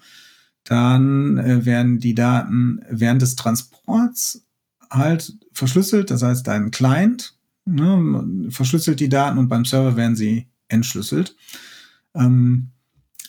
dann 0.64 1.38
äh, 1.38 1.66
werden 1.66 2.00
die 2.00 2.16
Daten 2.16 2.80
während 2.90 3.22
des 3.22 3.36
Transports 3.36 4.46
halt 4.90 5.34
verschlüsselt. 5.52 6.10
Das 6.10 6.24
heißt, 6.24 6.48
dein 6.48 6.72
Client 6.72 7.38
ne, 7.66 8.48
verschlüsselt 8.50 9.00
die 9.00 9.10
Daten 9.10 9.38
und 9.38 9.50
beim 9.50 9.66
Server 9.66 9.98
werden 9.98 10.16
sie 10.16 10.48
entschlüsselt. 10.68 11.36
Ähm, 12.16 12.72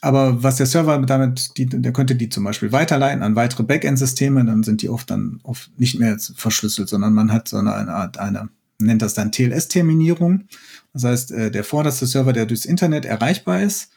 aber 0.01 0.42
was 0.42 0.57
der 0.57 0.66
Server 0.66 0.99
damit, 0.99 1.57
die, 1.57 1.66
der 1.66 1.92
könnte 1.92 2.14
die 2.14 2.29
zum 2.29 2.44
Beispiel 2.44 2.70
weiterleiten 2.70 3.22
an 3.22 3.35
weitere 3.35 3.62
Backend-Systeme, 3.62 4.44
dann 4.44 4.62
sind 4.62 4.83
die 4.83 4.88
oft 4.88 5.11
dann 5.11 5.40
oft 5.42 5.70
nicht 5.81 5.99
mehr 5.99 6.18
verschlüsselt, 6.18 6.88
sondern 6.88 7.14
man 7.14 7.33
hat 7.33 7.49
so 7.49 7.57
eine, 7.57 7.72
Art, 7.72 8.18
eine, 8.18 8.49
nennt 8.79 9.03
das 9.03 9.14
dann 9.14 9.33
TLS-Terminierung. 9.33 10.44
Das 10.92 11.05
heißt, 11.05 11.33
äh, 11.33 11.51
der 11.51 11.64
vorderste 11.64 12.07
Server, 12.07 12.33
der 12.33 12.46
durchs 12.46 12.66
Internet 12.66 13.05
erreichbar 13.05 13.62
ist, 13.62 13.90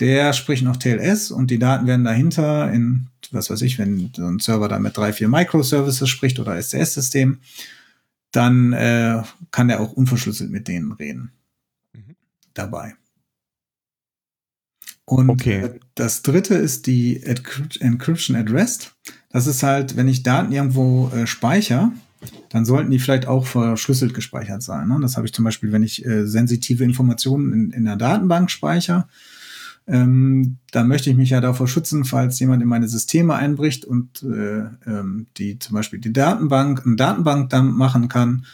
der 0.00 0.32
spricht 0.32 0.62
noch 0.62 0.76
TLS 0.76 1.30
und 1.30 1.50
die 1.50 1.58
Daten 1.58 1.86
werden 1.86 2.04
dahinter 2.04 2.70
in, 2.72 3.08
was 3.32 3.50
weiß 3.50 3.62
ich, 3.62 3.78
wenn 3.78 4.12
so 4.14 4.26
ein 4.26 4.38
Server 4.38 4.68
da 4.68 4.78
mit 4.78 4.96
drei, 4.96 5.12
vier 5.12 5.28
Microservices 5.28 6.08
spricht 6.08 6.38
oder 6.38 6.60
SCS-System, 6.60 7.38
dann 8.30 8.72
äh, 8.74 9.22
kann 9.50 9.68
der 9.68 9.80
auch 9.80 9.92
unverschlüsselt 9.92 10.50
mit 10.50 10.68
denen 10.68 10.92
reden. 10.92 11.32
Dabei. 12.58 12.94
Und 15.04 15.30
okay. 15.30 15.78
Das 15.94 16.22
dritte 16.22 16.54
ist 16.54 16.86
die 16.86 17.22
Encryption 17.80 18.36
at 18.36 18.50
Rest. 18.50 18.96
Das 19.30 19.46
ist 19.46 19.62
halt, 19.62 19.96
wenn 19.96 20.08
ich 20.08 20.24
Daten 20.24 20.52
irgendwo 20.52 21.08
äh, 21.10 21.26
speichere, 21.26 21.92
dann 22.48 22.64
sollten 22.64 22.90
die 22.90 22.98
vielleicht 22.98 23.26
auch 23.26 23.46
verschlüsselt 23.46 24.12
gespeichert 24.12 24.62
sein. 24.62 24.88
Ne? 24.88 24.98
Das 25.00 25.16
habe 25.16 25.26
ich 25.26 25.32
zum 25.32 25.44
Beispiel, 25.44 25.70
wenn 25.70 25.84
ich 25.84 26.04
äh, 26.04 26.26
sensitive 26.26 26.82
Informationen 26.82 27.52
in, 27.52 27.70
in 27.70 27.84
der 27.84 27.96
Datenbank 27.96 28.50
speichere. 28.50 29.06
Ähm, 29.86 30.58
da 30.72 30.82
möchte 30.82 31.10
ich 31.10 31.16
mich 31.16 31.30
ja 31.30 31.40
davor 31.40 31.68
schützen, 31.68 32.04
falls 32.04 32.40
jemand 32.40 32.60
in 32.62 32.68
meine 32.68 32.88
Systeme 32.88 33.36
einbricht 33.36 33.84
und 33.84 34.22
äh, 34.24 34.64
ähm, 34.84 35.28
die 35.36 35.60
zum 35.60 35.74
Beispiel 35.74 36.00
die 36.00 36.12
Datenbank, 36.12 36.84
ein 36.84 36.96
Datenbank 36.96 37.50
dann 37.50 37.70
machen 37.70 38.08
kann, 38.08 38.44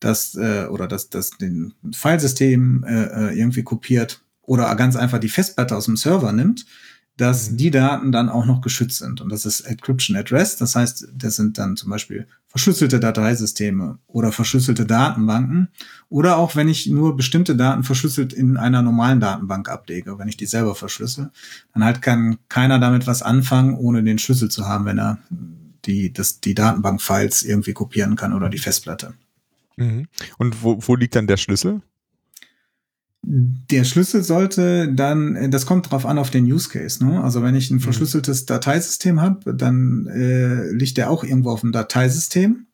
das 0.00 0.34
äh, 0.34 0.66
oder 0.66 0.86
das, 0.86 1.10
das 1.10 1.30
den 1.30 1.74
Filesystem 1.92 2.84
äh, 2.86 3.30
äh 3.30 3.38
irgendwie 3.38 3.62
kopiert 3.62 4.22
oder 4.42 4.74
ganz 4.76 4.96
einfach 4.96 5.18
die 5.18 5.28
Festplatte 5.28 5.76
aus 5.76 5.86
dem 5.86 5.96
Server 5.96 6.32
nimmt, 6.32 6.64
dass 7.18 7.50
mhm. 7.50 7.56
die 7.58 7.70
Daten 7.70 8.12
dann 8.12 8.30
auch 8.30 8.46
noch 8.46 8.62
geschützt 8.62 8.98
sind. 8.98 9.20
Und 9.20 9.30
das 9.30 9.44
ist 9.44 9.60
Encryption 9.60 10.16
at 10.16 10.32
Rest. 10.32 10.60
Das 10.60 10.74
heißt, 10.74 11.08
das 11.14 11.36
sind 11.36 11.58
dann 11.58 11.76
zum 11.76 11.90
Beispiel 11.90 12.26
verschlüsselte 12.46 12.98
Dateisysteme 12.98 13.98
oder 14.06 14.32
verschlüsselte 14.32 14.86
Datenbanken. 14.86 15.68
Oder 16.08 16.38
auch 16.38 16.56
wenn 16.56 16.68
ich 16.68 16.86
nur 16.86 17.16
bestimmte 17.16 17.56
Daten 17.56 17.84
verschlüsselt 17.84 18.32
in 18.32 18.56
einer 18.56 18.80
normalen 18.80 19.20
Datenbank 19.20 19.68
ablege, 19.68 20.18
wenn 20.18 20.28
ich 20.28 20.38
die 20.38 20.46
selber 20.46 20.74
verschlüssel, 20.74 21.30
dann 21.74 21.84
halt 21.84 22.00
kann 22.00 22.38
keiner 22.48 22.78
damit 22.78 23.06
was 23.06 23.22
anfangen, 23.22 23.74
ohne 23.74 24.02
den 24.02 24.18
Schlüssel 24.18 24.48
zu 24.50 24.66
haben, 24.66 24.86
wenn 24.86 24.98
er 24.98 25.18
die, 25.84 26.12
das, 26.12 26.40
die 26.40 26.54
Datenbank-Files 26.54 27.42
irgendwie 27.42 27.72
kopieren 27.72 28.16
kann 28.16 28.32
oder 28.32 28.48
die 28.48 28.58
Festplatte. 28.58 29.14
Mhm. 29.78 30.06
Und 30.38 30.62
wo, 30.62 30.78
wo 30.80 30.96
liegt 30.96 31.16
dann 31.16 31.26
der 31.26 31.36
Schlüssel? 31.36 31.80
Der 33.22 33.84
Schlüssel 33.84 34.22
sollte 34.22 34.92
dann, 34.92 35.50
das 35.50 35.66
kommt 35.66 35.90
drauf 35.90 36.06
an 36.06 36.18
auf 36.18 36.30
den 36.30 36.44
Use 36.44 36.68
Case. 36.68 37.04
Ne? 37.04 37.22
Also 37.22 37.42
wenn 37.42 37.54
ich 37.54 37.70
ein 37.70 37.74
mhm. 37.74 37.80
verschlüsseltes 37.80 38.46
Dateisystem 38.46 39.20
habe, 39.20 39.54
dann 39.54 40.06
äh, 40.06 40.70
liegt 40.70 40.96
der 40.96 41.10
auch 41.10 41.24
irgendwo 41.24 41.50
auf 41.50 41.60
dem 41.60 41.72
Dateisystem 41.72 42.66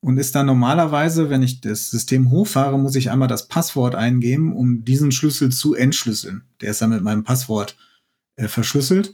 und 0.00 0.18
ist 0.18 0.34
dann 0.34 0.46
normalerweise, 0.46 1.30
wenn 1.30 1.42
ich 1.42 1.60
das 1.60 1.90
System 1.90 2.30
hochfahre, 2.30 2.78
muss 2.78 2.94
ich 2.94 3.10
einmal 3.10 3.28
das 3.28 3.48
Passwort 3.48 3.94
eingeben, 3.94 4.54
um 4.54 4.84
diesen 4.84 5.10
Schlüssel 5.10 5.50
zu 5.50 5.74
entschlüsseln. 5.74 6.42
Der 6.60 6.70
ist 6.70 6.80
dann 6.82 6.90
mit 6.90 7.02
meinem 7.02 7.24
Passwort 7.24 7.76
äh, 8.36 8.46
verschlüsselt. 8.46 9.12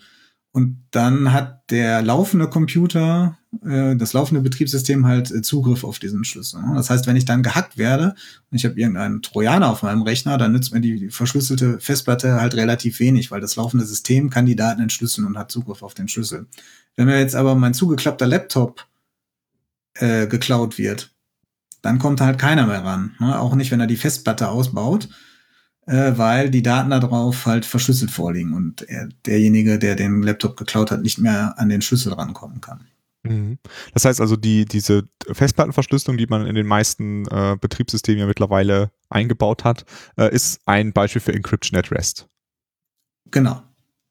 Und 0.52 0.84
dann 0.90 1.32
hat 1.32 1.70
der 1.70 2.02
laufende 2.02 2.48
Computer, 2.48 3.38
äh, 3.64 3.96
das 3.96 4.12
laufende 4.12 4.40
Betriebssystem 4.40 5.06
halt 5.06 5.30
äh, 5.30 5.42
Zugriff 5.42 5.84
auf 5.84 5.98
diesen 5.98 6.24
Schlüssel. 6.24 6.60
Ne? 6.60 6.72
Das 6.74 6.90
heißt, 6.90 7.06
wenn 7.06 7.16
ich 7.16 7.24
dann 7.24 7.42
gehackt 7.42 7.76
werde 7.78 8.14
und 8.50 8.56
ich 8.56 8.64
habe 8.64 8.78
irgendeinen 8.78 9.22
Trojaner 9.22 9.70
auf 9.70 9.82
meinem 9.82 10.02
Rechner, 10.02 10.38
dann 10.38 10.52
nützt 10.52 10.72
mir 10.72 10.80
die 10.80 11.10
verschlüsselte 11.10 11.80
Festplatte 11.80 12.40
halt 12.40 12.54
relativ 12.54 13.00
wenig, 13.00 13.30
weil 13.30 13.40
das 13.40 13.56
laufende 13.56 13.84
System 13.84 14.30
kann 14.30 14.46
die 14.46 14.56
Daten 14.56 14.82
entschlüsseln 14.82 15.26
und 15.26 15.38
hat 15.38 15.50
Zugriff 15.50 15.82
auf 15.82 15.94
den 15.94 16.08
Schlüssel. 16.08 16.46
Wenn 16.96 17.06
mir 17.06 17.18
jetzt 17.18 17.34
aber 17.34 17.54
mein 17.54 17.74
zugeklappter 17.74 18.26
Laptop 18.26 18.86
äh, 19.94 20.26
geklaut 20.26 20.78
wird, 20.78 21.12
dann 21.82 21.98
kommt 21.98 22.20
halt 22.20 22.38
keiner 22.38 22.66
mehr 22.66 22.84
ran. 22.84 23.14
Ne? 23.18 23.38
Auch 23.38 23.54
nicht, 23.54 23.70
wenn 23.70 23.80
er 23.80 23.86
die 23.86 23.96
Festplatte 23.96 24.48
ausbaut 24.48 25.08
äh, 25.86 26.12
weil 26.16 26.50
die 26.50 26.62
Daten 26.62 26.90
darauf 26.90 27.46
halt 27.46 27.64
verschlüsselt 27.64 28.10
vorliegen 28.10 28.54
und 28.54 28.82
er, 28.88 29.08
derjenige, 29.26 29.78
der 29.78 29.96
den 29.96 30.22
Laptop 30.22 30.56
geklaut 30.56 30.90
hat, 30.90 31.02
nicht 31.02 31.18
mehr 31.18 31.58
an 31.58 31.68
den 31.68 31.82
Schlüssel 31.82 32.12
rankommen 32.12 32.60
kann. 32.60 32.86
Mhm. 33.24 33.58
Das 33.92 34.04
heißt 34.04 34.20
also, 34.20 34.36
die, 34.36 34.66
diese 34.66 35.08
Festplattenverschlüsselung, 35.32 36.16
die 36.16 36.26
man 36.26 36.46
in 36.46 36.54
den 36.54 36.66
meisten 36.66 37.26
äh, 37.26 37.56
Betriebssystemen 37.60 38.20
ja 38.20 38.26
mittlerweile 38.26 38.90
eingebaut 39.08 39.64
hat, 39.64 39.84
äh, 40.16 40.32
ist 40.32 40.60
ein 40.66 40.92
Beispiel 40.92 41.22
für 41.22 41.32
Encryption 41.32 41.78
at 41.78 41.90
Rest. 41.90 42.28
Genau. 43.30 43.62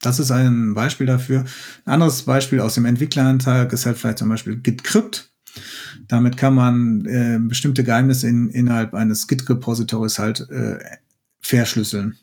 Das 0.01 0.19
ist 0.19 0.31
ein 0.31 0.73
Beispiel 0.73 1.07
dafür. 1.07 1.45
Ein 1.85 1.93
anderes 1.93 2.23
Beispiel 2.23 2.59
aus 2.59 2.75
dem 2.75 2.85
Entwickleranteil 2.85 3.71
ist 3.71 3.85
halt 3.85 3.97
vielleicht 3.97 4.17
zum 4.17 4.29
Beispiel 4.29 4.57
GitCrypt. 4.57 5.31
Damit 6.07 6.35
kann 6.35 6.55
man 6.55 7.05
äh, 7.05 7.39
bestimmte 7.39 7.83
Geheimnisse 7.83 8.27
in, 8.27 8.49
innerhalb 8.49 8.93
eines 8.93 9.27
Git-Repositories 9.27 10.19
halt 10.19 10.41
äh, 10.49 10.79
verschlüsseln. 11.39 12.17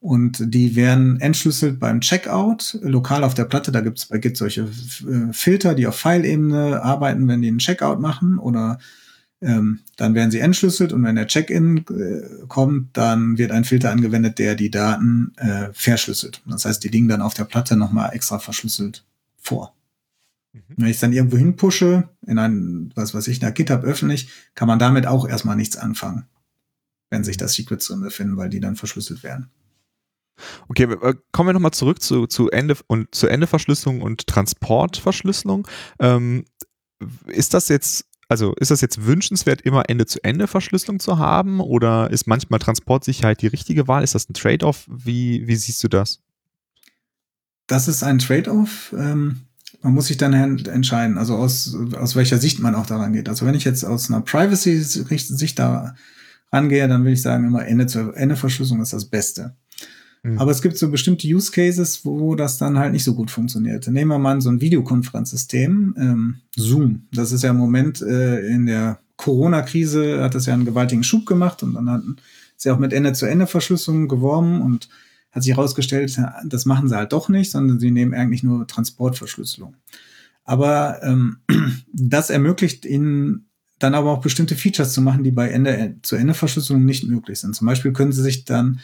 Und 0.00 0.54
die 0.54 0.76
werden 0.76 1.20
entschlüsselt 1.20 1.78
beim 1.78 2.00
Checkout, 2.00 2.78
lokal 2.80 3.22
auf 3.22 3.34
der 3.34 3.44
Platte. 3.44 3.70
Da 3.70 3.82
gibt 3.82 3.98
es 3.98 4.06
bei 4.06 4.16
Git 4.16 4.36
solche 4.36 4.62
äh, 4.62 5.32
Filter, 5.32 5.74
die 5.74 5.86
auf 5.86 5.96
File-Ebene 5.96 6.82
arbeiten, 6.82 7.28
wenn 7.28 7.42
die 7.42 7.48
einen 7.48 7.58
Checkout 7.58 8.00
machen. 8.00 8.38
Oder 8.38 8.78
ähm, 9.42 9.80
dann 9.96 10.14
werden 10.14 10.30
sie 10.30 10.40
entschlüsselt 10.40 10.92
und 10.92 11.02
wenn 11.02 11.16
der 11.16 11.26
Check-in 11.26 11.78
äh, 11.78 12.46
kommt, 12.48 12.96
dann 12.96 13.38
wird 13.38 13.52
ein 13.52 13.64
Filter 13.64 13.90
angewendet, 13.90 14.38
der 14.38 14.54
die 14.54 14.70
Daten 14.70 15.32
äh, 15.36 15.68
verschlüsselt. 15.72 16.42
Das 16.46 16.64
heißt, 16.64 16.82
die 16.84 16.88
liegen 16.88 17.08
dann 17.08 17.22
auf 17.22 17.34
der 17.34 17.44
Platte 17.44 17.76
nochmal 17.76 18.14
extra 18.14 18.38
verschlüsselt 18.38 19.04
vor. 19.38 19.74
Mhm. 20.52 20.60
Wenn 20.76 20.86
ich 20.86 20.96
es 20.96 21.00
dann 21.00 21.12
irgendwo 21.12 21.38
hinpushe, 21.38 22.08
in 22.26 22.38
ein, 22.38 22.92
was 22.94 23.14
weiß 23.14 23.28
ich, 23.28 23.40
nach 23.40 23.54
GitHub 23.54 23.82
öffentlich, 23.82 24.28
kann 24.54 24.68
man 24.68 24.78
damit 24.78 25.06
auch 25.06 25.26
erstmal 25.26 25.56
nichts 25.56 25.76
anfangen, 25.76 26.24
wenn 27.08 27.24
sich 27.24 27.38
das 27.38 27.54
Secrets 27.54 27.86
drin 27.86 28.00
befinden, 28.00 28.36
weil 28.36 28.50
die 28.50 28.60
dann 28.60 28.76
verschlüsselt 28.76 29.22
werden. 29.22 29.50
Okay, 30.68 30.84
äh, 30.84 31.14
kommen 31.32 31.48
wir 31.48 31.52
nochmal 31.52 31.72
zurück 31.72 32.02
zu, 32.02 32.26
zu 32.26 32.50
Ende 32.50 32.76
und 32.86 33.14
zu 33.14 33.26
Endeverschlüsselung 33.26 34.02
und 34.02 34.26
Transportverschlüsselung. 34.26 35.66
Ähm, 35.98 36.44
ist 37.26 37.54
das 37.54 37.68
jetzt, 37.68 38.06
also 38.28 38.54
ist 38.54 38.70
das 38.70 38.80
jetzt 38.80 39.06
wünschenswert, 39.06 39.62
immer 39.62 39.88
Ende-zu-Ende-Verschlüsselung 39.88 41.00
zu 41.00 41.18
haben 41.18 41.60
oder 41.60 42.10
ist 42.10 42.26
manchmal 42.26 42.60
Transportsicherheit 42.60 43.42
die 43.42 43.46
richtige 43.48 43.88
Wahl? 43.88 44.04
Ist 44.04 44.14
das 44.14 44.28
ein 44.28 44.34
Trade-off? 44.34 44.86
Wie, 44.88 45.46
wie 45.46 45.56
siehst 45.56 45.82
du 45.82 45.88
das? 45.88 46.20
Das 47.66 47.88
ist 47.88 48.02
ein 48.02 48.18
Trade-off. 48.18 48.94
Ähm, 48.98 49.42
man 49.82 49.94
muss 49.94 50.08
sich 50.08 50.16
dann 50.16 50.34
entscheiden, 50.34 51.16
also 51.16 51.36
aus, 51.36 51.76
aus 51.96 52.16
welcher 52.16 52.38
Sicht 52.38 52.58
man 52.58 52.74
auch 52.74 52.86
daran 52.86 53.12
geht. 53.12 53.28
Also 53.28 53.46
wenn 53.46 53.54
ich 53.54 53.64
jetzt 53.64 53.84
aus 53.84 54.10
einer 54.10 54.20
Privacy-Sicht 54.20 55.58
da 55.58 55.94
rangehe, 56.52 56.88
dann 56.88 57.04
will 57.04 57.12
ich 57.12 57.22
sagen, 57.22 57.46
immer 57.46 57.66
Ende-zu-Ende-Verschlüsselung 57.66 58.82
ist 58.82 58.92
das 58.92 59.06
Beste. 59.06 59.56
Mhm. 60.22 60.38
Aber 60.38 60.50
es 60.50 60.60
gibt 60.60 60.76
so 60.76 60.90
bestimmte 60.90 61.26
Use 61.26 61.50
Cases, 61.50 62.04
wo 62.04 62.34
das 62.34 62.58
dann 62.58 62.78
halt 62.78 62.92
nicht 62.92 63.04
so 63.04 63.14
gut 63.14 63.30
funktioniert. 63.30 63.86
Nehmen 63.88 64.10
wir 64.10 64.18
mal 64.18 64.40
so 64.40 64.50
ein 64.50 64.60
Videokonferenzsystem, 64.60 65.94
ähm, 65.98 66.34
Zoom. 66.56 67.06
Das 67.12 67.32
ist 67.32 67.42
ja 67.42 67.50
im 67.50 67.56
Moment 67.56 68.02
äh, 68.02 68.46
in 68.46 68.66
der 68.66 69.00
Corona-Krise 69.16 70.22
hat 70.22 70.34
das 70.34 70.46
ja 70.46 70.54
einen 70.54 70.64
gewaltigen 70.64 71.04
Schub 71.04 71.26
gemacht 71.26 71.62
und 71.62 71.74
dann 71.74 71.90
hatten 71.90 72.16
sie 72.56 72.70
auch 72.70 72.78
mit 72.78 72.92
Ende-zu-Ende-Verschlüsselung 72.92 74.08
geworben 74.08 74.62
und 74.62 74.88
hat 75.30 75.42
sich 75.42 75.54
herausgestellt, 75.54 76.18
das 76.44 76.64
machen 76.64 76.88
sie 76.88 76.96
halt 76.96 77.12
doch 77.12 77.28
nicht, 77.28 77.50
sondern 77.50 77.78
sie 77.78 77.90
nehmen 77.90 78.14
eigentlich 78.14 78.42
nur 78.42 78.66
Transportverschlüsselung. 78.66 79.76
Aber 80.44 81.00
ähm, 81.02 81.38
das 81.92 82.30
ermöglicht 82.30 82.84
ihnen 82.84 83.46
dann 83.78 83.94
aber 83.94 84.10
auch 84.10 84.20
bestimmte 84.20 84.56
Features 84.56 84.92
zu 84.92 85.00
machen, 85.00 85.22
die 85.22 85.30
bei 85.30 85.48
Ende-zu-Ende-Verschlüsselung 85.48 86.84
nicht 86.84 87.06
möglich 87.06 87.40
sind. 87.40 87.54
Zum 87.54 87.66
Beispiel 87.66 87.92
können 87.92 88.12
sie 88.12 88.22
sich 88.22 88.44
dann 88.44 88.80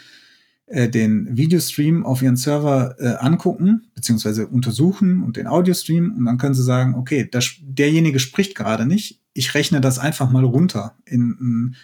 äh, 0.66 0.88
den 0.88 1.36
Videostream 1.36 2.04
auf 2.04 2.22
ihren 2.22 2.36
Server 2.36 2.96
äh, 2.98 3.14
angucken, 3.24 3.86
beziehungsweise 3.94 4.48
untersuchen 4.48 5.22
und 5.22 5.36
den 5.36 5.46
Audiostream 5.46 6.14
und 6.16 6.24
dann 6.24 6.38
können 6.38 6.54
sie 6.54 6.64
sagen, 6.64 6.94
okay, 6.94 7.28
das, 7.30 7.54
derjenige 7.60 8.18
spricht 8.18 8.56
gerade 8.56 8.84
nicht, 8.84 9.20
ich 9.32 9.54
rechne 9.54 9.80
das 9.80 9.98
einfach 9.98 10.30
mal 10.30 10.44
runter 10.44 10.96
in 11.04 11.36
ein 11.40 11.76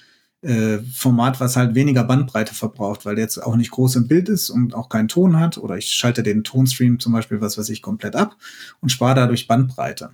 äh, 0.42 0.79
Format, 0.92 1.38
was 1.38 1.55
halt 1.55 1.77
weniger 1.77 2.03
Bandbreite 2.03 2.55
verbraucht, 2.55 3.05
weil 3.05 3.14
der 3.14 3.25
jetzt 3.25 3.38
auch 3.38 3.55
nicht 3.55 3.71
groß 3.71 3.95
im 3.97 4.09
Bild 4.09 4.29
ist 4.29 4.51
und 4.51 4.75
auch 4.75 4.88
keinen 4.88 5.07
Ton 5.07 5.38
hat 5.38 5.59
oder 5.59 5.77
ich 5.77 5.90
schalte 5.90 6.25
den 6.25 6.42
Tonstream 6.42 6.99
zum 6.99 7.12
Beispiel, 7.12 7.40
was 7.40 7.57
weiß 7.57 7.68
ich, 7.68 7.83
komplett 7.83 8.16
ab 8.16 8.37
und 8.81 8.90
spare 8.90 9.14
dadurch 9.14 9.47
Bandbreite. 9.47 10.11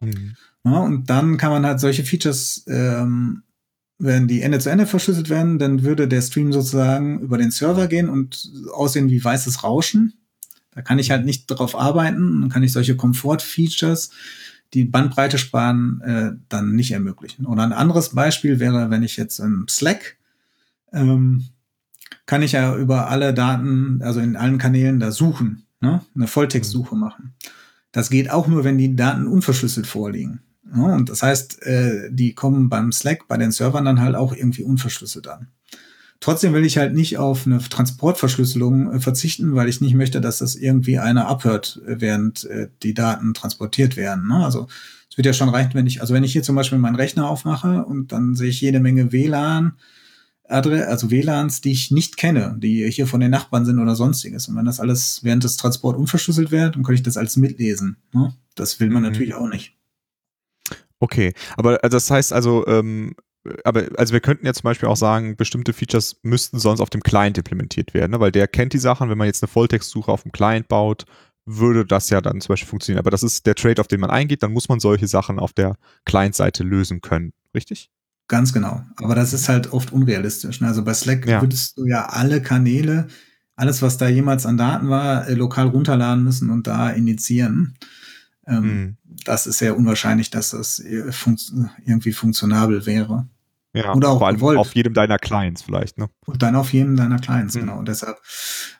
Mhm. 0.00 0.36
Ja, 0.64 0.80
und 0.80 1.08
dann 1.08 1.38
kann 1.38 1.52
man 1.52 1.64
halt 1.64 1.80
solche 1.80 2.04
Features 2.04 2.64
ähm, 2.66 3.44
wenn 3.98 4.28
die 4.28 4.42
Ende 4.42 4.58
zu 4.58 4.70
Ende 4.70 4.86
verschlüsselt 4.86 5.30
werden, 5.30 5.58
dann 5.58 5.82
würde 5.82 6.08
der 6.08 6.20
Stream 6.22 6.52
sozusagen 6.52 7.20
über 7.20 7.38
den 7.38 7.50
Server 7.50 7.86
gehen 7.86 8.08
und 8.08 8.50
aussehen 8.72 9.08
wie 9.08 9.22
weißes 9.22 9.64
Rauschen. 9.64 10.14
Da 10.72 10.82
kann 10.82 10.98
ich 10.98 11.10
halt 11.10 11.24
nicht 11.24 11.46
drauf 11.46 11.74
arbeiten. 11.74 12.42
Dann 12.42 12.50
kann 12.50 12.62
ich 12.62 12.72
solche 12.72 12.96
Komfort-Features, 12.96 14.10
die 14.74 14.84
Bandbreite 14.84 15.38
sparen, 15.38 16.00
äh, 16.02 16.32
dann 16.48 16.74
nicht 16.74 16.92
ermöglichen. 16.92 17.46
Oder 17.46 17.62
ein 17.62 17.72
anderes 17.72 18.10
Beispiel 18.10 18.60
wäre, 18.60 18.90
wenn 18.90 19.02
ich 19.02 19.16
jetzt 19.16 19.38
im 19.38 19.66
Slack 19.68 20.16
ähm, 20.92 21.46
kann 22.26 22.42
ich 22.42 22.52
ja 22.52 22.76
über 22.76 23.08
alle 23.08 23.32
Daten, 23.32 24.00
also 24.02 24.20
in 24.20 24.36
allen 24.36 24.58
Kanälen 24.58 25.00
da 25.00 25.12
suchen, 25.12 25.66
ne? 25.80 26.02
eine 26.14 26.26
Volltextsuche 26.26 26.96
machen. 26.96 27.34
Das 27.92 28.10
geht 28.10 28.30
auch 28.30 28.46
nur, 28.46 28.64
wenn 28.64 28.78
die 28.78 28.96
Daten 28.96 29.26
unverschlüsselt 29.26 29.86
vorliegen. 29.86 30.40
Ja, 30.74 30.82
und 30.94 31.08
das 31.08 31.22
heißt, 31.22 31.62
äh, 31.62 32.10
die 32.10 32.34
kommen 32.34 32.68
beim 32.68 32.92
Slack, 32.92 33.28
bei 33.28 33.36
den 33.36 33.52
Servern 33.52 33.84
dann 33.84 34.00
halt 34.00 34.16
auch 34.16 34.34
irgendwie 34.34 34.64
unverschlüsselt 34.64 35.28
an. 35.28 35.48
Trotzdem 36.20 36.54
will 36.54 36.64
ich 36.64 36.78
halt 36.78 36.94
nicht 36.94 37.18
auf 37.18 37.46
eine 37.46 37.58
Transportverschlüsselung 37.58 38.92
äh, 38.92 39.00
verzichten, 39.00 39.54
weil 39.54 39.68
ich 39.68 39.80
nicht 39.80 39.94
möchte, 39.94 40.20
dass 40.20 40.38
das 40.38 40.54
irgendwie 40.54 40.98
einer 40.98 41.28
abhört, 41.28 41.80
äh, 41.86 42.00
während 42.00 42.44
äh, 42.44 42.68
die 42.82 42.94
Daten 42.94 43.34
transportiert 43.34 43.96
werden. 43.96 44.28
Ne? 44.28 44.44
Also 44.44 44.66
es 45.10 45.16
wird 45.16 45.26
ja 45.26 45.32
schon 45.32 45.50
reichen, 45.50 45.74
wenn 45.74 45.86
ich, 45.86 46.00
also 46.00 46.14
wenn 46.14 46.24
ich 46.24 46.32
hier 46.32 46.42
zum 46.42 46.56
Beispiel 46.56 46.78
meinen 46.78 46.96
Rechner 46.96 47.28
aufmache 47.28 47.84
und 47.84 48.12
dann 48.12 48.34
sehe 48.34 48.48
ich 48.48 48.60
jede 48.60 48.80
Menge 48.80 49.12
WLAN, 49.12 49.74
also 50.48 51.10
WLANs, 51.10 51.60
die 51.60 51.72
ich 51.72 51.90
nicht 51.90 52.16
kenne, 52.16 52.56
die 52.58 52.88
hier 52.90 53.06
von 53.06 53.20
den 53.20 53.32
Nachbarn 53.32 53.64
sind 53.64 53.78
oder 53.80 53.96
sonstiges. 53.96 54.46
Und 54.48 54.56
wenn 54.56 54.64
das 54.64 54.78
alles 54.78 55.20
während 55.22 55.42
des 55.42 55.56
Transports 55.56 55.98
unverschlüsselt 55.98 56.50
wird, 56.50 56.76
dann 56.76 56.84
kann 56.84 56.94
ich 56.94 57.02
das 57.02 57.16
alles 57.16 57.36
mitlesen. 57.36 57.96
Ne? 58.12 58.32
Das 58.54 58.78
will 58.78 58.90
man 58.90 59.02
mhm. 59.02 59.10
natürlich 59.10 59.34
auch 59.34 59.48
nicht. 59.48 59.75
Okay, 61.00 61.32
aber 61.56 61.82
äh, 61.84 61.88
das 61.88 62.10
heißt 62.10 62.32
also, 62.32 62.66
ähm, 62.66 63.14
aber 63.64 63.86
also 63.96 64.12
wir 64.12 64.20
könnten 64.20 64.46
ja 64.46 64.52
zum 64.52 64.64
Beispiel 64.64 64.88
auch 64.88 64.96
sagen, 64.96 65.36
bestimmte 65.36 65.72
Features 65.72 66.16
müssten 66.22 66.58
sonst 66.58 66.80
auf 66.80 66.90
dem 66.90 67.02
Client 67.02 67.38
implementiert 67.38 67.94
werden, 67.94 68.12
ne? 68.12 68.20
weil 68.20 68.32
der 68.32 68.48
kennt 68.48 68.72
die 68.72 68.78
Sachen. 68.78 69.08
Wenn 69.08 69.18
man 69.18 69.26
jetzt 69.26 69.42
eine 69.42 69.48
Volltextsuche 69.48 70.10
auf 70.10 70.22
dem 70.22 70.32
Client 70.32 70.68
baut, 70.68 71.04
würde 71.44 71.86
das 71.86 72.10
ja 72.10 72.20
dann 72.20 72.40
zum 72.40 72.52
Beispiel 72.52 72.68
funktionieren. 72.68 73.00
Aber 73.00 73.10
das 73.10 73.22
ist 73.22 73.46
der 73.46 73.54
Trade, 73.54 73.80
auf 73.80 73.88
den 73.88 74.00
man 74.00 74.10
eingeht, 74.10 74.42
dann 74.42 74.52
muss 74.52 74.68
man 74.68 74.80
solche 74.80 75.06
Sachen 75.06 75.38
auf 75.38 75.52
der 75.52 75.76
Client-Seite 76.04 76.64
lösen 76.64 77.00
können, 77.00 77.32
richtig? 77.54 77.90
Ganz 78.28 78.52
genau. 78.52 78.82
Aber 78.96 79.14
das 79.14 79.32
ist 79.32 79.48
halt 79.48 79.72
oft 79.72 79.92
unrealistisch. 79.92 80.60
Ne? 80.60 80.66
Also 80.66 80.82
bei 80.82 80.94
Slack 80.94 81.26
ja. 81.26 81.40
würdest 81.40 81.78
du 81.78 81.86
ja 81.86 82.06
alle 82.06 82.42
Kanäle, 82.42 83.06
alles, 83.54 83.80
was 83.82 83.96
da 83.96 84.08
jemals 84.08 84.44
an 84.44 84.56
Daten 84.56 84.88
war, 84.88 85.28
äh, 85.28 85.34
lokal 85.34 85.68
runterladen 85.68 86.24
müssen 86.24 86.50
und 86.50 86.66
da 86.66 86.90
initiieren. 86.90 87.74
Ähm, 88.46 88.62
hm. 88.62 88.96
Das 89.24 89.46
ist 89.46 89.58
sehr 89.58 89.76
unwahrscheinlich, 89.76 90.30
dass 90.30 90.50
das 90.50 90.82
fun 91.10 91.36
irgendwie 91.84 92.12
funktionabel 92.12 92.86
wäre. 92.86 93.26
Ja, 93.76 93.94
Oder 93.94 94.08
auch 94.08 94.30
gewollt. 94.30 94.58
auf 94.58 94.74
jedem 94.74 94.94
deiner 94.94 95.18
Clients 95.18 95.60
vielleicht, 95.60 95.98
ne? 95.98 96.08
Und 96.24 96.42
dann 96.42 96.56
auf 96.56 96.72
jedem 96.72 96.96
deiner 96.96 97.18
Clients, 97.18 97.54
hm. 97.54 97.62
genau. 97.62 97.78
Und 97.78 97.88
deshalb, 97.88 98.16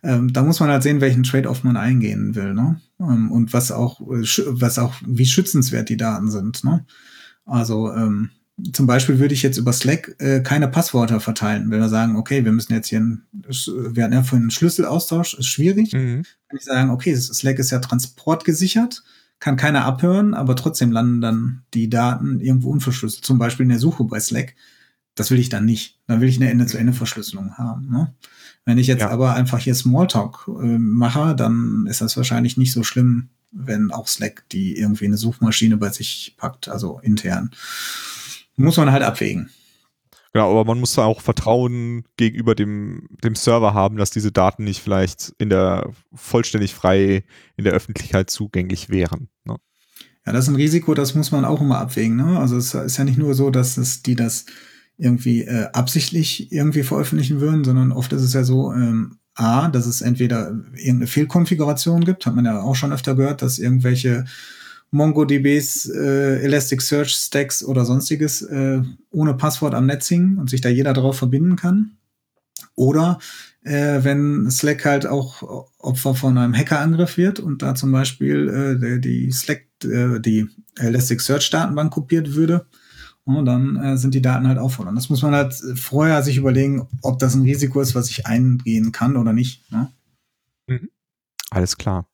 ähm, 0.02 0.33
da 0.33 0.42
muss 0.42 0.59
man 0.59 0.70
halt 0.70 0.83
sehen, 0.83 1.02
welchen 1.02 1.22
Trade-off 1.22 1.64
man 1.64 1.76
eingehen 1.76 2.35
will, 2.35 2.55
ne? 2.55 2.81
Ähm, 2.98 3.31
und 3.31 3.52
was 3.52 3.70
auch, 3.70 4.00
äh, 4.00 4.24
was 4.46 4.79
auch, 4.79 4.94
wie 5.05 5.26
schützenswert 5.26 5.90
die 5.90 5.98
Daten 5.98 6.31
sind, 6.31 6.64
ne? 6.64 6.87
Also, 7.44 7.92
ähm, 7.92 8.31
zum 8.72 8.87
Beispiel 8.87 9.18
würde 9.18 9.35
ich 9.35 9.42
jetzt 9.42 9.59
über 9.59 9.74
Slack 9.74 10.16
äh, 10.18 10.40
keine 10.40 10.68
Passwörter 10.68 11.20
verteilen. 11.20 11.70
Wenn 11.70 11.81
wir 11.81 11.90
sagen, 11.90 12.16
okay, 12.16 12.42
wir 12.46 12.52
müssen 12.52 12.72
jetzt 12.72 12.88
hier, 12.88 13.00
ein, 13.00 13.26
wir 13.33 14.02
hatten 14.02 14.14
ja 14.14 14.22
vorhin 14.22 14.44
einen 14.44 14.50
Schlüsselaustausch, 14.50 15.35
ist 15.35 15.46
schwierig. 15.46 15.92
Mhm. 15.92 16.22
Kann 16.48 16.59
ich 16.59 16.64
sagen, 16.64 16.88
okay, 16.88 17.14
Slack 17.14 17.59
ist 17.59 17.70
ja 17.70 17.81
transportgesichert 17.81 19.02
kann 19.38 19.57
keiner 19.57 19.85
abhören, 19.85 20.35
aber 20.35 20.57
trotzdem 20.57 20.92
landen 20.92 21.20
dann 21.20 21.62
die 21.75 21.90
Daten 21.90 22.40
irgendwo 22.40 22.70
unverschlüsselt. 22.70 23.25
Zum 23.25 23.38
Beispiel 23.38 23.64
in 23.64 23.70
der 23.70 23.79
Suche 23.79 24.05
bei 24.05 24.18
Slack. 24.18 24.55
Das 25.14 25.31
will 25.31 25.38
ich 25.38 25.49
dann 25.49 25.64
nicht. 25.64 25.99
Dann 26.07 26.20
will 26.20 26.29
ich 26.29 26.37
eine 26.37 26.51
Ende-zu-Ende-Verschlüsselung 26.51 27.55
haben. 27.57 27.90
Ne? 27.90 28.14
Wenn 28.64 28.79
ich 28.79 28.87
jetzt 28.87 29.01
ja. 29.01 29.11
aber 29.11 29.35
einfach 29.35 29.59
hier 29.59 29.75
Smalltalk 29.75 30.49
äh, 30.49 30.79
mache, 30.79 31.35
dann 31.35 31.87
ist 31.88 32.01
das 32.01 32.16
wahrscheinlich 32.16 32.57
nicht 32.57 32.72
so 32.72 32.83
schlimm, 32.83 33.29
wenn 33.51 33.90
auch 33.90 34.09
Slack 34.09 34.44
die 34.51 34.77
irgendwie 34.77 35.07
eine 35.07 35.16
Suchmaschine 35.16 35.77
bei 35.77 35.90
sich 35.90 36.35
packt, 36.37 36.68
also 36.68 37.01
intern. 37.03 37.51
Muss 38.57 38.77
man 38.77 38.90
halt 38.90 39.03
abwägen. 39.03 39.51
Genau, 40.33 40.51
aber 40.51 40.65
man 40.65 40.81
muss 40.81 40.95
da 40.95 41.05
auch 41.05 41.21
Vertrauen 41.21 42.05
gegenüber 42.17 42.55
dem, 42.55 43.09
dem 43.25 43.35
Server 43.35 43.75
haben, 43.75 43.97
dass 43.97 44.11
diese 44.11 44.33
Daten 44.33 44.65
nicht 44.65 44.83
vielleicht 44.83 45.33
in 45.39 45.49
der 45.49 45.91
vollständig 46.15 46.75
frei 46.75 47.25
in 47.57 47.65
der 47.65 47.73
Öffentlichkeit 47.73 48.29
zugänglich 48.31 48.91
wären. 48.91 49.29
Ne? 49.45 49.57
Ja, 50.27 50.33
das 50.33 50.45
ist 50.45 50.49
ein 50.49 50.57
Risiko, 50.57 50.95
das 50.95 51.15
muss 51.15 51.31
man 51.31 51.45
auch 51.45 51.61
immer 51.61 51.79
abwägen. 51.79 52.17
Ne? 52.17 52.39
Also 52.39 52.57
es 52.57 52.75
ist 52.75 52.97
ja 52.97 53.05
nicht 53.05 53.19
nur 53.19 53.35
so, 53.35 53.51
dass 53.51 53.77
es 53.77 54.03
die 54.03 54.17
das 54.17 54.45
irgendwie 54.99 55.43
äh, 55.43 55.69
absichtlich 55.73 56.53
irgendwie 56.53 56.83
veröffentlichen 56.83 57.41
würden, 57.41 57.65
sondern 57.65 57.93
oft 57.93 58.12
ist 58.12 58.23
es 58.23 58.33
ja 58.33 58.45
so, 58.45 58.73
ähm, 58.73 59.19
A, 59.37 59.69
dass 59.69 59.85
es 59.85 60.01
entweder 60.01 60.49
irgendeine 60.75 61.07
Fehlkonfiguration 61.07 62.05
gibt, 62.05 62.25
hat 62.25 62.35
man 62.35 62.47
ja 62.47 62.62
auch 62.62 62.75
schon 62.75 62.93
öfter 62.93 63.15
gehört, 63.15 63.43
dass 63.43 63.59
irgendwelche 63.59 64.25
MongoDBs, 64.96 65.90
äh, 65.90 66.42
Elasticsearch 66.42 67.11
Stacks 67.11 67.64
oder 67.64 67.85
sonstiges 67.85 68.42
äh, 68.42 68.82
ohne 69.11 69.35
Passwort 69.35 69.74
am 69.74 69.87
Netz 69.87 70.09
hingen 70.09 70.38
und 70.38 70.50
sich 70.50 70.61
da 70.61 70.68
jeder 70.68 70.92
drauf 70.92 71.18
verbinden 71.18 71.56
kann. 71.56 71.96
Oder 72.74 73.18
äh, 73.62 74.02
wenn 74.02 74.50
Slack 74.50 74.85
halt 74.85 75.06
auch 75.06 75.66
Opfer 75.78 76.14
von 76.14 76.37
einem 76.38 76.54
Hackerangriff 76.54 77.16
wird 77.16 77.40
und 77.40 77.62
da 77.62 77.74
zum 77.74 77.92
Beispiel 77.92 78.80
äh, 78.82 79.00
die 79.00 79.30
Slack, 79.32 79.66
äh, 79.85 80.20
die 80.20 80.48
Elasticsearch-Datenbank 80.78 81.92
kopiert 81.92 82.35
würde, 82.35 82.66
und 83.26 83.44
dann 83.44 83.76
äh, 83.76 83.96
sind 83.96 84.14
die 84.14 84.22
Daten 84.22 84.46
halt 84.46 84.59
auch 84.59 84.70
verloren. 84.70 84.94
Das 84.94 85.11
muss 85.11 85.22
man 85.22 85.35
halt 85.35 85.52
vorher 85.74 86.22
sich 86.22 86.37
überlegen, 86.37 86.88
ob 87.02 87.18
das 87.18 87.35
ein 87.35 87.42
Risiko 87.42 87.80
ist, 87.80 87.96
was 87.96 88.09
ich 88.09 88.24
eingehen 88.24 88.92
kann 88.92 89.16
oder 89.16 89.32
nicht. 89.32 89.70
Ne? 89.72 89.92
Mhm. 90.68 90.90
Alles 91.50 91.76
klar. 91.76 92.09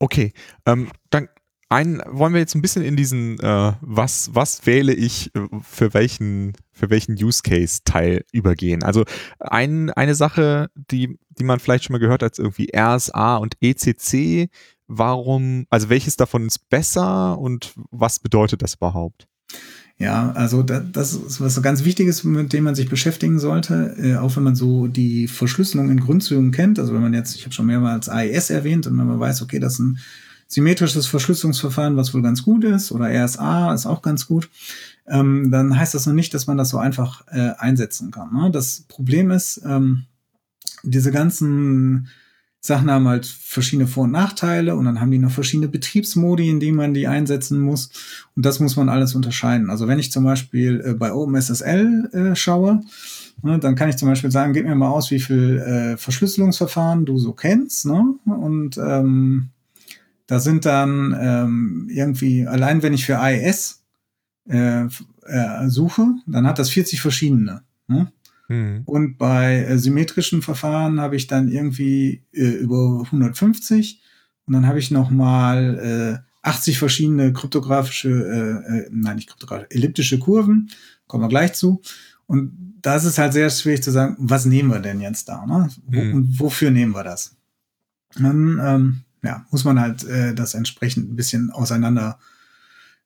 Okay, 0.00 0.32
ähm, 0.66 0.88
dann 1.10 1.28
ein, 1.68 2.02
wollen 2.06 2.32
wir 2.32 2.40
jetzt 2.40 2.54
ein 2.54 2.62
bisschen 2.62 2.82
in 2.82 2.96
diesen, 2.96 3.38
äh, 3.40 3.72
was, 3.80 4.30
was 4.32 4.64
wähle 4.66 4.94
ich 4.94 5.34
äh, 5.34 5.40
für 5.62 5.92
welchen, 5.94 6.54
für 6.72 6.90
welchen 6.90 7.12
Use 7.12 7.42
Case 7.42 7.80
Teil 7.84 8.24
übergehen. 8.32 8.82
Also 8.82 9.04
ein, 9.38 9.90
eine 9.90 10.14
Sache, 10.14 10.70
die, 10.74 11.18
die 11.30 11.44
man 11.44 11.60
vielleicht 11.60 11.84
schon 11.84 11.92
mal 11.92 11.98
gehört 11.98 12.22
hat, 12.22 12.38
irgendwie 12.38 12.70
RSA 12.74 13.36
und 13.36 13.56
ECC. 13.60 14.48
Warum, 14.86 15.66
also 15.68 15.90
welches 15.90 16.16
davon 16.16 16.46
ist 16.46 16.70
besser 16.70 17.38
und 17.38 17.74
was 17.90 18.20
bedeutet 18.20 18.62
das 18.62 18.74
überhaupt? 18.74 19.28
Ja, 19.98 20.30
also 20.32 20.62
das 20.62 21.12
ist 21.12 21.40
was 21.40 21.60
ganz 21.60 21.84
Wichtiges, 21.84 22.22
mit 22.22 22.52
dem 22.52 22.64
man 22.64 22.76
sich 22.76 22.88
beschäftigen 22.88 23.40
sollte, 23.40 23.96
äh, 23.98 24.16
auch 24.16 24.36
wenn 24.36 24.44
man 24.44 24.54
so 24.54 24.86
die 24.86 25.26
Verschlüsselung 25.26 25.90
in 25.90 26.00
Grundzügen 26.00 26.52
kennt. 26.52 26.78
Also 26.78 26.94
wenn 26.94 27.02
man 27.02 27.14
jetzt, 27.14 27.34
ich 27.34 27.44
habe 27.44 27.52
schon 27.52 27.66
mehrmals 27.66 28.08
AES 28.08 28.50
erwähnt 28.50 28.86
und 28.86 28.96
wenn 28.96 29.08
man 29.08 29.20
weiß, 29.20 29.42
okay, 29.42 29.58
das 29.58 29.74
ist 29.74 29.80
ein 29.80 29.98
symmetrisches 30.48 31.06
Verschlüsselungsverfahren, 31.06 31.96
was 31.96 32.14
wohl 32.14 32.22
ganz 32.22 32.42
gut 32.42 32.64
ist, 32.64 32.90
oder 32.90 33.06
RSA 33.08 33.72
ist 33.74 33.86
auch 33.86 34.02
ganz 34.02 34.26
gut, 34.26 34.48
ähm, 35.06 35.50
dann 35.50 35.78
heißt 35.78 35.94
das 35.94 36.06
noch 36.06 36.14
nicht, 36.14 36.34
dass 36.34 36.46
man 36.46 36.56
das 36.56 36.70
so 36.70 36.78
einfach 36.78 37.24
äh, 37.28 37.52
einsetzen 37.58 38.10
kann. 38.10 38.32
Ne? 38.32 38.50
Das 38.50 38.80
Problem 38.88 39.30
ist, 39.30 39.60
ähm, 39.64 40.04
diese 40.82 41.12
ganzen 41.12 42.08
Sachen 42.60 42.90
haben 42.90 43.06
halt 43.06 43.26
verschiedene 43.26 43.86
Vor- 43.86 44.04
und 44.04 44.10
Nachteile 44.10 44.74
und 44.74 44.84
dann 44.84 45.00
haben 45.00 45.10
die 45.10 45.18
noch 45.18 45.30
verschiedene 45.30 45.68
Betriebsmodi, 45.68 46.48
in 46.48 46.60
denen 46.60 46.76
man 46.76 46.92
die 46.92 47.06
einsetzen 47.06 47.60
muss. 47.60 47.90
Und 48.34 48.44
das 48.44 48.58
muss 48.58 48.76
man 48.76 48.88
alles 48.88 49.14
unterscheiden. 49.14 49.70
Also 49.70 49.86
wenn 49.86 49.98
ich 49.98 50.10
zum 50.10 50.24
Beispiel 50.24 50.82
äh, 50.84 50.94
bei 50.94 51.12
OpenSSL 51.12 52.10
äh, 52.12 52.36
schaue, 52.36 52.80
ne, 53.42 53.58
dann 53.58 53.74
kann 53.76 53.88
ich 53.88 53.96
zum 53.96 54.08
Beispiel 54.08 54.30
sagen, 54.30 54.54
gib 54.54 54.66
mir 54.66 54.74
mal 54.74 54.88
aus, 54.88 55.10
wie 55.10 55.20
viel 55.20 55.58
äh, 55.58 55.96
Verschlüsselungsverfahren 55.96 57.04
du 57.04 57.18
so 57.18 57.32
kennst. 57.32 57.86
Ne? 57.86 58.14
Und 58.24 58.76
ähm, 58.78 59.50
da 60.28 60.38
sind 60.38 60.66
dann 60.66 61.16
ähm, 61.18 61.88
irgendwie, 61.90 62.46
allein 62.46 62.82
wenn 62.82 62.92
ich 62.92 63.06
für 63.06 63.18
AES 63.18 63.82
äh, 64.48 64.84
äh, 64.84 65.68
suche, 65.68 66.06
dann 66.26 66.46
hat 66.46 66.58
das 66.58 66.70
40 66.70 67.00
verschiedene. 67.00 67.62
Ne? 67.88 68.12
Mhm. 68.48 68.82
Und 68.84 69.16
bei 69.16 69.64
äh, 69.64 69.78
symmetrischen 69.78 70.42
Verfahren 70.42 71.00
habe 71.00 71.16
ich 71.16 71.28
dann 71.28 71.48
irgendwie 71.48 72.22
äh, 72.32 72.44
über 72.44 73.02
150 73.06 74.02
und 74.44 74.52
dann 74.52 74.66
habe 74.66 74.78
ich 74.78 74.90
noch 74.90 75.10
mal 75.10 76.22
äh, 76.22 76.46
80 76.46 76.78
verschiedene 76.78 77.32
kryptografische, 77.32 78.10
äh, 78.10 78.78
äh, 78.78 78.88
nein 78.92 79.16
nicht 79.16 79.30
kryptografische, 79.30 79.70
elliptische 79.70 80.18
Kurven, 80.18 80.70
kommen 81.06 81.24
wir 81.24 81.28
gleich 81.28 81.54
zu. 81.54 81.80
Und 82.26 82.76
da 82.82 82.96
ist 82.96 83.04
es 83.04 83.16
halt 83.16 83.32
sehr 83.32 83.48
schwierig 83.48 83.82
zu 83.82 83.90
sagen, 83.90 84.14
was 84.18 84.44
nehmen 84.44 84.70
wir 84.70 84.80
denn 84.80 85.00
jetzt 85.00 85.30
da? 85.30 85.46
Ne? 85.46 85.70
Wo, 85.86 86.00
mhm. 86.00 86.14
Und 86.14 86.38
wofür 86.38 86.70
nehmen 86.70 86.94
wir 86.94 87.04
das? 87.04 87.34
Dann 88.14 88.60
ähm, 88.62 89.00
ja, 89.22 89.46
muss 89.50 89.64
man 89.64 89.80
halt 89.80 90.04
äh, 90.04 90.34
das 90.34 90.54
entsprechend 90.54 91.10
ein 91.10 91.16
bisschen 91.16 91.50
auseinander 91.50 92.18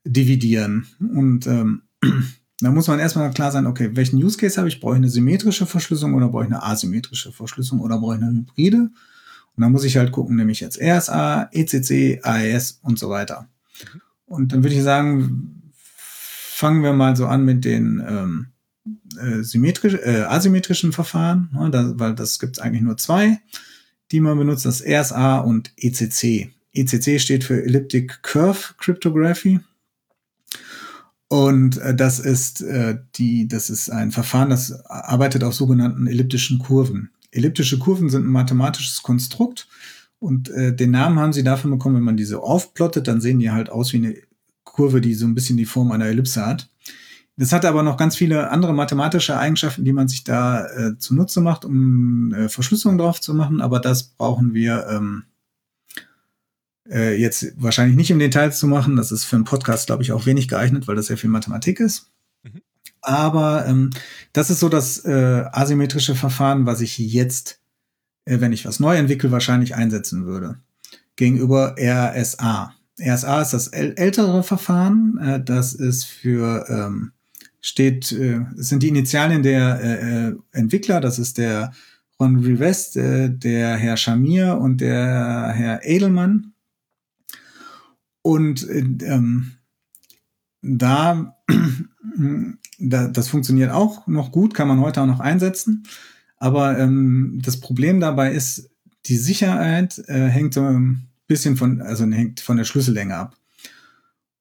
dividieren. 0.04 0.86
Und 1.00 1.46
ähm, 1.46 1.82
da 2.60 2.70
muss 2.70 2.88
man 2.88 2.98
erstmal 2.98 3.30
klar 3.30 3.50
sein, 3.50 3.66
okay, 3.66 3.90
welchen 3.94 4.22
Use 4.22 4.36
Case 4.36 4.56
habe 4.56 4.68
ich? 4.68 4.80
Brauche 4.80 4.94
ich 4.94 4.98
eine 4.98 5.08
symmetrische 5.08 5.66
Verschlüsselung 5.66 6.14
oder 6.14 6.28
brauche 6.28 6.44
ich 6.44 6.50
eine 6.50 6.62
asymmetrische 6.62 7.32
Verschlüsselung 7.32 7.80
oder 7.80 7.98
brauche 7.98 8.16
ich 8.16 8.22
eine 8.22 8.32
Hybride? 8.32 8.90
Und 9.54 9.60
dann 9.60 9.72
muss 9.72 9.84
ich 9.84 9.96
halt 9.96 10.12
gucken, 10.12 10.36
nämlich 10.36 10.60
jetzt 10.60 10.80
RSA, 10.80 11.50
ECC, 11.52 12.20
AES 12.22 12.80
und 12.82 12.98
so 12.98 13.10
weiter. 13.10 13.48
Und 14.24 14.52
dann 14.52 14.62
würde 14.62 14.74
ich 14.74 14.82
sagen, 14.82 15.72
fangen 15.74 16.82
wir 16.82 16.92
mal 16.92 17.16
so 17.16 17.26
an 17.26 17.44
mit 17.44 17.64
den 17.64 18.02
ähm, 18.06 18.46
äh, 19.20 19.42
symmetrisch, 19.42 19.94
äh, 19.94 20.22
asymmetrischen 20.22 20.92
Verfahren, 20.92 21.50
ne, 21.52 21.70
da, 21.70 21.92
weil 21.98 22.14
das 22.14 22.38
gibt 22.38 22.56
es 22.56 22.62
eigentlich 22.62 22.82
nur 22.82 22.96
zwei, 22.96 23.40
die 24.12 24.20
man 24.20 24.38
benutzt, 24.38 24.64
das 24.66 24.84
RSA 24.84 25.38
und 25.38 25.72
ECC. 25.76 26.50
ECC 26.74 27.20
steht 27.20 27.44
für 27.44 27.62
Elliptic 27.64 28.22
Curve 28.22 28.74
Cryptography. 28.78 29.60
Und 31.28 31.78
äh, 31.78 31.94
das 31.94 32.18
ist 32.18 32.60
äh, 32.60 32.98
die, 33.14 33.48
das 33.48 33.70
ist 33.70 33.90
ein 33.90 34.10
Verfahren, 34.10 34.50
das 34.50 34.84
arbeitet 34.86 35.44
auf 35.44 35.54
sogenannten 35.54 36.06
elliptischen 36.06 36.58
Kurven. 36.58 37.10
Elliptische 37.30 37.78
Kurven 37.78 38.10
sind 38.10 38.26
ein 38.26 38.30
mathematisches 38.30 39.02
Konstrukt 39.02 39.66
und 40.18 40.50
äh, 40.50 40.76
den 40.76 40.90
Namen 40.90 41.18
haben 41.18 41.32
sie 41.32 41.42
dafür 41.42 41.70
bekommen, 41.70 41.96
wenn 41.96 42.02
man 42.02 42.16
diese 42.18 42.40
aufplottet, 42.40 43.08
dann 43.08 43.22
sehen 43.22 43.38
die 43.38 43.50
halt 43.50 43.70
aus 43.70 43.92
wie 43.92 43.96
eine 43.96 44.14
Kurve, 44.62 45.00
die 45.00 45.14
so 45.14 45.26
ein 45.26 45.34
bisschen 45.34 45.56
die 45.56 45.64
Form 45.64 45.90
einer 45.90 46.06
Ellipse 46.06 46.44
hat. 46.46 46.68
Das 47.36 47.52
hat 47.52 47.64
aber 47.64 47.82
noch 47.82 47.96
ganz 47.96 48.14
viele 48.14 48.50
andere 48.50 48.74
mathematische 48.74 49.38
Eigenschaften, 49.38 49.84
die 49.84 49.92
man 49.92 50.06
sich 50.06 50.22
da 50.22 50.66
äh, 50.66 50.98
zunutze 50.98 51.40
macht, 51.40 51.64
um 51.64 52.32
äh, 52.34 52.48
Verschlüsselung 52.48 52.98
drauf 52.98 53.20
zu 53.20 53.32
machen. 53.34 53.60
Aber 53.60 53.80
das 53.80 54.02
brauchen 54.02 54.52
wir 54.52 54.86
ähm, 54.88 55.24
äh, 56.88 57.18
jetzt 57.18 57.54
wahrscheinlich 57.56 57.96
nicht 57.96 58.10
im 58.10 58.18
Detail 58.18 58.52
zu 58.52 58.66
machen. 58.66 58.96
Das 58.96 59.12
ist 59.12 59.24
für 59.24 59.36
einen 59.36 59.46
Podcast, 59.46 59.86
glaube 59.86 60.02
ich, 60.02 60.12
auch 60.12 60.26
wenig 60.26 60.46
geeignet, 60.46 60.86
weil 60.86 60.96
das 60.96 61.06
sehr 61.06 61.16
viel 61.16 61.30
Mathematik 61.30 61.80
ist. 61.80 62.10
Mhm. 62.42 62.60
Aber 63.00 63.66
ähm, 63.66 63.90
das 64.34 64.50
ist 64.50 64.60
so 64.60 64.68
das 64.68 65.04
äh, 65.04 65.44
asymmetrische 65.52 66.14
Verfahren, 66.14 66.66
was 66.66 66.82
ich 66.82 66.98
jetzt, 66.98 67.60
äh, 68.26 68.40
wenn 68.40 68.52
ich 68.52 68.66
was 68.66 68.78
neu 68.78 68.96
entwickle, 68.96 69.30
wahrscheinlich 69.30 69.74
einsetzen 69.74 70.26
würde. 70.26 70.58
Gegenüber 71.16 71.76
RSA. 71.78 72.74
RSA 73.00 73.42
ist 73.42 73.54
das 73.54 73.68
ältere 73.68 74.42
Verfahren. 74.42 75.18
Äh, 75.18 75.42
das 75.42 75.72
ist 75.72 76.04
für 76.04 76.66
ähm, 76.68 77.12
steht, 77.62 78.12
äh, 78.12 78.40
sind 78.56 78.82
die 78.82 78.88
Initialien 78.88 79.42
der 79.42 79.80
äh, 79.80 80.26
äh, 80.28 80.34
Entwickler. 80.50 81.00
Das 81.00 81.18
ist 81.18 81.38
der 81.38 81.72
Ron 82.20 82.40
Rivest, 82.40 82.96
äh, 82.96 83.30
der 83.30 83.76
Herr 83.76 83.96
Shamir 83.96 84.58
und 84.58 84.80
der 84.82 85.52
Herr 85.54 85.80
Edelmann. 85.84 86.52
Und 88.20 88.68
äh, 88.68 88.84
ähm, 89.06 89.52
da, 90.60 91.36
da, 92.78 93.08
das 93.08 93.28
funktioniert 93.28 93.70
auch 93.70 94.06
noch 94.06 94.32
gut, 94.32 94.54
kann 94.54 94.68
man 94.68 94.80
heute 94.80 95.00
auch 95.00 95.06
noch 95.06 95.20
einsetzen. 95.20 95.84
Aber 96.36 96.78
ähm, 96.78 97.40
das 97.44 97.60
Problem 97.60 98.00
dabei 98.00 98.32
ist, 98.32 98.70
die 99.06 99.16
Sicherheit 99.16 100.02
äh, 100.08 100.26
hängt 100.26 100.54
so 100.54 100.62
ein 100.62 101.08
bisschen 101.28 101.56
von, 101.56 101.80
also 101.80 102.04
hängt 102.06 102.40
von 102.40 102.56
der 102.56 102.64
Schlüssellänge 102.64 103.16
ab. 103.16 103.36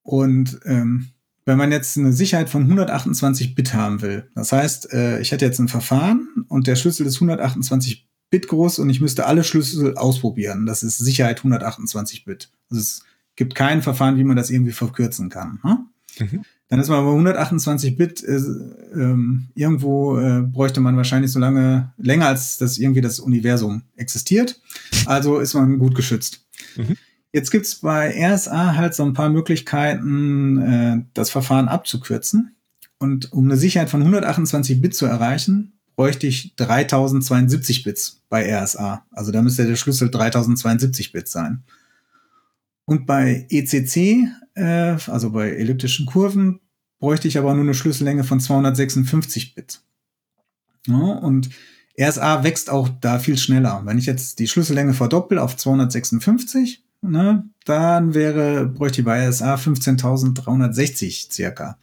Und 0.01 0.59
ähm, 0.65 1.09
wenn 1.45 1.57
man 1.57 1.71
jetzt 1.71 1.97
eine 1.97 2.13
Sicherheit 2.13 2.49
von 2.49 2.63
128 2.63 3.55
Bit 3.55 3.73
haben 3.73 4.01
will, 4.01 4.29
das 4.35 4.51
heißt, 4.51 4.93
äh, 4.93 5.19
ich 5.21 5.31
hätte 5.31 5.45
jetzt 5.45 5.59
ein 5.59 5.67
Verfahren 5.67 6.45
und 6.47 6.67
der 6.67 6.75
Schlüssel 6.75 7.05
ist 7.05 7.15
128 7.15 8.07
Bit 8.29 8.47
groß 8.47 8.79
und 8.79 8.89
ich 8.89 9.01
müsste 9.01 9.25
alle 9.25 9.43
Schlüssel 9.43 9.97
ausprobieren. 9.97 10.65
Das 10.65 10.83
ist 10.83 10.97
Sicherheit 10.97 11.39
128 11.39 12.25
Bit. 12.25 12.49
Also 12.69 12.81
es 12.81 13.03
gibt 13.35 13.55
kein 13.55 13.81
Verfahren, 13.81 14.17
wie 14.17 14.23
man 14.23 14.37
das 14.37 14.49
irgendwie 14.49 14.71
verkürzen 14.71 15.29
kann. 15.29 15.59
Ne? 15.63 15.85
Mhm. 16.19 16.45
Dann 16.69 16.79
ist 16.79 16.87
man 16.87 17.03
bei 17.03 17.11
128 17.11 17.97
Bit, 17.97 18.23
äh, 18.23 18.37
ähm, 18.93 19.49
irgendwo 19.55 20.17
äh, 20.17 20.41
bräuchte 20.41 20.79
man 20.79 20.95
wahrscheinlich 20.95 21.31
so 21.31 21.39
lange, 21.39 21.91
länger 21.97 22.27
als 22.27 22.57
das 22.57 22.77
irgendwie 22.77 23.01
das 23.01 23.19
Universum 23.19 23.81
existiert. 23.97 24.61
Also 25.05 25.39
ist 25.39 25.53
man 25.53 25.79
gut 25.79 25.95
geschützt. 25.95 26.45
Mhm. 26.77 26.95
Jetzt 27.33 27.51
gibt's 27.51 27.75
bei 27.75 28.13
RSA 28.13 28.75
halt 28.75 28.93
so 28.93 29.03
ein 29.03 29.13
paar 29.13 29.29
Möglichkeiten, 29.29 30.57
äh, 30.57 31.05
das 31.13 31.29
Verfahren 31.29 31.67
abzukürzen. 31.67 32.55
Und 32.97 33.31
um 33.31 33.45
eine 33.45 33.57
Sicherheit 33.57 33.89
von 33.89 34.01
128 34.01 34.81
Bit 34.81 34.95
zu 34.95 35.05
erreichen, 35.05 35.79
bräuchte 35.95 36.27
ich 36.27 36.55
3072 36.55 37.83
Bits 37.83 38.21
bei 38.29 38.53
RSA. 38.53 39.05
Also 39.11 39.31
da 39.31 39.41
müsste 39.41 39.65
der 39.65 39.75
Schlüssel 39.75 40.11
3072 40.11 41.11
Bit 41.11 41.27
sein. 41.27 41.63
Und 42.85 43.05
bei 43.05 43.47
ECC, 43.49 44.27
äh, 44.55 44.97
also 45.07 45.31
bei 45.31 45.51
elliptischen 45.51 46.05
Kurven, 46.05 46.59
bräuchte 46.99 47.27
ich 47.27 47.37
aber 47.37 47.53
nur 47.53 47.63
eine 47.63 47.73
Schlüssellänge 47.73 48.23
von 48.23 48.39
256 48.39 49.55
Bit. 49.55 49.81
Ja, 50.87 50.95
und 50.95 51.49
RSA 51.99 52.43
wächst 52.43 52.69
auch 52.69 52.89
da 52.89 53.19
viel 53.19 53.37
schneller. 53.37 53.81
Wenn 53.85 53.97
ich 53.97 54.05
jetzt 54.05 54.39
die 54.39 54.47
Schlüssellänge 54.47 54.93
verdoppel 54.93 55.39
auf 55.39 55.55
256, 55.55 56.83
ne, 57.01 57.45
dann 57.65 58.13
wäre, 58.13 58.67
bräuchte 58.67 59.01
ich 59.01 59.05
bei 59.05 59.27
RSA 59.27 59.55
15.360 59.55 61.31
circa. 61.31 61.77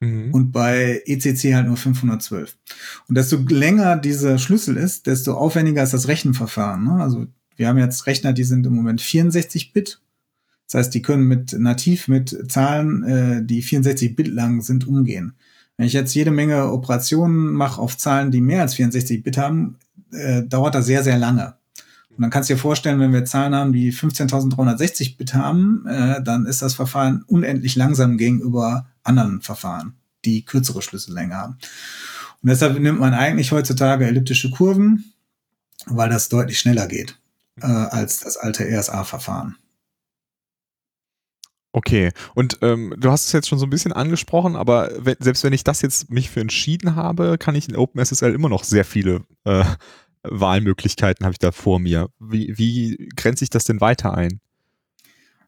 Mhm. 0.00 0.32
Und 0.32 0.52
bei 0.52 1.02
ECC 1.06 1.54
halt 1.54 1.66
nur 1.66 1.76
512. 1.76 2.56
Und 3.08 3.16
desto 3.16 3.36
länger 3.36 3.96
dieser 3.96 4.38
Schlüssel 4.38 4.76
ist, 4.76 5.06
desto 5.06 5.34
aufwendiger 5.34 5.82
ist 5.82 5.94
das 5.94 6.08
Rechenverfahren. 6.08 6.84
Ne? 6.84 7.02
Also 7.02 7.26
wir 7.56 7.68
haben 7.68 7.78
jetzt 7.78 8.06
Rechner, 8.06 8.32
die 8.32 8.44
sind 8.44 8.66
im 8.66 8.74
Moment 8.74 9.00
64 9.00 9.72
Bit 9.72 10.00
das 10.66 10.74
heißt, 10.74 10.94
die 10.94 11.02
können 11.02 11.28
mit 11.28 11.52
nativ 11.52 12.08
mit 12.08 12.50
Zahlen, 12.50 13.02
äh, 13.04 13.44
die 13.44 13.62
64 13.62 14.16
Bit 14.16 14.28
lang 14.28 14.62
sind, 14.62 14.86
umgehen. 14.86 15.34
Wenn 15.76 15.86
ich 15.86 15.92
jetzt 15.92 16.14
jede 16.14 16.30
Menge 16.30 16.70
Operationen 16.72 17.52
mache 17.52 17.80
auf 17.80 17.96
Zahlen, 17.96 18.30
die 18.30 18.40
mehr 18.40 18.62
als 18.62 18.74
64 18.74 19.22
Bit 19.22 19.38
haben, 19.38 19.76
äh, 20.12 20.42
dauert 20.42 20.74
das 20.74 20.86
sehr, 20.86 21.02
sehr 21.02 21.18
lange. 21.18 21.54
Und 22.16 22.22
dann 22.22 22.30
kannst 22.30 22.48
du 22.48 22.54
dir 22.54 22.60
vorstellen, 22.60 23.00
wenn 23.00 23.12
wir 23.12 23.24
Zahlen 23.24 23.54
haben, 23.54 23.72
die 23.72 23.92
15.360 23.92 25.16
Bit 25.16 25.34
haben, 25.34 25.84
äh, 25.86 26.22
dann 26.22 26.46
ist 26.46 26.62
das 26.62 26.74
Verfahren 26.74 27.24
unendlich 27.26 27.74
langsam 27.76 28.16
gegenüber 28.16 28.86
anderen 29.02 29.40
Verfahren, 29.40 29.94
die 30.24 30.44
kürzere 30.44 30.80
Schlüssellänge 30.80 31.34
haben. 31.34 31.58
Und 32.42 32.50
deshalb 32.50 32.78
nimmt 32.78 33.00
man 33.00 33.14
eigentlich 33.14 33.50
heutzutage 33.52 34.06
elliptische 34.06 34.50
Kurven, 34.50 35.12
weil 35.86 36.08
das 36.08 36.28
deutlich 36.28 36.58
schneller 36.58 36.86
geht 36.86 37.18
äh, 37.60 37.66
als 37.66 38.20
das 38.20 38.36
alte 38.36 38.64
RSA-Verfahren. 38.64 39.56
Okay, 41.72 42.12
und 42.36 42.58
ähm, 42.62 42.94
du 42.96 43.10
hast 43.10 43.26
es 43.26 43.32
jetzt 43.32 43.48
schon 43.48 43.58
so 43.58 43.66
ein 43.66 43.70
bisschen 43.70 43.92
angesprochen, 43.92 44.54
aber 44.54 44.92
selbst 45.18 45.42
wenn 45.42 45.52
ich 45.52 45.64
das 45.64 45.82
jetzt 45.82 46.08
mich 46.08 46.30
für 46.30 46.40
entschieden 46.40 46.94
habe, 46.94 47.36
kann 47.36 47.56
ich 47.56 47.68
in 47.68 47.74
OpenSSL 47.74 48.32
immer 48.32 48.48
noch 48.48 48.62
sehr 48.62 48.84
viele 48.84 49.24
äh, 49.42 49.64
Wahlmöglichkeiten 50.24 51.24
habe 51.24 51.32
ich 51.32 51.38
da 51.38 51.52
vor 51.52 51.78
mir. 51.78 52.08
Wie, 52.18 52.52
wie 52.56 53.08
grenze 53.16 53.44
ich 53.44 53.50
das 53.50 53.64
denn 53.64 53.80
weiter 53.80 54.14
ein? 54.14 54.40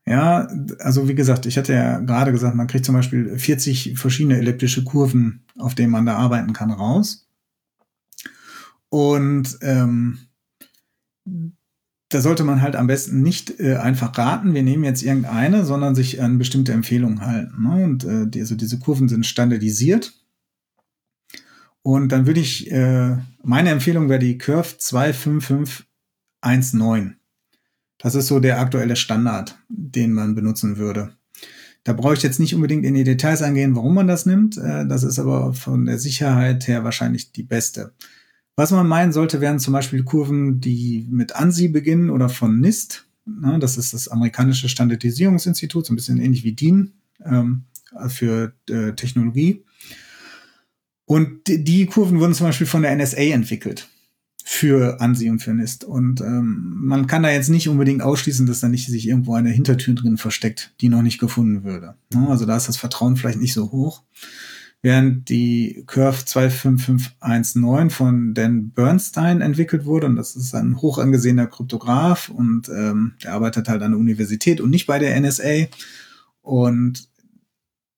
Ja, 0.07 0.49
also 0.79 1.09
wie 1.09 1.17
gesagt, 1.17 1.47
ich 1.47 1.59
hatte 1.59 1.73
ja 1.73 1.99
gerade 1.99 2.31
gesagt, 2.31 2.55
man 2.55 2.69
kriegt 2.69 2.85
zum 2.85 2.95
Beispiel 2.95 3.37
40 3.39 3.99
verschiedene 3.99 4.39
elliptische 4.39 4.85
Kurven, 4.85 5.45
auf 5.59 5.75
denen 5.75 5.91
man 5.91 6.07
da 6.07 6.17
arbeiten 6.17 6.53
kann, 6.53 6.71
raus. 6.71 7.27
Und 8.89 9.59
ähm, 9.63 10.19
da 12.09 12.21
sollte 12.21 12.45
man 12.45 12.63
halt 12.63 12.77
am 12.77 12.87
besten 12.87 13.23
nicht 13.23 13.59
äh, 13.59 13.77
einfach 13.77 14.17
raten, 14.17 14.55
wir 14.55 14.63
nehmen 14.63 14.85
jetzt 14.85 15.03
irgendeine, 15.03 15.65
sondern 15.65 15.97
sich 15.97 16.23
an 16.23 16.39
bestimmte 16.39 16.73
Empfehlungen 16.73 17.23
halten. 17.23 17.63
Ne? 17.63 17.85
Und 17.85 18.05
äh, 18.05 18.29
die, 18.29 18.41
also 18.41 18.55
diese 18.55 18.79
Kurven 18.79 19.09
sind 19.09 19.27
standardisiert. 19.27 20.15
Und 21.87 22.11
dann 22.11 22.27
würde 22.27 22.41
ich, 22.41 22.69
äh, 22.73 23.17
meine 23.45 23.71
Empfehlung 23.71 24.09
wäre 24.09 24.19
die 24.19 24.39
Curve 24.39 24.75
25519. 24.77 27.15
Das 27.97 28.17
ist 28.17 28.27
so 28.27 28.41
der 28.41 28.59
aktuelle 28.59 28.97
Standard, 28.97 29.57
den 29.69 30.13
man 30.13 30.35
benutzen 30.35 30.79
würde. 30.79 31.13
Da 31.85 31.93
brauche 31.93 32.15
ich 32.15 32.25
jetzt 32.25 32.41
nicht 32.41 32.57
unbedingt 32.57 32.85
in 32.85 32.95
die 32.95 33.05
Details 33.05 33.41
eingehen, 33.41 33.77
warum 33.77 33.95
man 33.95 34.09
das 34.09 34.27
nimmt. 34.27 34.59
Äh, 34.59 34.89
das 34.89 35.05
ist 35.05 35.21
aber 35.21 35.55
von 35.55 35.87
der 35.87 36.01
Sicherheit 36.01 36.67
her 36.67 36.83
wahrscheinlich 36.83 37.31
die 37.31 37.45
beste. 37.45 37.93
Was 38.57 38.73
man 38.73 38.89
meinen 38.89 39.13
sollte, 39.13 39.41
wären 39.41 39.61
zum 39.61 39.73
Beispiel 39.73 40.03
Kurven, 40.03 40.61
die 40.61 41.07
mit 41.09 41.37
ANSI 41.37 41.69
beginnen 41.69 42.11
oder 42.11 42.29
von 42.29 42.59
NIST. 42.59 43.07
Na, 43.27 43.61
das 43.61 43.77
ist 43.77 43.95
das 43.95 44.09
amerikanische 44.09 44.69
Standardisierungsinstitut, 44.69 45.87
so 45.87 45.93
ein 45.93 45.97
bisschen 45.97 46.19
ähnlich 46.19 46.43
wie 46.43 46.57
DIN 46.57 46.95
ähm, 47.25 47.63
für 48.09 48.55
äh, 48.69 48.95
Technologie. 48.95 49.63
Und 51.07 51.47
die, 51.47 51.87
Kurven 51.87 52.21
wurden 52.21 52.35
zum 52.35 52.47
Beispiel 52.47 52.67
von 52.67 52.83
der 52.83 52.95
NSA 52.95 53.23
entwickelt 53.33 53.89
für 54.45 55.01
ANSI 55.01 55.31
und 55.31 55.41
für 55.41 55.55
NIST. 55.55 55.85
Und 55.85 56.21
ähm, 56.21 56.77
man 56.83 57.07
kann 57.07 57.23
da 57.23 57.31
jetzt 57.31 57.49
nicht 57.49 57.69
unbedingt 57.69 58.03
ausschließen, 58.03 58.47
dass 58.47 58.61
da 58.61 58.69
nicht 58.69 58.87
sich 58.87 59.09
irgendwo 59.09 59.35
eine 59.35 59.51
Hintertür 59.51 59.95
drin 59.95 60.19
versteckt, 60.19 60.73
die 60.81 60.89
noch 60.89 61.03
nicht 61.03 61.19
gefunden 61.19 61.65
würde. 61.65 61.95
Also 62.29 62.47
da 62.47 62.57
ist 62.57 62.69
das 62.69 62.77
Vertrauen 62.77 63.17
vielleicht 63.17 63.41
nicht 63.41 63.55
so 63.55 63.73
hoch 63.73 64.03
während 64.83 65.29
die 65.31 65.83
Curve 65.89 66.25
25519 66.25 67.91
von 67.91 68.35
Dan 68.35 68.71
Bernstein 68.71 69.41
entwickelt 69.41 69.85
wurde. 69.85 70.07
Und 70.07 70.15
das 70.15 70.37
ist 70.37 70.55
ein 70.55 70.81
hoch 70.81 70.99
angesehener 70.99 71.49
Kryptograph 71.49 72.29
und 72.29 72.69
ähm, 72.69 73.15
der 73.25 73.33
arbeitet 73.33 73.69
halt 73.69 73.83
an 73.83 73.91
der 73.93 73.99
Universität 73.99 74.61
und 74.61 74.71
nicht 74.71 74.87
bei 74.87 75.01
der 75.01 75.21
NSA. 75.21 75.67
Und 76.43 77.09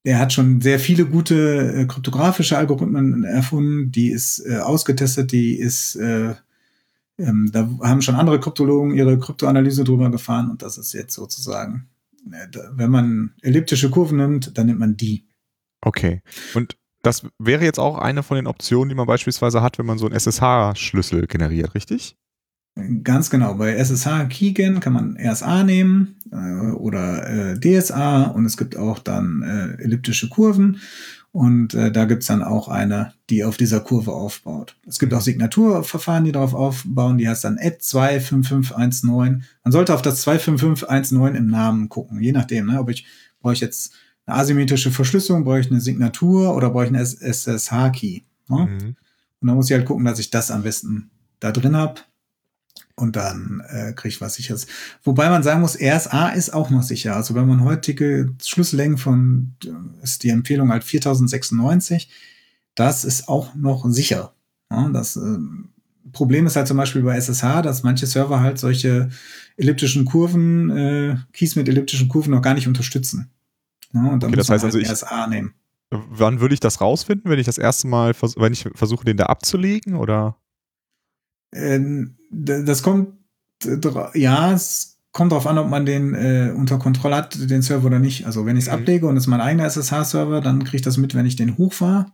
er 0.05 0.19
hat 0.19 0.33
schon 0.33 0.61
sehr 0.61 0.79
viele 0.79 1.07
gute 1.07 1.75
äh, 1.75 1.85
kryptografische 1.87 2.57
Algorithmen 2.57 3.25
erfunden, 3.25 3.91
die 3.91 4.11
ist 4.11 4.41
äh, 4.47 4.59
ausgetestet, 4.59 5.33
die 5.33 5.59
ist, 5.59 5.97
äh, 5.97 6.35
ähm, 7.19 7.51
da 7.53 7.69
haben 7.83 8.03
schon 8.03 8.15
andere 8.15 8.41
Kryptologen 8.41 8.95
ihre 8.95 9.19
Kryptoanalyse 9.19 9.85
drüber 9.85 10.11
gefahren 10.11 10.51
und 10.51 10.63
das 10.63 10.79
ist 10.79 10.93
jetzt 10.93 11.15
sozusagen, 11.15 11.89
äh, 12.31 12.47
wenn 12.73 12.91
man 12.91 13.35
elliptische 13.43 13.91
Kurven 13.91 14.19
nimmt, 14.19 14.57
dann 14.57 14.67
nimmt 14.67 14.81
man 14.81 14.97
die. 14.97 15.27
Okay. 15.81 16.23
Und 16.55 16.77
das 17.03 17.27
wäre 17.39 17.65
jetzt 17.65 17.79
auch 17.79 17.99
eine 17.99 18.23
von 18.23 18.37
den 18.37 18.47
Optionen, 18.47 18.89
die 18.89 18.95
man 18.95 19.07
beispielsweise 19.07 19.63
hat, 19.63 19.79
wenn 19.79 19.87
man 19.87 19.99
so 19.99 20.07
einen 20.07 20.15
SSH-Schlüssel 20.15 21.27
generiert, 21.27 21.75
richtig? 21.75 22.17
Ganz 23.03 23.31
genau. 23.31 23.55
Bei 23.55 23.75
SSH 23.75 24.29
Keygen 24.29 24.81
kann 24.81 24.93
man 24.93 25.19
RSA 25.21 25.65
nehmen 25.65 26.17
äh, 26.31 26.71
oder 26.73 27.55
äh, 27.55 27.59
DSA 27.59 28.25
und 28.25 28.45
es 28.45 28.57
gibt 28.57 28.77
auch 28.77 28.99
dann 28.99 29.43
äh, 29.43 29.83
elliptische 29.83 30.29
Kurven 30.29 30.79
und 31.33 31.75
äh, 31.75 31.93
da 31.93 32.05
gibt's 32.05 32.27
dann 32.27 32.43
auch 32.43 32.69
eine, 32.69 33.13
die 33.31 33.45
auf 33.45 33.57
dieser 33.57 33.81
Kurve 33.81 34.13
aufbaut. 34.13 34.77
Es 34.87 34.99
gibt 34.99 35.13
auch 35.13 35.21
Signaturverfahren, 35.21 36.25
die 36.25 36.33
darauf 36.33 36.55
aufbauen, 36.55 37.19
die 37.19 37.29
heißt 37.29 37.45
dann 37.45 37.59
add 37.59 37.79
25519. 37.81 39.45
Man 39.65 39.73
sollte 39.73 39.95
auf 39.95 40.03
das 40.03 40.23
25519 40.23 41.35
im 41.37 41.51
Namen 41.51 41.89
gucken, 41.89 42.21
je 42.21 42.33
nachdem, 42.33 42.67
ne, 42.67 42.81
ob 42.81 42.91
ich 42.91 43.07
brauche 43.41 43.53
ich 43.53 43.61
jetzt 43.61 43.93
eine 44.27 44.37
asymmetrische 44.37 44.91
Verschlüsselung, 44.91 45.45
brauche 45.45 45.61
ich 45.61 45.71
eine 45.71 45.81
Signatur 45.81 46.55
oder 46.55 46.71
brauche 46.71 46.85
ich 46.85 46.95
einen 46.95 47.05
SSH-Key. 47.05 48.23
Ne? 48.49 48.67
Mhm. 48.67 48.97
Und 49.41 49.47
dann 49.47 49.57
muss 49.57 49.71
ich 49.71 49.77
halt 49.77 49.87
gucken, 49.87 50.05
dass 50.05 50.19
ich 50.19 50.31
das 50.31 50.51
am 50.51 50.63
besten 50.63 51.11
da 51.41 51.53
drin 51.53 51.77
habe. 51.77 52.01
Und 52.99 53.15
dann 53.15 53.63
äh, 53.69 53.93
kriege 53.93 54.09
ich 54.09 54.21
was 54.21 54.35
sicheres. 54.35 54.67
Wobei 55.05 55.31
man 55.31 55.45
sagen 55.45 55.61
muss, 55.61 55.79
RSA 55.81 56.31
ist 56.31 56.53
auch 56.53 56.69
noch 56.71 56.83
sicher. 56.83 57.15
Also 57.15 57.37
wenn 57.37 57.47
man 57.47 57.63
heutige 57.63 58.35
Schlüssellängen 58.43 58.99
von, 58.99 59.55
äh, 59.65 60.03
ist 60.03 60.25
die 60.25 60.31
Empfehlung 60.31 60.71
halt 60.71 60.83
4096, 60.83 62.11
das 62.75 63.05
ist 63.05 63.29
auch 63.29 63.55
noch 63.55 63.89
sicher. 63.89 64.33
Ja, 64.71 64.89
das 64.89 65.17
äh, 65.17 65.39
Problem 66.13 66.47
ist 66.47 66.57
halt 66.57 66.67
zum 66.67 66.77
Beispiel 66.77 67.03
bei 67.03 67.17
SSH, 67.17 67.63
dass 67.63 67.85
manche 67.85 68.07
Server 68.07 68.41
halt 68.41 68.59
solche 68.59 69.11
elliptischen 69.57 70.05
Kurven, 70.05 70.71
äh, 70.71 71.17
Keys 71.33 71.55
mit 71.55 71.69
elliptischen 71.69 72.09
Kurven 72.09 72.33
noch 72.33 72.43
gar 72.43 72.55
nicht 72.55 72.67
unterstützen. 72.67 73.31
Ja, 73.95 74.01
und 74.01 74.23
dann 74.25 74.31
okay, 74.31 74.39
das 74.39 74.51
heißt 74.51 74.65
halt 74.65 74.75
also 74.75 74.79
ich, 74.79 74.91
RSA 74.91 75.29
nehmen. 75.29 75.55
Wann 75.91 76.41
würde 76.41 76.55
ich 76.55 76.61
das 76.61 76.81
rausfinden, 76.81 77.31
wenn 77.31 77.39
ich 77.39 77.47
das 77.47 77.59
erste 77.59 77.87
Mal, 77.87 78.13
wenn 78.37 78.53
ich 78.53 78.69
versuche, 78.75 79.05
den 79.05 79.17
da 79.17 79.27
abzulegen, 79.27 79.95
oder? 79.95 80.37
Ähm, 81.53 82.17
das 82.31 82.83
kommt, 82.83 83.15
ja, 84.15 84.53
es 84.53 84.99
kommt 85.13 85.33
darauf 85.33 85.47
an, 85.47 85.59
ob 85.59 85.69
man 85.69 85.87
den 85.87 86.15
äh, 86.15 86.53
unter 86.55 86.79
Kontrolle 86.79 87.17
hat, 87.17 87.51
den 87.51 87.63
Server 87.63 87.87
oder 87.87 87.99
nicht. 87.99 88.27
Also 88.27 88.47
wenn 88.47 88.57
ich 88.57 88.65
es 88.65 88.71
mhm. 88.71 88.81
ablege 88.81 89.07
und 89.07 89.17
es 89.17 89.25
ist 89.25 89.29
mein 89.29 89.41
eigener 89.41 89.65
SSH-Server, 89.65 90.41
dann 90.41 90.65
kriege 90.65 90.77
ich 90.77 90.83
das 90.83 90.97
mit, 90.97 91.15
wenn 91.15 91.27
ich 91.27 91.37
den 91.37 91.57
hochfahre. 91.59 92.07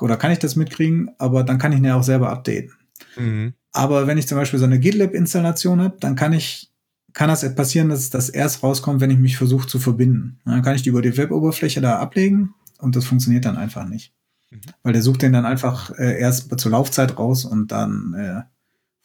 Oder 0.00 0.16
kann 0.16 0.32
ich 0.32 0.38
das 0.38 0.56
mitkriegen, 0.56 1.10
aber 1.18 1.44
dann 1.44 1.58
kann 1.58 1.72
ich 1.72 1.78
ihn 1.78 1.84
ja 1.84 1.96
auch 1.96 2.02
selber 2.02 2.30
updaten. 2.30 2.72
Mhm. 3.16 3.54
Aber 3.72 4.06
wenn 4.06 4.18
ich 4.18 4.26
zum 4.26 4.38
Beispiel 4.38 4.58
so 4.58 4.64
eine 4.64 4.80
GitLab-Installation 4.80 5.80
habe, 5.80 5.96
dann 6.00 6.16
kann 6.16 6.32
ich 6.32 6.70
kann 7.12 7.28
das 7.28 7.54
passieren, 7.54 7.88
dass 7.88 8.10
das 8.10 8.28
erst 8.28 8.62
rauskommt, 8.62 9.00
wenn 9.00 9.10
ich 9.10 9.18
mich 9.18 9.36
versuche 9.36 9.66
zu 9.66 9.78
verbinden. 9.78 10.38
Dann 10.44 10.62
kann 10.62 10.76
ich 10.76 10.82
die 10.82 10.90
über 10.90 11.02
die 11.02 11.16
Web-Oberfläche 11.16 11.80
da 11.80 11.98
ablegen 11.98 12.54
und 12.78 12.96
das 12.96 13.04
funktioniert 13.04 13.44
dann 13.44 13.56
einfach 13.56 13.88
nicht. 13.88 14.12
Mhm. 14.50 14.60
Weil 14.82 14.92
der 14.92 15.02
sucht 15.02 15.22
den 15.22 15.32
dann 15.32 15.46
einfach 15.46 15.90
äh, 15.98 16.18
erst 16.20 16.58
zur 16.58 16.72
Laufzeit 16.72 17.18
raus 17.18 17.44
und 17.44 17.72
dann 17.72 18.14
äh, 18.14 18.42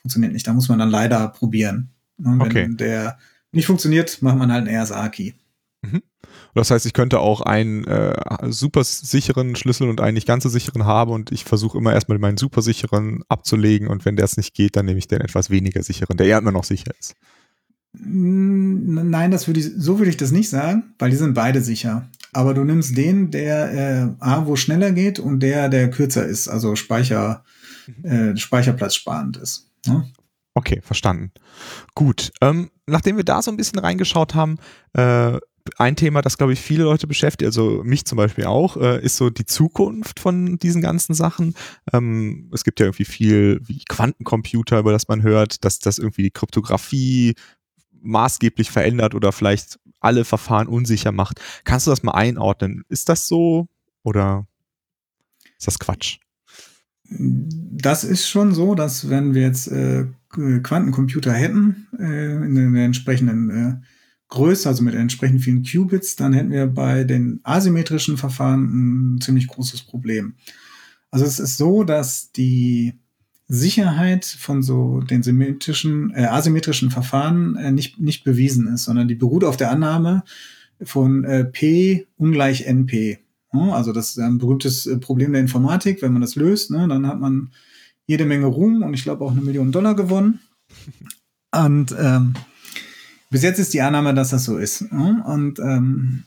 funktioniert 0.01 0.33
nicht. 0.33 0.47
Da 0.47 0.53
muss 0.53 0.69
man 0.69 0.79
dann 0.79 0.89
leider 0.89 1.27
probieren. 1.29 1.89
Und 2.17 2.39
wenn 2.39 2.47
okay. 2.47 2.67
der 2.69 3.17
nicht 3.51 3.65
funktioniert, 3.65 4.21
macht 4.21 4.37
man 4.37 4.51
halt 4.51 4.67
einen 4.67 4.81
RSA-Key. 4.81 5.33
Mhm. 5.81 6.01
Das 6.53 6.71
heißt, 6.71 6.85
ich 6.85 6.93
könnte 6.93 7.19
auch 7.19 7.41
einen 7.41 7.85
äh, 7.85 8.15
super 8.49 8.83
sicheren 8.83 9.55
Schlüssel 9.55 9.89
und 9.89 10.01
einen 10.01 10.15
nicht 10.15 10.27
ganz 10.27 10.43
so 10.43 10.49
sicheren 10.49 10.85
haben 10.85 11.11
und 11.11 11.31
ich 11.31 11.43
versuche 11.43 11.77
immer 11.77 11.93
erstmal 11.93 12.17
meinen 12.17 12.37
super 12.37 12.61
sicheren 12.61 13.23
abzulegen 13.27 13.87
und 13.87 14.05
wenn 14.05 14.15
das 14.15 14.37
nicht 14.37 14.53
geht, 14.53 14.75
dann 14.75 14.85
nehme 14.85 14.99
ich 14.99 15.07
den 15.07 15.21
etwas 15.21 15.49
weniger 15.49 15.83
sicheren, 15.83 16.17
der 16.17 16.27
ja 16.27 16.37
immer 16.37 16.51
noch 16.51 16.63
sicher 16.63 16.91
ist. 16.99 17.15
Nein, 17.93 19.31
das 19.31 19.47
würde 19.47 19.59
ich, 19.59 19.71
so 19.77 19.99
würde 19.99 20.09
ich 20.09 20.17
das 20.17 20.31
nicht 20.31 20.49
sagen, 20.49 20.93
weil 20.99 21.11
die 21.11 21.17
sind 21.17 21.33
beide 21.33 21.61
sicher. 21.61 22.07
Aber 22.35 22.53
du 22.53 22.65
nimmst 22.65 22.97
den, 22.97 23.31
der 23.31 23.71
äh, 24.19 24.23
A, 24.23 24.45
wo 24.45 24.57
schneller 24.57 24.91
geht 24.91 25.19
und 25.19 25.39
der, 25.39 25.69
der 25.69 25.89
kürzer 25.89 26.25
ist, 26.25 26.49
also 26.49 26.75
Speicher, 26.75 27.45
mhm. 27.87 28.05
äh, 28.05 28.37
Speicherplatz 28.37 28.95
sparend 28.95 29.37
ist. 29.37 29.71
Ne? 29.87 30.05
Okay, 30.53 30.81
verstanden. 30.81 31.31
Gut. 31.93 32.33
Ähm, 32.41 32.71
nachdem 32.87 33.15
wir 33.15 33.23
da 33.23 33.41
so 33.41 33.51
ein 33.51 33.57
bisschen 33.57 33.79
reingeschaut 33.79 34.35
haben, 34.35 34.57
äh, 34.93 35.39
ein 35.77 35.95
Thema, 35.95 36.21
das 36.21 36.37
glaube 36.37 36.51
ich 36.51 36.59
viele 36.59 36.83
Leute 36.83 37.07
beschäftigt, 37.07 37.47
also 37.47 37.81
mich 37.85 38.03
zum 38.03 38.17
Beispiel 38.17 38.45
auch, 38.45 38.75
äh, 38.75 39.01
ist 39.01 39.15
so 39.15 39.29
die 39.29 39.45
Zukunft 39.45 40.19
von 40.19 40.57
diesen 40.57 40.81
ganzen 40.81 41.13
Sachen. 41.13 41.55
Ähm, 41.93 42.51
es 42.53 42.65
gibt 42.65 42.81
ja 42.81 42.87
irgendwie 42.87 43.05
viel 43.05 43.61
wie 43.63 43.81
Quantencomputer, 43.87 44.79
über 44.79 44.91
das 44.91 45.07
man 45.07 45.23
hört, 45.23 45.63
dass 45.63 45.79
das 45.79 45.99
irgendwie 45.99 46.23
die 46.23 46.31
Kryptographie 46.31 47.35
maßgeblich 48.01 48.71
verändert 48.71 49.15
oder 49.15 49.31
vielleicht 49.31 49.79
alle 50.05 50.25
Verfahren 50.25 50.67
unsicher 50.67 51.11
macht. 51.11 51.41
Kannst 51.63 51.87
du 51.87 51.91
das 51.91 52.03
mal 52.03 52.13
einordnen? 52.13 52.83
Ist 52.89 53.09
das 53.09 53.27
so 53.27 53.67
oder 54.03 54.47
ist 55.57 55.67
das 55.67 55.79
Quatsch? 55.79 56.19
Das 57.09 58.03
ist 58.03 58.27
schon 58.27 58.53
so, 58.53 58.73
dass 58.73 59.09
wenn 59.09 59.33
wir 59.33 59.43
jetzt 59.43 59.67
äh, 59.67 60.05
Quantencomputer 60.29 61.33
hätten, 61.33 61.87
äh, 61.99 62.35
in 62.45 62.73
der 62.73 62.85
entsprechenden 62.85 63.49
äh, 63.49 63.75
Größe, 64.29 64.67
also 64.67 64.83
mit 64.83 64.95
entsprechend 64.95 65.41
vielen 65.41 65.63
Qubits, 65.63 66.15
dann 66.15 66.33
hätten 66.33 66.51
wir 66.51 66.67
bei 66.67 67.03
den 67.03 67.39
asymmetrischen 67.43 68.17
Verfahren 68.17 69.15
ein 69.15 69.21
ziemlich 69.21 69.47
großes 69.47 69.83
Problem. 69.83 70.35
Also 71.11 71.25
es 71.25 71.39
ist 71.39 71.57
so, 71.57 71.83
dass 71.83 72.31
die 72.31 72.99
Sicherheit 73.47 74.25
von 74.25 74.63
so 74.63 75.01
den 75.01 75.21
symmetrischen, 75.21 76.11
äh, 76.15 76.25
asymmetrischen 76.25 76.89
Verfahren 76.89 77.55
äh, 77.55 77.71
nicht, 77.71 77.99
nicht 77.99 78.23
bewiesen 78.23 78.67
ist, 78.67 78.85
sondern 78.85 79.07
die 79.07 79.15
beruht 79.15 79.43
auf 79.43 79.57
der 79.57 79.71
Annahme 79.71 80.23
von 80.81 81.23
äh, 81.23 81.45
P 81.45 82.07
ungleich 82.17 82.65
NP. 82.65 83.19
Also 83.51 83.93
das 83.93 84.09
ist 84.09 84.19
ein 84.19 84.37
berühmtes 84.37 84.85
äh, 84.85 84.97
Problem 84.97 85.31
der 85.31 85.41
Informatik. 85.41 86.01
Wenn 86.01 86.11
man 86.11 86.21
das 86.21 86.35
löst, 86.35 86.71
ne, 86.71 86.87
dann 86.87 87.07
hat 87.07 87.19
man 87.19 87.51
jede 88.07 88.25
Menge 88.25 88.47
Ruhm 88.47 88.83
und 88.83 88.93
ich 88.93 89.03
glaube 89.03 89.23
auch 89.23 89.31
eine 89.31 89.41
Million 89.41 89.71
Dollar 89.71 89.95
gewonnen. 89.95 90.39
Und 91.55 91.95
ähm, 91.97 92.33
bis 93.29 93.43
jetzt 93.43 93.59
ist 93.59 93.73
die 93.73 93.81
Annahme, 93.81 94.13
dass 94.13 94.29
das 94.29 94.45
so 94.45 94.57
ist. 94.57 94.91
Ne? 94.91 95.23
Und 95.25 95.59
ähm, 95.59 96.23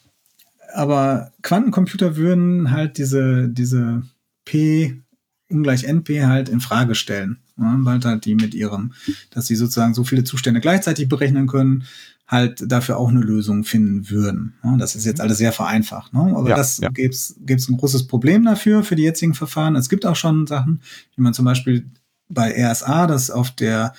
aber 0.75 1.33
Quantencomputer 1.43 2.17
würden 2.17 2.71
halt 2.71 2.99
diese, 2.99 3.49
diese 3.49 4.03
P 4.45 5.03
ungleich 5.51 5.85
NP 5.85 6.25
halt 6.27 6.49
in 6.49 6.61
Frage 6.61 6.95
stellen. 6.95 7.39
Ja, 7.57 7.77
weil 7.81 8.01
halt 8.05 8.25
die 8.25 8.35
mit 8.35 8.55
ihrem, 8.55 8.93
dass 9.31 9.47
sie 9.47 9.57
sozusagen 9.57 9.95
so 9.95 10.05
viele 10.05 10.25
Zustände 10.25 10.61
gleichzeitig 10.61 11.09
berechnen 11.09 11.47
können, 11.47 11.85
halt 12.29 12.71
dafür 12.71 12.99
auch 12.99 13.09
eine 13.09 13.21
Lösung 13.21 13.65
finden 13.65 14.11
würden. 14.11 14.55
Ja, 14.63 14.77
das 14.77 14.95
ist 14.95 15.07
jetzt 15.07 15.21
alles 15.21 15.39
sehr 15.39 15.53
vereinfacht. 15.53 16.13
Ne? 16.13 16.21
Aber 16.37 16.51
ja, 16.51 16.57
das 16.57 16.79
ja. 16.79 16.91
gäbe 16.91 17.13
es 17.13 17.37
ein 17.47 17.77
großes 17.77 18.07
Problem 18.07 18.45
dafür, 18.45 18.85
für 18.85 18.97
die 18.97 19.03
jetzigen 19.03 19.35
Verfahren. 19.35 19.77
Es 19.77 19.89
gibt 19.89 20.05
auch 20.05 20.17
schon 20.17 20.47
Sachen, 20.47 20.83
wie 21.17 21.23
man 21.23 21.35
zum 21.35 21.47
Beispiel 21.47 21.87
bei 22.29 22.55
RSA, 22.55 23.07
das 23.07 23.31
auf 23.31 23.51
der 23.51 23.95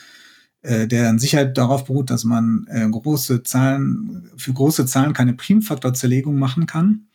äh, 0.61 0.87
deren 0.87 1.19
Sicherheit 1.19 1.57
darauf 1.57 1.85
beruht, 1.85 2.09
dass 2.09 2.23
man 2.23 2.67
äh, 2.69 2.87
große 2.87 3.43
Zahlen, 3.43 4.29
für 4.35 4.53
große 4.53 4.85
Zahlen 4.85 5.13
keine 5.13 5.33
Primfaktorzerlegung 5.33 6.37
machen 6.37 6.65
kann, 6.65 7.07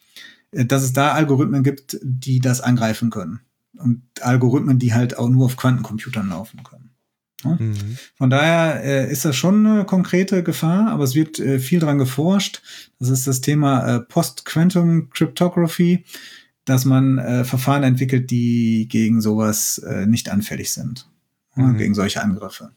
äh, 0.50 0.64
dass 0.64 0.82
es 0.82 0.92
da 0.92 1.12
Algorithmen 1.12 1.62
gibt, 1.62 1.98
die 2.02 2.40
das 2.40 2.60
angreifen 2.60 3.10
können. 3.10 3.40
Und 3.78 4.02
Algorithmen, 4.20 4.78
die 4.78 4.94
halt 4.94 5.18
auch 5.18 5.28
nur 5.28 5.46
auf 5.46 5.56
Quantencomputern 5.56 6.28
laufen 6.28 6.62
können. 6.62 6.90
Ja? 7.44 7.56
Mhm. 7.58 7.98
Von 8.16 8.30
daher 8.30 8.82
äh, 8.82 9.10
ist 9.10 9.24
das 9.24 9.36
schon 9.36 9.66
eine 9.66 9.84
konkrete 9.84 10.42
Gefahr, 10.42 10.88
aber 10.88 11.04
es 11.04 11.14
wird 11.14 11.38
äh, 11.38 11.58
viel 11.58 11.80
dran 11.80 11.98
geforscht. 11.98 12.62
Das 12.98 13.08
ist 13.08 13.26
das 13.26 13.40
Thema 13.40 13.96
äh, 13.96 14.00
Post-Quantum 14.00 15.10
Cryptography, 15.10 16.04
dass 16.64 16.84
man 16.84 17.18
äh, 17.18 17.44
Verfahren 17.44 17.82
entwickelt, 17.82 18.30
die 18.30 18.88
gegen 18.88 19.20
sowas 19.20 19.78
äh, 19.78 20.06
nicht 20.06 20.30
anfällig 20.30 20.72
sind. 20.72 21.08
Mhm. 21.56 21.76
Gegen 21.76 21.94
solche 21.94 22.22
Angriffe. 22.22 22.70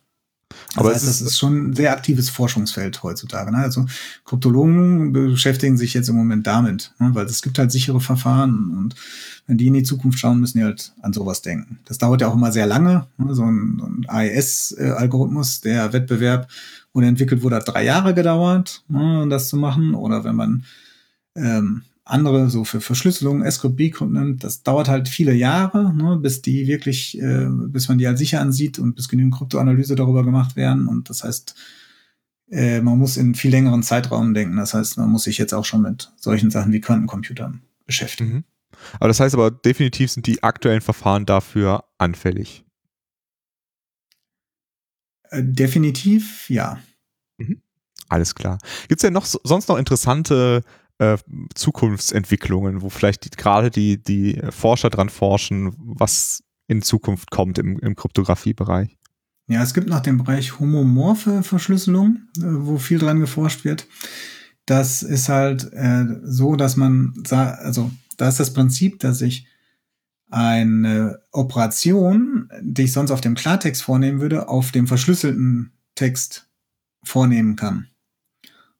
Das 0.77 0.85
Aber 0.85 0.93
heißt, 0.93 1.03
es 1.05 1.09
ist, 1.09 1.21
das 1.21 1.27
ist 1.29 1.39
schon 1.39 1.69
ein 1.69 1.73
sehr 1.73 1.91
aktives 1.91 2.29
Forschungsfeld 2.29 3.01
heutzutage. 3.01 3.51
Ne? 3.51 3.57
Also 3.57 3.87
Kryptologen 4.25 5.11
beschäftigen 5.11 5.75
sich 5.75 5.95
jetzt 5.95 6.07
im 6.07 6.15
Moment 6.15 6.45
damit, 6.45 6.93
ne? 6.99 7.09
weil 7.13 7.25
es 7.25 7.41
gibt 7.41 7.57
halt 7.57 7.71
sichere 7.71 7.99
Verfahren 7.99 8.77
und 8.77 8.95
wenn 9.47 9.57
die 9.57 9.67
in 9.67 9.73
die 9.73 9.83
Zukunft 9.83 10.19
schauen, 10.19 10.39
müssen 10.39 10.59
die 10.59 10.63
halt 10.63 10.93
an 11.01 11.13
sowas 11.13 11.41
denken. 11.41 11.79
Das 11.85 11.97
dauert 11.97 12.21
ja 12.21 12.27
auch 12.27 12.35
immer 12.35 12.51
sehr 12.51 12.67
lange. 12.67 13.07
Ne? 13.17 13.33
So 13.33 13.43
ein, 13.43 13.81
ein 13.81 14.05
AES-Algorithmus, 14.07 15.61
der 15.61 15.93
Wettbewerb 15.93 16.47
wurde 16.93 17.07
entwickelt, 17.07 17.41
wurde 17.41 17.55
hat 17.55 17.67
drei 17.67 17.83
Jahre 17.83 18.13
gedauert, 18.13 18.83
ne? 18.87 19.23
um 19.23 19.29
das 19.31 19.49
zu 19.49 19.57
machen. 19.57 19.95
Oder 19.95 20.23
wenn 20.23 20.35
man 20.35 20.65
ähm, 21.35 21.81
andere 22.09 22.49
so 22.49 22.63
für 22.63 22.81
Verschlüsselung, 22.81 23.43
B-Crypt 23.43 24.11
nimmt, 24.11 24.43
das 24.43 24.63
dauert 24.63 24.87
halt 24.87 25.07
viele 25.07 25.33
Jahre, 25.33 25.93
ne, 25.93 26.17
bis 26.17 26.41
die 26.41 26.67
wirklich, 26.67 27.19
äh, 27.19 27.47
bis 27.49 27.87
man 27.87 27.97
die 27.97 28.07
als 28.07 28.19
sicher 28.19 28.41
ansieht 28.41 28.79
und 28.79 28.95
bis 28.95 29.09
genügend 29.09 29.35
Kryptoanalyse 29.35 29.95
darüber 29.95 30.23
gemacht 30.23 30.55
werden. 30.55 30.87
Und 30.87 31.09
das 31.09 31.23
heißt, 31.23 31.55
äh, 32.49 32.81
man 32.81 32.97
muss 32.97 33.17
in 33.17 33.35
viel 33.35 33.51
längeren 33.51 33.83
Zeitraum 33.83 34.33
denken. 34.33 34.57
Das 34.57 34.73
heißt, 34.73 34.97
man 34.97 35.09
muss 35.09 35.23
sich 35.23 35.37
jetzt 35.37 35.53
auch 35.53 35.65
schon 35.65 35.81
mit 35.81 36.11
solchen 36.17 36.49
Sachen 36.49 36.71
wie 36.71 36.81
Quantencomputern 36.81 37.61
beschäftigen. 37.85 38.33
Mhm. 38.33 38.43
Aber 38.99 39.07
das 39.07 39.19
heißt 39.19 39.33
aber 39.33 39.51
definitiv 39.51 40.11
sind 40.11 40.27
die 40.27 40.43
aktuellen 40.43 40.81
Verfahren 40.81 41.25
dafür 41.25 41.85
anfällig. 41.97 42.63
Äh, 45.29 45.43
definitiv, 45.43 46.49
ja. 46.49 46.79
Mhm. 47.37 47.61
Alles 48.09 48.35
klar. 48.35 48.57
Gibt 48.87 48.99
es 48.99 49.01
denn 49.01 49.13
noch 49.13 49.25
sonst 49.25 49.67
noch 49.67 49.77
interessante 49.77 50.63
äh, 50.99 51.17
Zukunftsentwicklungen, 51.53 52.81
wo 52.81 52.89
vielleicht 52.89 53.37
gerade 53.37 53.69
die, 53.69 54.01
die 54.01 54.41
Forscher 54.49 54.89
dran 54.89 55.09
forschen, 55.09 55.73
was 55.77 56.43
in 56.67 56.81
Zukunft 56.81 57.31
kommt 57.31 57.59
im, 57.59 57.79
im 57.79 57.95
Kryptographiebereich? 57.95 58.97
Ja, 59.47 59.63
es 59.63 59.73
gibt 59.73 59.87
noch 59.87 60.01
den 60.01 60.17
Bereich 60.17 60.59
homomorphe 60.59 61.43
Verschlüsselung, 61.43 62.17
äh, 62.37 62.41
wo 62.43 62.77
viel 62.77 62.99
dran 62.99 63.19
geforscht 63.19 63.63
wird. 63.63 63.87
Das 64.65 65.03
ist 65.03 65.29
halt 65.29 65.71
äh, 65.73 66.05
so, 66.23 66.55
dass 66.55 66.75
man, 66.75 67.13
also 67.29 67.91
da 68.17 68.27
ist 68.27 68.39
das 68.39 68.53
Prinzip, 68.53 68.99
dass 68.99 69.21
ich 69.21 69.47
eine 70.29 71.19
Operation, 71.31 72.49
die 72.61 72.83
ich 72.83 72.91
sonst 72.91 73.11
auf 73.11 73.21
dem 73.21 73.35
Klartext 73.35 73.81
vornehmen 73.81 74.19
würde, 74.19 74.49
auf 74.49 74.71
dem 74.73 74.85
verschlüsselten 74.85 75.71
Text 75.95 76.49
vornehmen 77.03 77.55
kann 77.55 77.87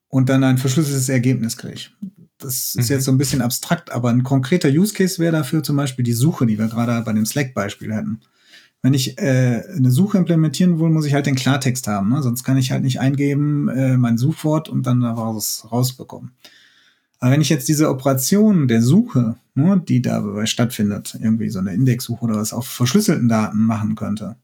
und 0.09 0.29
dann 0.29 0.43
ein 0.43 0.57
verschlüsseltes 0.57 1.09
Ergebnis 1.09 1.57
kriege. 1.57 1.89
Das 2.37 2.75
ist 2.75 2.89
mhm. 2.89 2.95
jetzt 2.95 3.05
so 3.05 3.11
ein 3.11 3.17
bisschen 3.17 3.41
abstrakt, 3.41 3.91
aber 3.91 4.09
ein 4.09 4.23
konkreter 4.23 4.69
Use 4.69 4.93
Case 4.93 5.19
wäre 5.19 5.31
dafür 5.31 5.63
zum 5.63 5.75
Beispiel 5.75 6.05
die 6.05 6.13
Suche, 6.13 6.45
die 6.45 6.59
wir 6.59 6.67
gerade 6.67 7.01
bei 7.03 7.13
dem 7.13 7.25
Slack-Beispiel 7.25 7.93
hatten. 7.95 8.21
Wenn 8.83 8.93
ich 8.93 9.17
äh, 9.17 9.63
eine 9.75 9.89
Suche 9.89 10.19
implementieren 10.19 10.79
will, 10.79 10.89
muss 10.89 11.05
ich 11.05 11.13
halt 11.13 11.25
den 11.25 11.35
Klartext 11.35 11.87
haben. 11.87 12.09
Ne? 12.09 12.21
Sonst 12.21 12.43
kann 12.43 12.57
ich 12.57 12.71
halt 12.71 12.83
nicht 12.83 12.99
eingeben 12.99 13.67
äh, 13.69 13.97
mein 13.97 14.17
Suchwort 14.17 14.69
und 14.69 14.85
dann 14.85 15.01
daraus 15.01 15.67
rausbekommen. 15.71 16.31
Aber 17.19 17.31
wenn 17.31 17.41
ich 17.41 17.49
jetzt 17.49 17.67
diese 17.67 17.89
Operation 17.89 18.67
der 18.67 18.83
Suche, 18.83 19.37
ne, 19.55 19.81
die 19.87 20.03
dabei 20.03 20.45
stattfindet, 20.45 21.17
irgendwie 21.19 21.49
so 21.49 21.57
eine 21.57 21.73
Indexsuche 21.73 22.23
oder 22.23 22.35
was 22.35 22.53
auf 22.53 22.67
verschlüsselten 22.67 23.27
Daten 23.27 23.63
machen 23.63 23.95
könnte, 23.95 24.35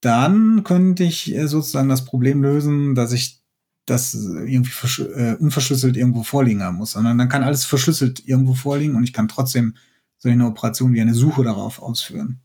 dann 0.00 0.64
könnte 0.64 1.04
ich 1.04 1.34
äh, 1.34 1.46
sozusagen 1.46 1.90
das 1.90 2.06
Problem 2.06 2.42
lösen, 2.42 2.94
dass 2.94 3.12
ich 3.12 3.41
das 3.86 4.14
irgendwie 4.14 4.72
äh, 5.16 5.34
unverschlüsselt 5.34 5.96
irgendwo 5.96 6.22
vorliegen 6.22 6.62
haben 6.62 6.76
muss, 6.76 6.92
sondern 6.92 7.18
dann 7.18 7.28
kann 7.28 7.42
alles 7.42 7.64
verschlüsselt 7.64 8.22
irgendwo 8.26 8.54
vorliegen 8.54 8.94
und 8.94 9.04
ich 9.04 9.12
kann 9.12 9.28
trotzdem 9.28 9.74
so 10.18 10.28
eine 10.28 10.46
Operation 10.46 10.92
wie 10.92 11.00
eine 11.00 11.14
Suche 11.14 11.42
darauf 11.42 11.82
ausführen. 11.82 12.40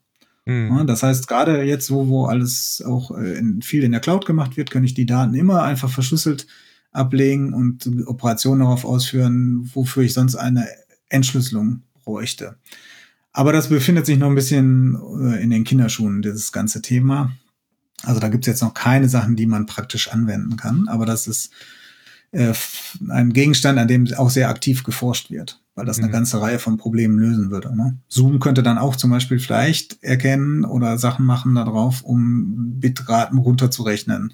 Mhm. 0.46 0.70
Ja, 0.70 0.84
das 0.84 1.04
heißt, 1.04 1.28
gerade 1.28 1.64
jetzt, 1.64 1.92
wo, 1.92 2.08
wo 2.08 2.26
alles 2.26 2.82
auch 2.86 3.12
äh, 3.12 3.38
in, 3.38 3.62
viel 3.62 3.84
in 3.84 3.92
der 3.92 4.02
Cloud 4.02 4.26
gemacht 4.26 4.58
wird, 4.58 4.72
kann 4.72 4.84
ich 4.84 4.94
die 4.94 5.06
Daten 5.06 5.36
immer 5.36 5.64
einfach 5.64 5.90
verschlüsselt 5.90 6.48
ablegen 6.92 7.54
und 7.54 7.88
Operationen 8.08 8.62
darauf 8.62 8.86
ausführen, 8.86 9.70
wofür 9.74 10.04
ich 10.04 10.14
sonst 10.14 10.36
eine 10.36 10.68
Entschlüsselung 11.10 11.84
bräuchte. 12.04 12.58
Aber 13.32 13.54
das 13.54 13.70
befindet 13.70 14.08
sich 14.08 14.18
noch 14.18 14.30
ein 14.30 14.36
bisschen 14.36 14.98
äh, 15.22 15.44
in 15.44 15.52
den 15.52 15.64
Kinderschuhen, 15.64 16.24
dieses 16.24 16.52
ganze 16.52 16.82
Thema. 16.82 17.32
Also 18.04 18.20
da 18.20 18.30
gibt 18.30 18.46
es 18.46 18.48
jetzt 18.48 18.62
noch 18.62 18.74
keine 18.74 19.10
Sachen, 19.10 19.36
die 19.36 19.48
man 19.48 19.66
praktisch 19.66 20.10
anwenden 20.10 20.56
kann, 20.56 20.88
aber 20.88 21.06
das 21.06 21.28
ist 21.28 21.52
äh, 22.32 22.54
ein 23.10 23.34
Gegenstand, 23.34 23.80
an 23.80 23.88
dem 23.88 24.08
auch 24.16 24.30
sehr 24.30 24.50
aktiv 24.50 24.84
geforscht 24.84 25.32
wird, 25.32 25.62
weil 25.76 25.86
das 25.86 25.98
eine 25.98 26.08
mhm. 26.08 26.12
ganze 26.12 26.42
Reihe 26.42 26.60
von 26.60 26.78
Problemen 26.78 27.18
lösen 27.18 27.50
würde. 27.50 27.76
Ne? 27.76 27.98
Zoom 28.08 28.40
könnte 28.40 28.64
dann 28.64 28.78
auch 28.78 28.96
zum 28.96 29.10
Beispiel 29.10 29.40
vielleicht 29.40 30.04
erkennen 30.04 30.64
oder 30.66 30.98
Sachen 30.98 31.26
machen 31.26 31.56
darauf, 31.56 32.04
um 32.04 32.80
Bitraten 32.80 33.40
runterzurechnen, 33.40 34.34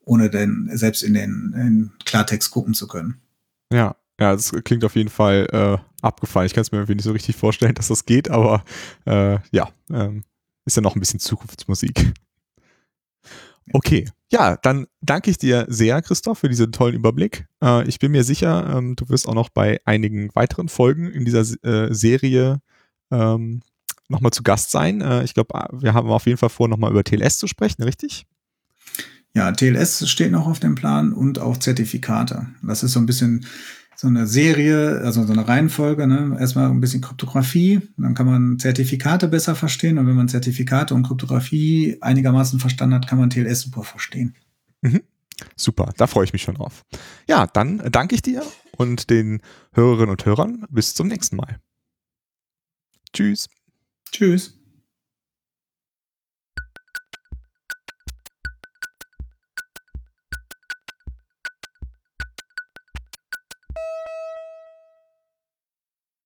ohne 0.00 0.30
denn 0.30 0.70
selbst 0.72 1.02
in 1.02 1.14
den 1.14 1.54
in 1.56 1.90
Klartext 2.04 2.50
gucken 2.50 2.74
zu 2.74 2.86
können. 2.86 3.16
Ja, 3.72 3.96
ja, 4.20 4.32
das 4.32 4.52
klingt 4.64 4.84
auf 4.84 4.96
jeden 4.96 5.08
Fall 5.08 5.46
äh, 5.50 5.78
abgefallen. 6.02 6.46
Ich 6.46 6.52
kann 6.52 6.62
es 6.62 6.72
mir 6.72 6.78
irgendwie 6.78 6.96
nicht 6.96 7.04
so 7.04 7.12
richtig 7.12 7.36
vorstellen, 7.36 7.74
dass 7.74 7.88
das 7.88 8.04
geht, 8.04 8.30
aber 8.30 8.64
äh, 9.06 9.38
ja, 9.50 9.70
ähm, 9.90 10.24
ist 10.66 10.76
ja 10.76 10.82
noch 10.82 10.94
ein 10.94 11.00
bisschen 11.00 11.20
Zukunftsmusik. 11.20 12.12
Okay, 13.72 14.08
ja, 14.32 14.56
dann 14.56 14.86
danke 15.00 15.30
ich 15.30 15.38
dir 15.38 15.66
sehr, 15.68 16.00
Christoph, 16.02 16.38
für 16.38 16.48
diesen 16.48 16.72
tollen 16.72 16.94
Überblick. 16.94 17.46
Äh, 17.62 17.86
ich 17.88 17.98
bin 17.98 18.12
mir 18.12 18.24
sicher, 18.24 18.76
ähm, 18.76 18.96
du 18.96 19.08
wirst 19.08 19.28
auch 19.28 19.34
noch 19.34 19.48
bei 19.48 19.80
einigen 19.84 20.30
weiteren 20.34 20.68
Folgen 20.68 21.10
in 21.10 21.24
dieser 21.24 21.40
äh, 21.64 21.92
Serie 21.92 22.60
ähm, 23.10 23.62
nochmal 24.08 24.32
zu 24.32 24.42
Gast 24.42 24.70
sein. 24.70 25.00
Äh, 25.00 25.24
ich 25.24 25.34
glaube, 25.34 25.68
wir 25.72 25.94
haben 25.94 26.10
auf 26.10 26.26
jeden 26.26 26.38
Fall 26.38 26.48
vor, 26.48 26.68
nochmal 26.68 26.90
über 26.90 27.04
TLS 27.04 27.38
zu 27.38 27.46
sprechen, 27.46 27.82
richtig? 27.82 28.26
Ja, 29.34 29.52
TLS 29.52 30.08
steht 30.08 30.32
noch 30.32 30.46
auf 30.46 30.60
dem 30.60 30.74
Plan 30.74 31.12
und 31.12 31.38
auch 31.38 31.56
Zertifikate. 31.56 32.48
Das 32.62 32.82
ist 32.82 32.92
so 32.92 33.00
ein 33.00 33.06
bisschen 33.06 33.46
so 34.00 34.06
eine 34.08 34.26
Serie, 34.26 35.02
also 35.04 35.24
so 35.24 35.32
eine 35.34 35.46
Reihenfolge, 35.46 36.06
ne? 36.06 36.34
erstmal 36.40 36.70
ein 36.70 36.80
bisschen 36.80 37.02
Kryptographie, 37.02 37.82
dann 37.98 38.14
kann 38.14 38.24
man 38.24 38.58
Zertifikate 38.58 39.28
besser 39.28 39.54
verstehen 39.54 39.98
und 39.98 40.06
wenn 40.06 40.16
man 40.16 40.26
Zertifikate 40.26 40.94
und 40.94 41.06
Kryptographie 41.06 41.98
einigermaßen 42.00 42.58
verstanden 42.60 42.94
hat, 42.94 43.06
kann 43.06 43.18
man 43.18 43.28
TLS 43.28 43.60
super 43.60 43.82
verstehen. 43.82 44.34
Mhm. 44.80 45.02
Super, 45.54 45.92
da 45.98 46.06
freue 46.06 46.24
ich 46.24 46.32
mich 46.32 46.40
schon 46.40 46.54
drauf. 46.54 46.86
Ja, 47.28 47.46
dann 47.46 47.82
danke 47.92 48.14
ich 48.14 48.22
dir 48.22 48.42
und 48.78 49.10
den 49.10 49.42
Hörerinnen 49.72 50.10
und 50.10 50.24
Hörern. 50.24 50.64
Bis 50.70 50.94
zum 50.94 51.08
nächsten 51.08 51.36
Mal. 51.36 51.60
Tschüss. 53.12 53.50
Tschüss. 54.12 54.59